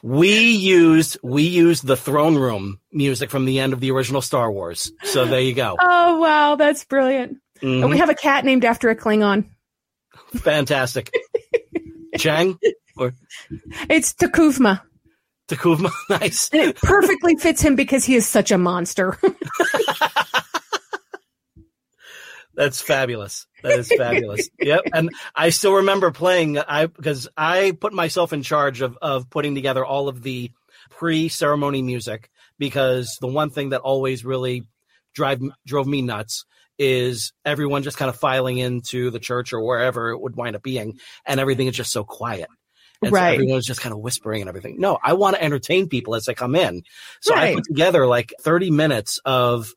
we 0.03 0.51
used 0.51 1.17
we 1.23 1.43
used 1.43 1.85
the 1.85 1.97
throne 1.97 2.35
room 2.37 2.79
music 2.91 3.29
from 3.29 3.45
the 3.45 3.59
end 3.59 3.73
of 3.73 3.79
the 3.79 3.91
original 3.91 4.21
Star 4.21 4.51
Wars. 4.51 4.91
So 5.03 5.25
there 5.25 5.41
you 5.41 5.53
go. 5.53 5.75
Oh 5.81 6.19
wow, 6.19 6.55
that's 6.55 6.83
brilliant! 6.85 7.37
And 7.61 7.83
Mhm. 7.83 7.89
we 7.89 7.97
have 7.99 8.09
a 8.09 8.15
cat 8.15 8.45
named 8.45 8.65
after 8.65 8.89
a 8.89 8.95
Klingon. 8.95 9.45
Fantastic. 10.37 11.11
Chang 12.17 12.57
or 12.97 13.13
It's 13.89 14.13
T'Kuvma. 14.13 14.81
T'Kuvma, 15.47 15.91
nice. 16.09 16.49
And 16.51 16.61
it 16.61 16.75
perfectly 16.77 17.35
fits 17.35 17.61
him 17.61 17.75
because 17.75 18.03
he 18.05 18.15
is 18.15 18.25
such 18.27 18.51
a 18.51 18.57
monster. 18.57 19.17
That's 22.59 22.81
fabulous. 22.81 23.47
That 23.63 23.79
is 23.79 23.87
fabulous. 23.87 24.49
yep. 24.61 24.81
And 24.93 25.11
I 25.33 25.51
still 25.51 25.75
remember 25.75 26.11
playing 26.11 26.57
I 26.59 26.87
because 26.87 27.29
I 27.37 27.71
put 27.71 27.93
myself 27.93 28.33
in 28.33 28.43
charge 28.43 28.81
of 28.81 28.97
of 29.01 29.29
putting 29.29 29.55
together 29.55 29.85
all 29.85 30.09
of 30.09 30.21
the 30.21 30.51
pre-ceremony 30.89 31.81
music 31.81 32.29
because 32.57 33.17
the 33.21 33.27
one 33.27 33.49
thing 33.49 33.69
that 33.69 33.79
always 33.79 34.25
really 34.25 34.67
drive 35.15 35.39
drove 35.65 35.87
me 35.87 36.01
nuts 36.01 36.43
is 36.77 37.31
everyone 37.45 37.83
just 37.83 37.97
kind 37.97 38.09
of 38.09 38.17
filing 38.17 38.57
into 38.57 39.09
the 39.09 39.19
church 39.19 39.53
or 39.53 39.65
wherever 39.65 40.09
it 40.09 40.19
would 40.19 40.35
wind 40.35 40.57
up 40.57 40.61
being 40.61 40.99
and 41.25 41.39
everything 41.39 41.67
is 41.67 41.75
just 41.77 41.93
so 41.93 42.03
quiet. 42.03 42.49
And 43.01 43.11
so 43.11 43.15
Right. 43.15 43.35
everyone's 43.35 43.65
just 43.65 43.79
kind 43.79 43.93
of 43.93 43.99
whispering 43.99 44.41
and 44.41 44.49
everything. 44.49 44.75
No, 44.79 44.97
I 45.01 45.13
want 45.13 45.37
to 45.37 45.41
entertain 45.41 45.87
people 45.87 46.13
as 46.13 46.25
they 46.25 46.33
come 46.33 46.55
in. 46.55 46.83
So 47.21 47.33
I 47.33 47.53
put 47.55 47.63
together 47.63 48.05
like 48.05 48.33
30 48.41 48.71
minutes 48.71 49.17
of 49.23 49.73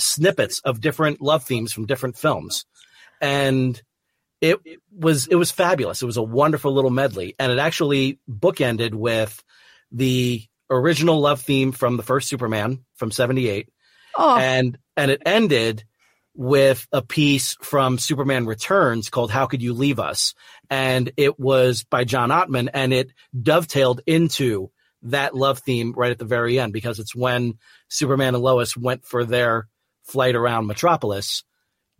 snippets 0.00 0.60
of 0.60 0.80
different 0.80 1.20
love 1.20 1.44
themes 1.44 1.72
from 1.72 1.86
different 1.86 2.16
films. 2.16 2.64
And 3.20 3.80
it 4.40 4.58
was 4.90 5.26
it 5.26 5.34
was 5.34 5.50
fabulous. 5.50 6.02
It 6.02 6.06
was 6.06 6.16
a 6.16 6.22
wonderful 6.22 6.72
little 6.72 6.90
medley. 6.90 7.34
And 7.38 7.52
it 7.52 7.58
actually 7.58 8.18
bookended 8.28 8.94
with 8.94 9.42
the 9.92 10.42
original 10.70 11.20
love 11.20 11.42
theme 11.42 11.72
from 11.72 11.96
the 11.96 12.02
first 12.02 12.28
Superman 12.28 12.84
from 12.94 13.10
78 13.10 13.68
oh, 14.16 14.36
and 14.38 14.78
and 14.96 15.10
it 15.10 15.22
ended 15.26 15.84
with 16.34 16.86
a 16.92 17.02
piece 17.02 17.56
from 17.60 17.98
Superman 17.98 18.46
Returns 18.46 19.10
called 19.10 19.30
"How 19.30 19.46
Could 19.46 19.62
You 19.62 19.74
Leave 19.74 19.98
Us," 19.98 20.34
and 20.70 21.10
it 21.16 21.38
was 21.38 21.84
by 21.84 22.04
John 22.04 22.30
Ottman, 22.30 22.68
and 22.72 22.92
it 22.92 23.12
dovetailed 23.40 24.00
into 24.06 24.70
that 25.02 25.34
love 25.34 25.60
theme 25.60 25.92
right 25.96 26.12
at 26.12 26.18
the 26.18 26.24
very 26.24 26.58
end 26.58 26.72
because 26.72 26.98
it's 26.98 27.14
when 27.14 27.54
Superman 27.88 28.34
and 28.34 28.44
Lois 28.44 28.76
went 28.76 29.04
for 29.04 29.24
their 29.24 29.66
flight 30.04 30.34
around 30.34 30.66
Metropolis 30.66 31.44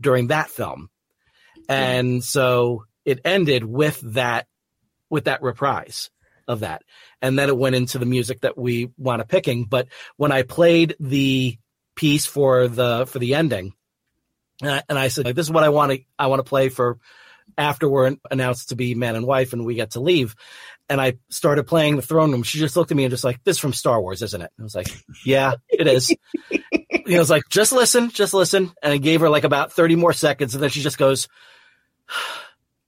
during 0.00 0.28
that 0.28 0.50
film, 0.50 0.90
hmm. 1.56 1.72
and 1.72 2.24
so 2.24 2.84
it 3.04 3.20
ended 3.24 3.64
with 3.64 4.00
that 4.14 4.46
with 5.08 5.24
that 5.24 5.42
reprise 5.42 6.10
of 6.46 6.60
that, 6.60 6.82
and 7.22 7.38
then 7.38 7.48
it 7.48 7.56
went 7.56 7.76
into 7.76 7.98
the 7.98 8.06
music 8.06 8.40
that 8.40 8.58
we 8.58 8.90
wound 8.98 9.22
up 9.22 9.28
picking. 9.28 9.64
But 9.64 9.88
when 10.16 10.32
I 10.32 10.42
played 10.42 10.96
the 11.00 11.58
piece 11.94 12.26
for 12.26 12.68
the 12.68 13.06
for 13.06 13.18
the 13.18 13.34
ending, 13.34 13.72
and 14.62 14.70
I, 14.70 14.82
and 14.88 14.98
I 14.98 15.08
said, 15.08 15.24
like, 15.24 15.36
"This 15.36 15.46
is 15.46 15.52
what 15.52 15.64
I 15.64 15.68
want 15.68 15.92
to 15.92 16.00
I 16.18 16.26
want 16.26 16.40
to 16.40 16.48
play 16.48 16.68
for 16.68 16.98
after 17.58 17.88
we're 17.88 18.16
announced 18.30 18.70
to 18.70 18.76
be 18.76 18.94
man 18.94 19.16
and 19.16 19.26
wife 19.26 19.52
and 19.52 19.64
we 19.64 19.74
get 19.74 19.92
to 19.92 20.00
leave." 20.00 20.34
And 20.90 21.00
I 21.00 21.14
started 21.28 21.68
playing 21.68 21.94
the 21.94 22.02
throne 22.02 22.32
room. 22.32 22.42
She 22.42 22.58
just 22.58 22.76
looked 22.76 22.90
at 22.90 22.96
me 22.96 23.04
and 23.04 23.12
just 23.12 23.22
like, 23.22 23.42
"This 23.44 23.56
is 23.56 23.60
from 23.60 23.72
Star 23.72 24.00
Wars, 24.00 24.22
isn't 24.22 24.42
it?" 24.42 24.50
I 24.58 24.62
was 24.62 24.74
like, 24.74 24.88
"Yeah, 25.24 25.54
it 25.68 25.86
is." 25.86 26.10
you 26.50 26.58
know, 27.06 27.16
I 27.16 27.18
was 27.20 27.30
like, 27.30 27.44
"Just 27.48 27.70
listen, 27.70 28.10
just 28.10 28.34
listen." 28.34 28.72
And 28.82 28.92
I 28.92 28.96
gave 28.96 29.20
her 29.20 29.30
like 29.30 29.44
about 29.44 29.72
thirty 29.72 29.94
more 29.94 30.12
seconds, 30.12 30.54
and 30.54 30.62
then 30.62 30.70
she 30.70 30.82
just 30.82 30.98
goes, 30.98 31.28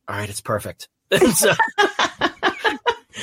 "All 0.08 0.16
right, 0.16 0.28
it's 0.28 0.40
perfect." 0.40 0.88
And 1.12 1.34
so, 1.34 1.52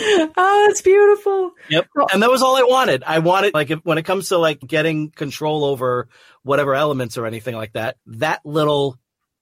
oh, 0.01 0.65
that's 0.67 0.81
beautiful. 0.81 1.51
Yep. 1.69 1.87
And 2.13 2.23
that 2.23 2.29
was 2.29 2.41
all 2.41 2.55
I 2.55 2.61
wanted. 2.61 3.03
I 3.03 3.19
wanted 3.19 3.53
like 3.53 3.71
if, 3.71 3.79
when 3.83 3.97
it 3.97 4.03
comes 4.03 4.29
to 4.29 4.37
like 4.37 4.59
getting 4.59 5.09
control 5.09 5.65
over 5.65 6.07
whatever 6.43 6.75
elements 6.75 7.17
or 7.17 7.25
anything 7.25 7.55
like 7.55 7.73
that, 7.73 7.97
that 8.05 8.45
little 8.45 8.97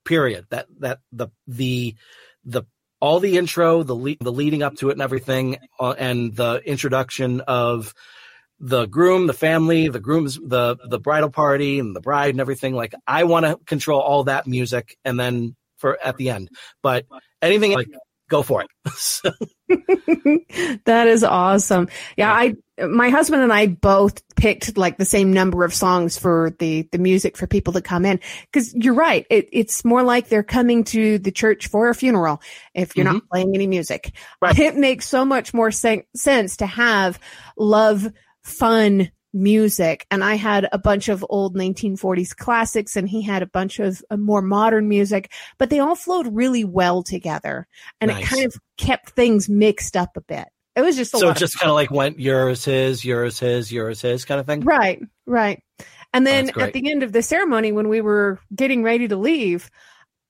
period, 0.05 0.45
that 0.49 0.67
that 0.79 0.99
the 1.11 1.27
the 1.45 1.95
the 2.45 2.63
all 2.99 3.19
the 3.19 3.37
intro, 3.37 3.83
the 3.83 3.95
le- 3.95 4.17
the 4.19 4.31
leading 4.31 4.63
up 4.63 4.75
to 4.77 4.89
it 4.89 4.93
and 4.93 5.01
everything, 5.01 5.57
uh, 5.79 5.95
and 5.97 6.35
the 6.35 6.61
introduction 6.65 7.41
of 7.41 7.93
the 8.59 8.85
groom, 8.87 9.27
the 9.27 9.33
family, 9.33 9.87
the 9.87 9.99
groom's 9.99 10.35
the 10.35 10.77
the 10.89 10.99
bridal 10.99 11.29
party 11.29 11.79
and 11.79 11.95
the 11.95 12.01
bride 12.01 12.31
and 12.31 12.41
everything. 12.41 12.73
Like 12.73 12.93
I 13.05 13.25
want 13.25 13.45
to 13.45 13.57
control 13.65 14.01
all 14.01 14.25
that 14.25 14.47
music, 14.47 14.97
and 15.05 15.19
then 15.19 15.55
for 15.77 15.97
at 16.03 16.17
the 16.17 16.31
end. 16.31 16.49
But 16.81 17.05
anything 17.41 17.73
like 17.73 17.87
go 18.29 18.43
for 18.43 18.63
it. 18.63 18.69
That 20.85 21.07
is 21.07 21.23
awesome. 21.23 21.89
Yeah, 22.15 22.31
I 22.31 22.55
my 22.85 23.09
husband 23.09 23.43
and 23.43 23.51
I 23.51 23.67
both 23.67 24.21
picked 24.35 24.77
like 24.77 24.97
the 24.97 25.05
same 25.05 25.33
number 25.33 25.65
of 25.65 25.73
songs 25.73 26.17
for 26.17 26.55
the 26.59 26.87
the 26.91 26.97
music 26.97 27.35
for 27.35 27.47
people 27.47 27.73
to 27.73 27.81
come 27.81 28.05
in 28.05 28.19
because 28.51 28.73
you're 28.73 28.93
right. 28.93 29.25
It, 29.29 29.49
it's 29.51 29.83
more 29.83 30.03
like 30.03 30.29
they're 30.29 30.43
coming 30.43 30.83
to 30.85 31.19
the 31.19 31.31
church 31.31 31.67
for 31.67 31.89
a 31.89 31.95
funeral 31.95 32.41
if 32.73 32.95
you're 32.95 33.03
not 33.03 33.15
mm-hmm. 33.15 33.27
playing 33.31 33.55
any 33.55 33.67
music. 33.67 34.13
Right. 34.41 34.57
It 34.67 34.75
makes 34.75 35.07
so 35.07 35.25
much 35.25 35.53
more 35.53 35.71
sen- 35.71 36.03
sense 36.15 36.57
to 36.57 36.65
have 36.65 37.19
love, 37.57 38.07
fun 38.43 39.11
music. 39.37 40.05
And 40.11 40.23
I 40.23 40.35
had 40.35 40.67
a 40.71 40.77
bunch 40.77 41.09
of 41.09 41.25
old 41.29 41.55
1940s 41.55 42.35
classics 42.35 42.95
and 42.95 43.07
he 43.07 43.21
had 43.21 43.43
a 43.43 43.47
bunch 43.47 43.79
of 43.79 44.03
uh, 44.09 44.17
more 44.17 44.41
modern 44.41 44.89
music, 44.89 45.31
but 45.57 45.69
they 45.69 45.79
all 45.79 45.95
flowed 45.95 46.27
really 46.35 46.63
well 46.63 47.03
together 47.03 47.67
and 48.01 48.11
it 48.11 48.23
kind 48.23 48.45
of 48.45 48.55
kept 48.77 49.11
things 49.11 49.47
mixed 49.47 49.95
up 49.95 50.17
a 50.17 50.21
bit. 50.21 50.47
It 50.75 50.81
was 50.81 50.95
just 50.95 51.13
a 51.13 51.17
so 51.17 51.25
lot 51.25 51.31
it 51.31 51.37
of 51.37 51.39
just 51.39 51.59
kind 51.59 51.69
of 51.69 51.75
like 51.75 51.89
went 51.89 52.19
yours, 52.19 52.65
his, 52.65 53.03
yours, 53.03 53.39
his, 53.39 53.71
yours, 53.71 54.01
his 54.01 54.25
kind 54.25 54.39
of 54.39 54.45
thing. 54.45 54.61
Right, 54.61 55.01
right. 55.25 55.63
And 56.13 56.25
then 56.25 56.45
that's 56.45 56.55
great. 56.55 56.67
at 56.67 56.73
the 56.73 56.91
end 56.91 57.03
of 57.03 57.11
the 57.11 57.21
ceremony, 57.21 57.71
when 57.71 57.89
we 57.89 58.01
were 58.01 58.39
getting 58.55 58.83
ready 58.83 59.07
to 59.07 59.15
leave, 59.15 59.71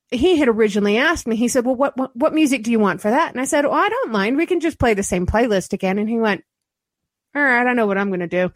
he 0.10 0.38
had 0.38 0.48
originally 0.48 0.98
asked 0.98 1.28
me, 1.28 1.36
he 1.36 1.50
said, 1.50 1.66
well, 1.66 1.76
what, 1.76 1.98
what, 1.98 2.16
what 2.16 2.34
music 2.34 2.64
do 2.64 2.72
you 2.72 2.80
want 2.80 3.02
for 3.02 3.12
that? 3.12 3.32
And 3.32 3.42
I 3.42 3.46
said, 3.46 3.66
Oh, 3.66 3.74
I 3.74 3.90
don't 3.90 4.12
mind. 4.12 4.38
We 4.38 4.46
can 4.46 4.62
just 4.62 4.80
play 4.80 4.94
the 4.94 5.04
same 5.04 5.26
playlist 5.26 5.74
again. 5.74 6.00
And 6.00 6.10
he 6.10 6.18
went, 6.18 6.44
all 7.38 7.44
right, 7.44 7.62
I 7.62 7.64
don't 7.64 7.76
know 7.76 7.86
what 7.86 7.98
I'm 7.98 8.10
going 8.10 8.22
to 8.22 8.28
do. 8.28 8.52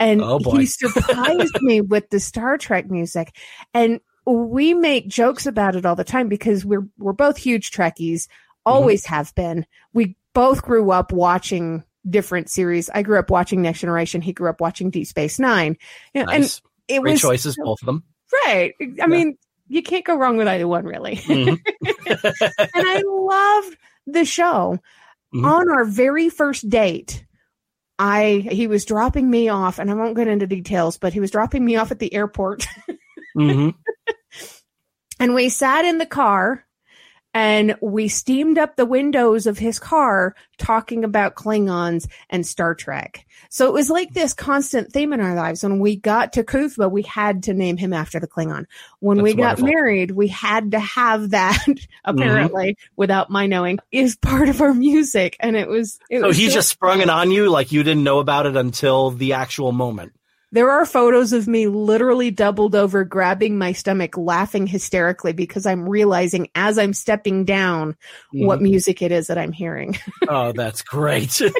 And 0.00 0.22
Oh, 0.22 0.38
he 0.38 0.66
surprised 0.66 1.60
me 1.60 1.80
with 1.80 2.10
the 2.10 2.20
Star 2.20 2.56
Trek 2.58 2.90
music. 2.90 3.34
And 3.74 4.00
we 4.26 4.74
make 4.74 5.08
jokes 5.08 5.46
about 5.46 5.74
it 5.76 5.84
all 5.86 5.96
the 5.96 6.04
time 6.04 6.28
because 6.28 6.64
we're, 6.64 6.86
we're 6.98 7.12
both 7.12 7.36
huge 7.36 7.70
Trekkies, 7.70 8.26
Mm-hmm. 8.66 8.76
always 8.76 9.06
have 9.06 9.34
been. 9.34 9.64
We 9.94 10.16
both 10.34 10.62
grew 10.62 10.90
up 10.90 11.10
watching 11.12 11.84
different 12.08 12.50
series. 12.50 12.90
I 12.90 13.02
grew 13.02 13.18
up 13.18 13.30
watching 13.30 13.62
Next 13.62 13.80
Generation. 13.80 14.20
He 14.20 14.32
grew 14.34 14.50
up 14.50 14.60
watching 14.60 14.90
Deep 14.90 15.06
Space 15.06 15.38
Nine. 15.38 15.76
You 16.12 16.20
know, 16.24 16.26
Nice. 16.32 16.60
And 16.88 16.98
it 16.98 17.00
Great 17.00 17.12
was 17.12 17.20
choices, 17.22 17.56
both 17.56 17.78
of 17.82 17.86
them. 17.86 18.04
right. 18.46 18.74
I 19.02 19.06
mean, 19.06 19.38
you 19.68 19.82
can't 19.82 20.04
go 20.04 20.16
wrong 20.16 20.36
with 20.36 20.48
either 20.48 20.68
one, 20.68 20.84
really. 20.84 21.16
Mhm. 21.16 21.58
and 22.58 22.68
I 22.74 23.02
loved 23.06 23.76
the 24.06 24.24
show. 24.26 24.78
Mhm. 25.34 25.44
On 25.44 25.70
our 25.70 25.84
very 25.84 26.28
first 26.30 26.68
date, 26.68 27.24
I 27.98 28.46
he 28.50 28.66
was 28.66 28.84
dropping 28.84 29.28
me 29.28 29.48
off, 29.48 29.78
and 29.78 29.90
I 29.90 29.94
won't 29.94 30.16
get 30.16 30.28
into 30.28 30.46
details, 30.46 30.98
but 30.98 31.12
he 31.12 31.20
was 31.20 31.30
dropping 31.30 31.64
me 31.64 31.76
off 31.76 31.90
at 31.90 31.98
the 31.98 32.14
airport, 32.14 32.66
mm-hmm. 33.36 33.70
and 35.18 35.34
we 35.34 35.48
sat 35.48 35.84
in 35.84 35.98
the 35.98 36.06
car. 36.06 36.64
And 37.34 37.76
we 37.82 38.08
steamed 38.08 38.58
up 38.58 38.74
the 38.76 38.86
windows 38.86 39.46
of 39.46 39.58
his 39.58 39.78
car 39.78 40.34
talking 40.56 41.04
about 41.04 41.36
Klingons 41.36 42.08
and 42.30 42.44
Star 42.44 42.74
Trek. 42.74 43.26
So 43.50 43.66
it 43.66 43.72
was 43.72 43.90
like 43.90 44.12
this 44.12 44.32
constant 44.34 44.92
theme 44.92 45.12
in 45.12 45.20
our 45.20 45.34
lives. 45.34 45.62
When 45.62 45.78
we 45.78 45.94
got 45.94 46.32
T'Kuvma, 46.32 46.90
we 46.90 47.02
had 47.02 47.44
to 47.44 47.54
name 47.54 47.76
him 47.76 47.92
after 47.92 48.18
the 48.18 48.26
Klingon. 48.26 48.64
When 49.00 49.22
we 49.22 49.34
got 49.34 49.58
wonderful. 49.58 49.64
Mm-hmm. 49.66 49.74
married, 49.74 50.10
we 50.12 50.28
had 50.28 50.72
to 50.72 50.80
have 50.80 51.30
that, 51.30 51.64
apparently, 52.04 52.76
without 52.96 53.30
my 53.30 53.46
knowing, 53.46 53.78
is 53.92 54.16
part 54.16 54.48
of 54.48 54.60
our 54.60 54.74
music. 54.74 55.36
And 55.38 55.54
it 55.54 55.68
was, 55.68 55.98
it 56.10 56.20
So 56.22 56.28
was 56.28 56.36
he 56.36 56.48
so- 56.48 56.54
just 56.54 56.68
sprung 56.70 57.02
it 57.02 57.10
on 57.10 57.30
you 57.30 57.50
like 57.50 57.70
you 57.72 57.82
didn't 57.82 58.04
know 58.04 58.18
about 58.18 58.46
it 58.46 58.56
until 58.56 59.10
the 59.10 59.34
actual 59.34 59.70
moment. 59.72 60.12
There 60.50 60.70
are 60.70 60.86
photos 60.86 61.34
of 61.34 61.46
me 61.46 61.66
literally 61.66 62.30
doubled 62.30 62.74
over, 62.74 63.04
grabbing 63.04 63.58
my 63.58 63.72
stomach, 63.72 64.16
laughing 64.16 64.66
hysterically 64.66 65.34
because 65.34 65.66
I'm 65.66 65.86
realizing 65.86 66.48
as 66.54 66.78
I'm 66.78 66.94
stepping 66.94 67.44
down 67.44 67.96
what 68.32 68.56
mm-hmm. 68.56 68.64
music 68.64 69.02
it 69.02 69.12
is 69.12 69.26
that 69.26 69.36
I'm 69.38 69.52
hearing. 69.52 69.98
Oh, 70.30 70.52
that's 70.52 70.82
great. 70.82 71.40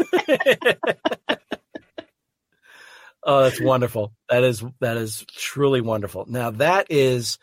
oh, 3.23 3.45
that's 3.45 3.61
wonderful. 3.61 4.13
That 4.29 4.45
is 4.45 4.63
that 4.81 4.99
is 4.99 5.25
truly 5.31 5.81
wonderful. 5.81 6.27
Now 6.29 6.51
that 6.51 6.89
is 6.91 7.39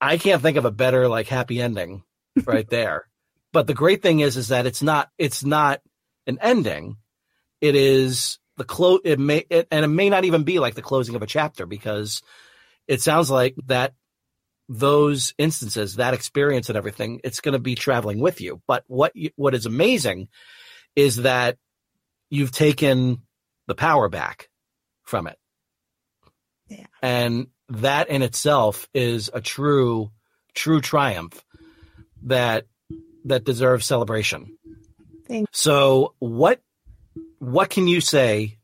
I 0.00 0.16
can't 0.16 0.40
think 0.42 0.56
of 0.58 0.64
a 0.64 0.70
better 0.70 1.08
like 1.08 1.26
happy 1.26 1.60
ending 1.60 2.04
right 2.44 2.68
there. 2.70 3.08
But 3.52 3.66
the 3.66 3.74
great 3.74 4.00
thing 4.00 4.20
is 4.20 4.36
is 4.36 4.48
that 4.48 4.66
it's 4.66 4.82
not 4.82 5.10
it's 5.18 5.44
not 5.44 5.80
an 6.26 6.38
ending. 6.40 6.98
It 7.60 7.74
is 7.74 8.38
the 8.58 8.64
close 8.64 9.00
it 9.04 9.18
may 9.18 9.46
it, 9.48 9.68
and 9.70 9.84
it 9.84 9.88
may 9.88 10.10
not 10.10 10.24
even 10.24 10.42
be 10.42 10.58
like 10.58 10.74
the 10.74 10.82
closing 10.82 11.14
of 11.14 11.22
a 11.22 11.26
chapter 11.26 11.64
because 11.64 12.22
it 12.86 13.00
sounds 13.00 13.30
like 13.30 13.54
that 13.66 13.94
those 14.68 15.32
instances, 15.38 15.96
that 15.96 16.12
experience 16.12 16.68
and 16.68 16.76
everything, 16.76 17.20
it's 17.24 17.40
going 17.40 17.54
to 17.54 17.58
be 17.58 17.74
traveling 17.74 18.20
with 18.20 18.40
you. 18.42 18.60
But 18.66 18.84
what 18.86 19.16
you, 19.16 19.30
what 19.36 19.54
is 19.54 19.64
amazing 19.64 20.28
is 20.94 21.16
that 21.16 21.56
you've 22.28 22.52
taken 22.52 23.22
the 23.66 23.74
power 23.74 24.08
back 24.10 24.50
from 25.04 25.26
it. 25.26 25.38
Yeah. 26.68 26.86
And 27.00 27.46
that 27.70 28.10
in 28.10 28.22
itself 28.22 28.88
is 28.92 29.30
a 29.32 29.40
true 29.40 30.10
true 30.54 30.80
triumph 30.80 31.42
that 32.24 32.66
that 33.24 33.44
deserves 33.44 33.86
celebration. 33.86 34.58
Thank- 35.26 35.48
So 35.52 36.14
what 36.18 36.60
what 37.38 37.70
can 37.70 37.86
you 37.86 38.00
say 38.00 38.58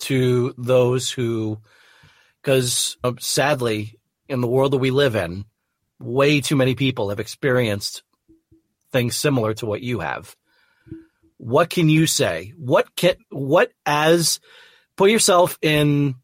to 0.00 0.54
those 0.56 1.10
who 1.10 1.60
because 2.42 2.96
uh, 3.04 3.12
sadly 3.18 3.98
in 4.28 4.40
the 4.40 4.46
world 4.46 4.72
that 4.72 4.78
we 4.78 4.90
live 4.90 5.16
in 5.16 5.44
way 5.98 6.40
too 6.40 6.56
many 6.56 6.74
people 6.74 7.08
have 7.08 7.20
experienced 7.20 8.02
things 8.92 9.16
similar 9.16 9.54
to 9.54 9.66
what 9.66 9.82
you 9.82 10.00
have. 10.00 10.34
What 11.36 11.70
can 11.70 11.88
you 11.88 12.06
say? 12.06 12.52
What 12.56 12.94
can 12.96 13.16
what 13.30 13.72
as 13.86 14.40
put 14.96 15.10
yourself 15.10 15.58
in 15.62 16.16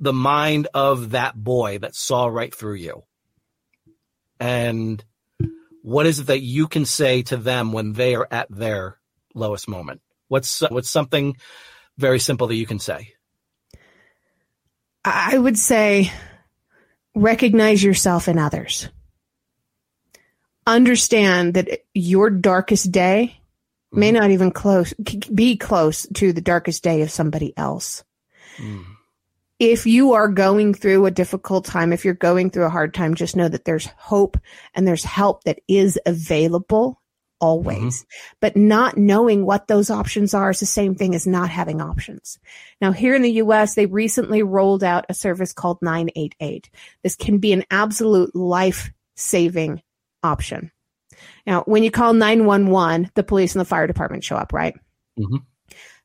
the 0.00 0.12
mind 0.12 0.68
of 0.74 1.10
that 1.10 1.34
boy 1.34 1.78
that 1.78 1.94
saw 1.94 2.26
right 2.26 2.54
through 2.54 2.74
you. 2.74 3.04
And 4.40 5.02
what 5.82 6.06
is 6.06 6.20
it 6.20 6.26
that 6.26 6.40
you 6.40 6.66
can 6.66 6.84
say 6.84 7.22
to 7.22 7.36
them 7.36 7.72
when 7.72 7.92
they 7.92 8.14
are 8.14 8.26
at 8.30 8.48
their 8.50 8.98
lowest 9.34 9.68
moment 9.68 10.00
what's 10.28 10.60
what's 10.70 10.90
something 10.90 11.36
very 11.96 12.18
simple 12.18 12.46
that 12.46 12.56
you 12.56 12.66
can 12.66 12.78
say 12.78 13.14
I 15.04 15.36
would 15.36 15.58
say 15.58 16.10
recognize 17.14 17.84
yourself 17.84 18.26
in 18.26 18.38
others. 18.38 18.88
Understand 20.66 21.54
that 21.54 21.84
your 21.92 22.30
darkest 22.30 22.90
day 22.90 23.38
may 23.92 24.10
not 24.10 24.30
even 24.30 24.50
close 24.50 24.92
be 24.94 25.56
close 25.56 26.06
to 26.14 26.32
the 26.32 26.40
darkest 26.40 26.82
day 26.82 27.02
of 27.02 27.10
somebody 27.10 27.56
else. 27.56 28.02
Mm. 28.56 28.84
If 29.60 29.86
you 29.86 30.14
are 30.14 30.28
going 30.28 30.74
through 30.74 31.06
a 31.06 31.12
difficult 31.12 31.64
time, 31.64 31.92
if 31.92 32.04
you're 32.04 32.14
going 32.14 32.50
through 32.50 32.64
a 32.64 32.70
hard 32.70 32.92
time, 32.92 33.14
just 33.14 33.36
know 33.36 33.48
that 33.48 33.64
there's 33.64 33.86
hope 33.86 34.36
and 34.74 34.88
there's 34.88 35.04
help 35.04 35.44
that 35.44 35.60
is 35.68 35.98
available 36.06 37.00
always. 37.40 38.06
But 38.40 38.56
not 38.56 38.96
knowing 38.96 39.44
what 39.44 39.68
those 39.68 39.90
options 39.90 40.34
are 40.34 40.50
is 40.50 40.60
the 40.60 40.66
same 40.66 40.94
thing 40.94 41.14
as 41.14 41.26
not 41.26 41.50
having 41.50 41.80
options. 41.80 42.38
Now, 42.80 42.92
here 42.92 43.14
in 43.14 43.22
the 43.22 43.32
US, 43.32 43.74
they 43.74 43.86
recently 43.86 44.42
rolled 44.42 44.84
out 44.84 45.06
a 45.08 45.14
service 45.14 45.52
called 45.52 45.78
988. 45.82 46.70
This 47.02 47.16
can 47.16 47.38
be 47.38 47.52
an 47.52 47.64
absolute 47.70 48.34
life 48.34 48.90
saving 49.16 49.82
option. 50.22 50.70
Now, 51.46 51.62
when 51.62 51.82
you 51.82 51.90
call 51.90 52.12
911, 52.12 53.10
the 53.14 53.22
police 53.22 53.54
and 53.54 53.60
the 53.60 53.64
fire 53.64 53.86
department 53.86 54.24
show 54.24 54.36
up, 54.36 54.52
right? 54.52 54.74
Mhm. 55.18 55.42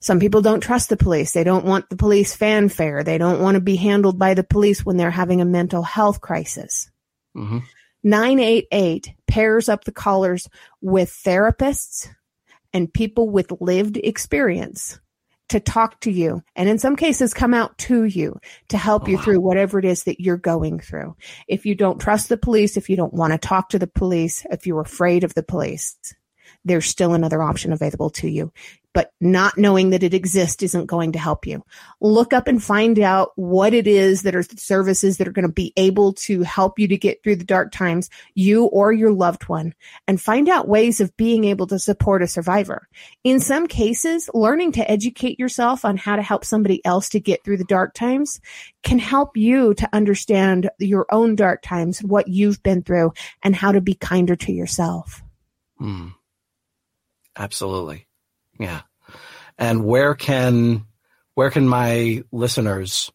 Some 0.02 0.20
people 0.20 0.42
don't 0.42 0.62
trust 0.62 0.90
the 0.90 0.98
police. 0.98 1.34
They 1.34 1.44
don't 1.44 1.66
want 1.66 1.90
the 1.90 1.98
police 1.98 2.36
fanfare. 2.36 3.04
They 3.04 3.18
don't 3.18 3.42
want 3.42 3.56
to 3.56 3.62
be 3.62 3.76
handled 3.76 4.18
by 4.18 4.34
the 4.34 4.44
police 4.44 4.86
when 4.86 4.98
they're 4.98 5.12
having 5.12 5.42
a 5.42 5.46
mental 5.46 5.84
health 5.84 6.22
crisis. 6.22 6.90
Mhm. 7.36 7.64
988 8.04 9.14
pairs 9.28 9.70
up 9.70 9.84
the 9.84 9.91
callers 9.91 10.47
with 10.82 11.10
therapists 11.10 12.08
and 12.74 12.93
people 12.93 13.30
with 13.30 13.52
lived 13.60 13.97
experience 13.97 15.00
to 15.50 15.60
talk 15.60 16.00
to 16.02 16.12
you 16.12 16.43
and 16.56 16.70
in 16.70 16.78
some 16.78 16.95
cases 16.95 17.34
come 17.34 17.54
out 17.54 17.76
to 17.78 18.04
you 18.04 18.39
to 18.70 18.78
help 18.78 19.08
you 19.08 19.18
oh, 19.18 19.22
through 19.22 19.39
whatever 19.39 19.80
it 19.80 19.86
is 19.86 20.04
that 20.04 20.20
you're 20.20 20.38
going 20.38 20.80
through. 20.80 21.16
If 21.47 21.66
you 21.66 21.76
don't 21.76 22.00
trust 22.00 22.30
the 22.30 22.38
police, 22.38 22.78
if 22.78 22.89
you 22.89 22.95
don't 22.95 23.14
want 23.14 23.34
to 23.34 23.39
talk 23.39 23.70
to 23.70 23.80
the 23.80 23.88
police, 23.88 24.45
if 24.52 24.68
you're 24.68 24.82
afraid 24.82 25.24
of 25.24 25.34
the 25.34 25.43
police, 25.43 25.97
there's 26.70 26.86
still 26.86 27.14
another 27.14 27.42
option 27.42 27.74
available 27.74 28.10
to 28.12 28.30
you. 28.30 28.52
But 28.92 29.12
not 29.22 29.56
knowing 29.56 29.92
that 29.92 30.02
it 30.02 30.16
exists 30.16 30.64
isn't 30.64 30.88
going 30.88 31.12
to 31.12 31.20
help 31.20 31.46
you. 31.46 31.64
Look 32.02 32.34
up 32.34 32.48
and 32.48 32.62
find 32.62 32.98
out 32.98 33.32
what 33.36 33.76
it 33.76 33.86
is 33.86 34.24
that 34.24 34.36
are 34.36 34.42
services 34.42 35.18
that 35.18 35.28
are 35.28 35.32
going 35.32 35.46
to 35.48 35.54
be 35.54 35.74
able 35.78 36.14
to 36.14 36.42
help 36.42 36.80
you 36.80 36.88
to 36.88 36.98
get 36.98 37.22
through 37.22 37.36
the 37.36 37.44
dark 37.44 37.72
times, 37.72 38.10
you 38.34 38.66
or 38.66 38.92
your 38.92 39.12
loved 39.12 39.48
one, 39.48 39.76
and 40.08 40.20
find 40.20 40.50
out 40.50 40.68
ways 40.68 41.00
of 41.00 41.16
being 41.18 41.44
able 41.44 41.68
to 41.68 41.78
support 41.78 42.24
a 42.24 42.28
survivor. 42.28 42.88
In 43.24 43.40
some 43.40 43.68
cases, 43.68 44.28
learning 44.34 44.72
to 44.74 44.92
educate 44.92 45.40
yourself 45.40 45.86
on 45.86 45.96
how 45.96 46.16
to 46.16 46.24
help 46.24 46.44
somebody 46.44 46.84
else 46.84 47.10
to 47.10 47.20
get 47.20 47.44
through 47.44 47.58
the 47.58 47.66
dark 47.66 47.94
times 47.94 48.42
can 48.82 48.98
help 48.98 49.38
you 49.38 49.76
to 49.76 49.90
understand 49.94 50.70
your 50.80 51.06
own 51.12 51.36
dark 51.36 51.62
times, 51.62 52.00
what 52.00 52.28
you've 52.28 52.64
been 52.64 52.82
through, 52.82 53.14
and 53.44 53.56
how 53.56 53.72
to 53.72 53.82
be 53.82 53.94
kinder 53.94 54.36
to 54.36 54.52
yourself. 54.52 55.22
Mm. 55.80 56.14
Absolutely. 57.38 58.08
Yeah. 58.60 58.82
And 59.58 59.84
where 59.84 60.16
can 60.16 60.86
where 61.36 61.50
can 61.50 61.68
my 61.68 62.24
listeners 62.32 63.12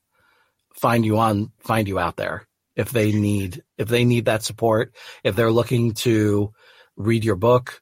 find 0.74 1.04
you 1.04 1.18
on 1.18 1.52
find 1.58 1.88
you 1.88 1.98
out 1.98 2.16
there 2.16 2.46
if 2.76 2.90
they 2.90 3.12
need 3.12 3.62
if 3.78 3.88
they 3.88 4.04
need 4.04 4.26
that 4.26 4.42
support, 4.42 4.94
if 5.22 5.36
they're 5.36 5.52
looking 5.52 5.92
to 5.94 6.52
read 6.96 7.24
your 7.24 7.36
book, 7.36 7.80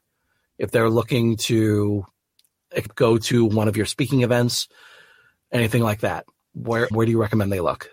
if 0.57 0.71
they're 0.71 0.89
looking 0.89 1.37
to 1.37 2.05
go 2.95 3.17
to 3.17 3.45
one 3.45 3.67
of 3.67 3.77
your 3.77 3.85
speaking 3.85 4.21
events, 4.21 4.67
anything 5.51 5.83
like 5.83 6.01
that. 6.01 6.25
Where 6.53 6.87
where 6.91 7.05
do 7.05 7.11
you 7.11 7.21
recommend 7.21 7.51
they 7.51 7.59
look? 7.59 7.89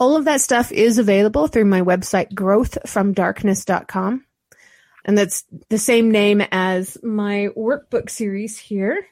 All 0.00 0.16
of 0.16 0.26
that 0.26 0.40
stuff 0.40 0.70
is 0.70 0.98
available 0.98 1.48
through 1.48 1.64
my 1.64 1.82
website 1.82 2.32
growthfromdarkness.com. 2.32 4.24
And 5.08 5.16
that's 5.16 5.44
the 5.70 5.78
same 5.78 6.10
name 6.10 6.42
as 6.52 6.98
my 7.02 7.48
workbook 7.56 8.10
series 8.10 8.58
here. 8.58 9.06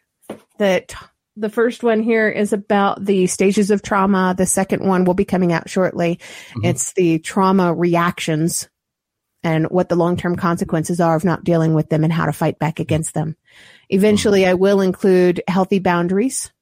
That 0.58 0.94
the 1.36 1.48
first 1.48 1.82
one 1.82 2.02
here 2.02 2.28
is 2.28 2.52
about 2.52 3.02
the 3.02 3.26
stages 3.26 3.70
of 3.70 3.80
trauma. 3.80 4.34
The 4.36 4.44
second 4.44 4.86
one 4.86 5.06
will 5.06 5.14
be 5.14 5.24
coming 5.24 5.54
out 5.54 5.70
shortly. 5.70 6.20
Mm-hmm. 6.50 6.64
It's 6.66 6.92
the 6.92 7.18
trauma 7.18 7.72
reactions 7.72 8.68
and 9.42 9.66
what 9.68 9.88
the 9.88 9.96
long-term 9.96 10.36
consequences 10.36 11.00
are 11.00 11.16
of 11.16 11.24
not 11.24 11.44
dealing 11.44 11.72
with 11.72 11.88
them 11.88 12.04
and 12.04 12.12
how 12.12 12.26
to 12.26 12.32
fight 12.32 12.58
back 12.58 12.78
against 12.78 13.14
them. 13.14 13.34
Eventually, 13.88 14.42
mm-hmm. 14.42 14.50
I 14.50 14.54
will 14.54 14.82
include 14.82 15.42
healthy 15.48 15.78
boundaries 15.78 16.52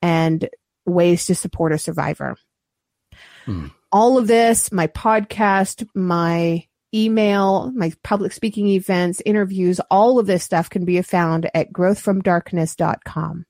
and 0.00 0.48
ways 0.86 1.26
to 1.26 1.36
support 1.36 1.72
a 1.72 1.78
survivor. 1.78 2.34
Hmm. 3.44 3.68
All 3.92 4.18
of 4.18 4.26
this, 4.26 4.72
my 4.72 4.88
podcast, 4.88 5.86
my 5.94 6.66
email, 6.94 7.70
my 7.74 7.92
public 8.02 8.32
speaking 8.32 8.68
events, 8.68 9.22
interviews, 9.24 9.80
all 9.90 10.18
of 10.18 10.26
this 10.26 10.44
stuff 10.44 10.70
can 10.70 10.84
be 10.84 11.00
found 11.02 11.50
at 11.54 11.72
growthfromdarkness.com. 11.72 13.46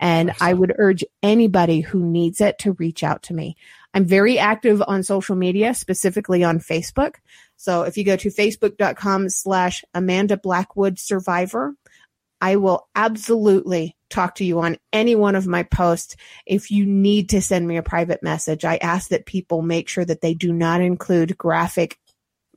And 0.00 0.30
Excellent. 0.30 0.50
I 0.50 0.54
would 0.54 0.74
urge 0.78 1.04
anybody 1.22 1.80
who 1.80 2.04
needs 2.04 2.40
it 2.40 2.58
to 2.60 2.72
reach 2.72 3.02
out 3.02 3.24
to 3.24 3.34
me. 3.34 3.56
I'm 3.94 4.04
very 4.04 4.38
active 4.38 4.82
on 4.86 5.02
social 5.02 5.34
media, 5.34 5.74
specifically 5.74 6.44
on 6.44 6.60
Facebook. 6.60 7.16
So 7.56 7.82
if 7.82 7.98
you 7.98 8.04
go 8.04 8.16
to 8.16 8.28
facebook.com 8.28 9.28
slash 9.30 9.84
Amanda 9.94 10.36
Blackwood 10.36 10.98
Survivor, 10.98 11.74
I 12.40 12.56
will 12.56 12.88
absolutely 12.94 13.96
talk 14.10 14.36
to 14.36 14.44
you 14.44 14.60
on 14.60 14.78
any 14.92 15.16
one 15.16 15.34
of 15.34 15.46
my 15.46 15.64
posts. 15.64 16.16
If 16.46 16.70
you 16.70 16.86
need 16.86 17.30
to 17.30 17.42
send 17.42 17.66
me 17.66 17.76
a 17.76 17.82
private 17.82 18.22
message, 18.22 18.64
I 18.64 18.76
ask 18.76 19.08
that 19.10 19.26
people 19.26 19.62
make 19.62 19.88
sure 19.88 20.04
that 20.04 20.20
they 20.20 20.34
do 20.34 20.52
not 20.52 20.80
include 20.80 21.36
graphic 21.36 21.98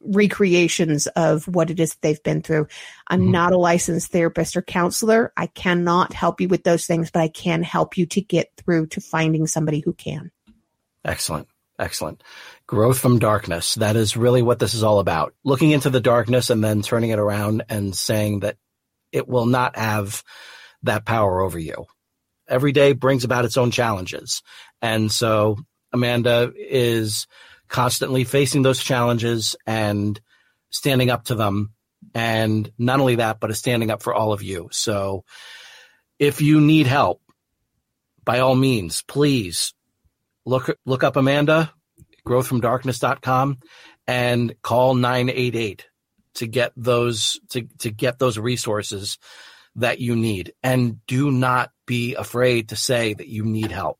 recreations 0.03 1.07
of 1.07 1.47
what 1.47 1.69
it 1.69 1.79
is 1.79 1.95
they've 2.01 2.21
been 2.23 2.41
through. 2.41 2.67
I'm 3.07 3.21
mm-hmm. 3.21 3.31
not 3.31 3.53
a 3.53 3.57
licensed 3.57 4.11
therapist 4.11 4.55
or 4.55 4.61
counselor. 4.61 5.31
I 5.37 5.47
cannot 5.47 6.13
help 6.13 6.41
you 6.41 6.47
with 6.47 6.63
those 6.63 6.85
things, 6.85 7.11
but 7.11 7.21
I 7.21 7.27
can 7.27 7.63
help 7.63 7.97
you 7.97 8.05
to 8.07 8.21
get 8.21 8.51
through 8.57 8.87
to 8.87 9.01
finding 9.01 9.47
somebody 9.47 9.79
who 9.79 9.93
can. 9.93 10.31
Excellent. 11.03 11.47
Excellent. 11.79 12.23
Growth 12.67 12.99
from 12.99 13.17
darkness. 13.17 13.75
That 13.75 13.95
is 13.95 14.15
really 14.15 14.43
what 14.43 14.59
this 14.59 14.75
is 14.75 14.83
all 14.83 14.99
about. 14.99 15.33
Looking 15.43 15.71
into 15.71 15.89
the 15.89 15.99
darkness 15.99 16.51
and 16.51 16.63
then 16.63 16.83
turning 16.83 17.09
it 17.09 17.17
around 17.17 17.63
and 17.69 17.95
saying 17.95 18.41
that 18.41 18.57
it 19.11 19.27
will 19.27 19.47
not 19.47 19.75
have 19.75 20.23
that 20.83 21.05
power 21.05 21.41
over 21.41 21.57
you. 21.57 21.85
Every 22.47 22.71
day 22.71 22.93
brings 22.93 23.23
about 23.23 23.45
its 23.45 23.57
own 23.57 23.71
challenges. 23.71 24.43
And 24.81 25.11
so 25.11 25.57
Amanda 25.91 26.53
is 26.55 27.27
constantly 27.72 28.26
facing 28.26 28.61
those 28.61 28.84
challenges 28.84 29.55
and 29.65 30.19
standing 30.69 31.09
up 31.09 31.24
to 31.24 31.36
them. 31.36 31.74
And 32.13 32.69
not 32.78 32.99
only 32.99 33.15
that, 33.15 33.39
but 33.39 33.49
is 33.49 33.57
standing 33.57 33.89
up 33.89 34.03
for 34.03 34.13
all 34.13 34.34
of 34.34 34.43
you. 34.43 34.67
So 34.72 35.24
if 36.19 36.41
you 36.41 36.59
need 36.59 36.86
help, 36.86 37.22
by 38.26 38.39
all 38.39 38.55
means, 38.55 39.01
please 39.03 39.74
look, 40.45 40.78
look 40.86 41.03
up 41.03 41.15
Amanda, 41.15 41.74
growthfromdarkness.com 42.28 43.59
and 44.05 44.61
call 44.61 44.93
988 44.93 45.88
to 46.36 46.47
get 46.47 46.74
those, 46.76 47.39
to, 47.49 47.63
to 47.80 47.89
get 47.89 48.19
those 48.19 48.38
resources 48.38 49.17
that 49.78 49.99
you 49.99 50.15
need. 50.17 50.51
And 50.61 51.05
do 51.07 51.32
not 51.32 51.72
be 51.86 52.15
afraid 52.15 52.69
to 52.69 52.76
say 52.76 53.13
that 53.13 53.28
you 53.28 53.45
need 53.45 53.72
help 53.72 53.97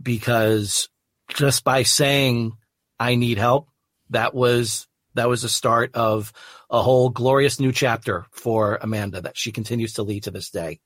because 0.00 0.88
just 1.28 1.64
by 1.64 1.82
saying 1.82 2.52
I 2.98 3.14
need 3.14 3.38
help, 3.38 3.68
that 4.10 4.34
was 4.34 4.86
that 5.14 5.28
was 5.28 5.42
the 5.42 5.48
start 5.48 5.94
of 5.94 6.32
a 6.70 6.82
whole 6.82 7.08
glorious 7.08 7.60
new 7.60 7.72
chapter 7.72 8.26
for 8.32 8.78
Amanda 8.80 9.20
that 9.20 9.36
she 9.36 9.52
continues 9.52 9.94
to 9.94 10.02
lead 10.02 10.24
to 10.24 10.30
this 10.30 10.50
day. 10.50 10.80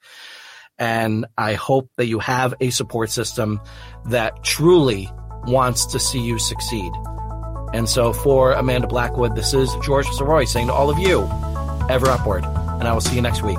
And 0.78 1.26
I 1.36 1.54
hope 1.54 1.90
that 1.96 2.06
you 2.06 2.18
have 2.20 2.54
a 2.60 2.70
support 2.70 3.10
system 3.10 3.60
that 4.06 4.44
truly 4.44 5.10
wants 5.46 5.86
to 5.86 5.98
see 5.98 6.20
you 6.20 6.38
succeed. 6.38 6.92
And 7.72 7.88
so 7.88 8.12
for 8.12 8.52
Amanda 8.52 8.86
Blackwood, 8.86 9.34
this 9.34 9.54
is 9.54 9.74
George 9.82 10.06
Sirois 10.06 10.48
saying 10.48 10.68
to 10.68 10.72
all 10.72 10.90
of 10.90 10.98
you, 10.98 11.22
ever 11.88 12.08
upward. 12.08 12.44
And 12.44 12.86
I 12.86 12.92
will 12.92 13.00
see 13.00 13.16
you 13.16 13.22
next 13.22 13.42
week. 13.42 13.58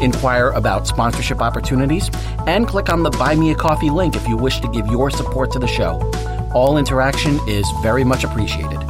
inquire 0.00 0.50
about 0.50 0.86
sponsorship 0.86 1.40
opportunities, 1.40 2.10
and 2.46 2.66
click 2.66 2.88
on 2.88 3.02
the 3.02 3.10
Buy 3.10 3.34
Me 3.34 3.50
a 3.50 3.54
Coffee 3.54 3.90
link 3.90 4.16
if 4.16 4.26
you 4.28 4.36
wish 4.36 4.60
to 4.60 4.68
give 4.68 4.86
your 4.86 5.10
support 5.10 5.50
to 5.52 5.58
the 5.58 5.66
show. 5.66 6.00
All 6.54 6.78
interaction 6.78 7.38
is 7.48 7.66
very 7.82 8.04
much 8.04 8.24
appreciated. 8.24 8.80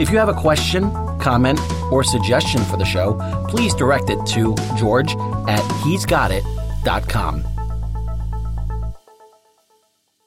If 0.00 0.10
you 0.10 0.18
have 0.18 0.28
a 0.28 0.34
question, 0.34 0.90
comment, 1.18 1.60
or 1.92 2.02
suggestion 2.02 2.62
for 2.62 2.76
the 2.76 2.84
show, 2.84 3.18
please 3.48 3.74
direct 3.74 4.10
it 4.10 4.24
to 4.28 4.54
george 4.76 5.14
at 5.46 5.62
he'sgotit.com. 5.84 7.59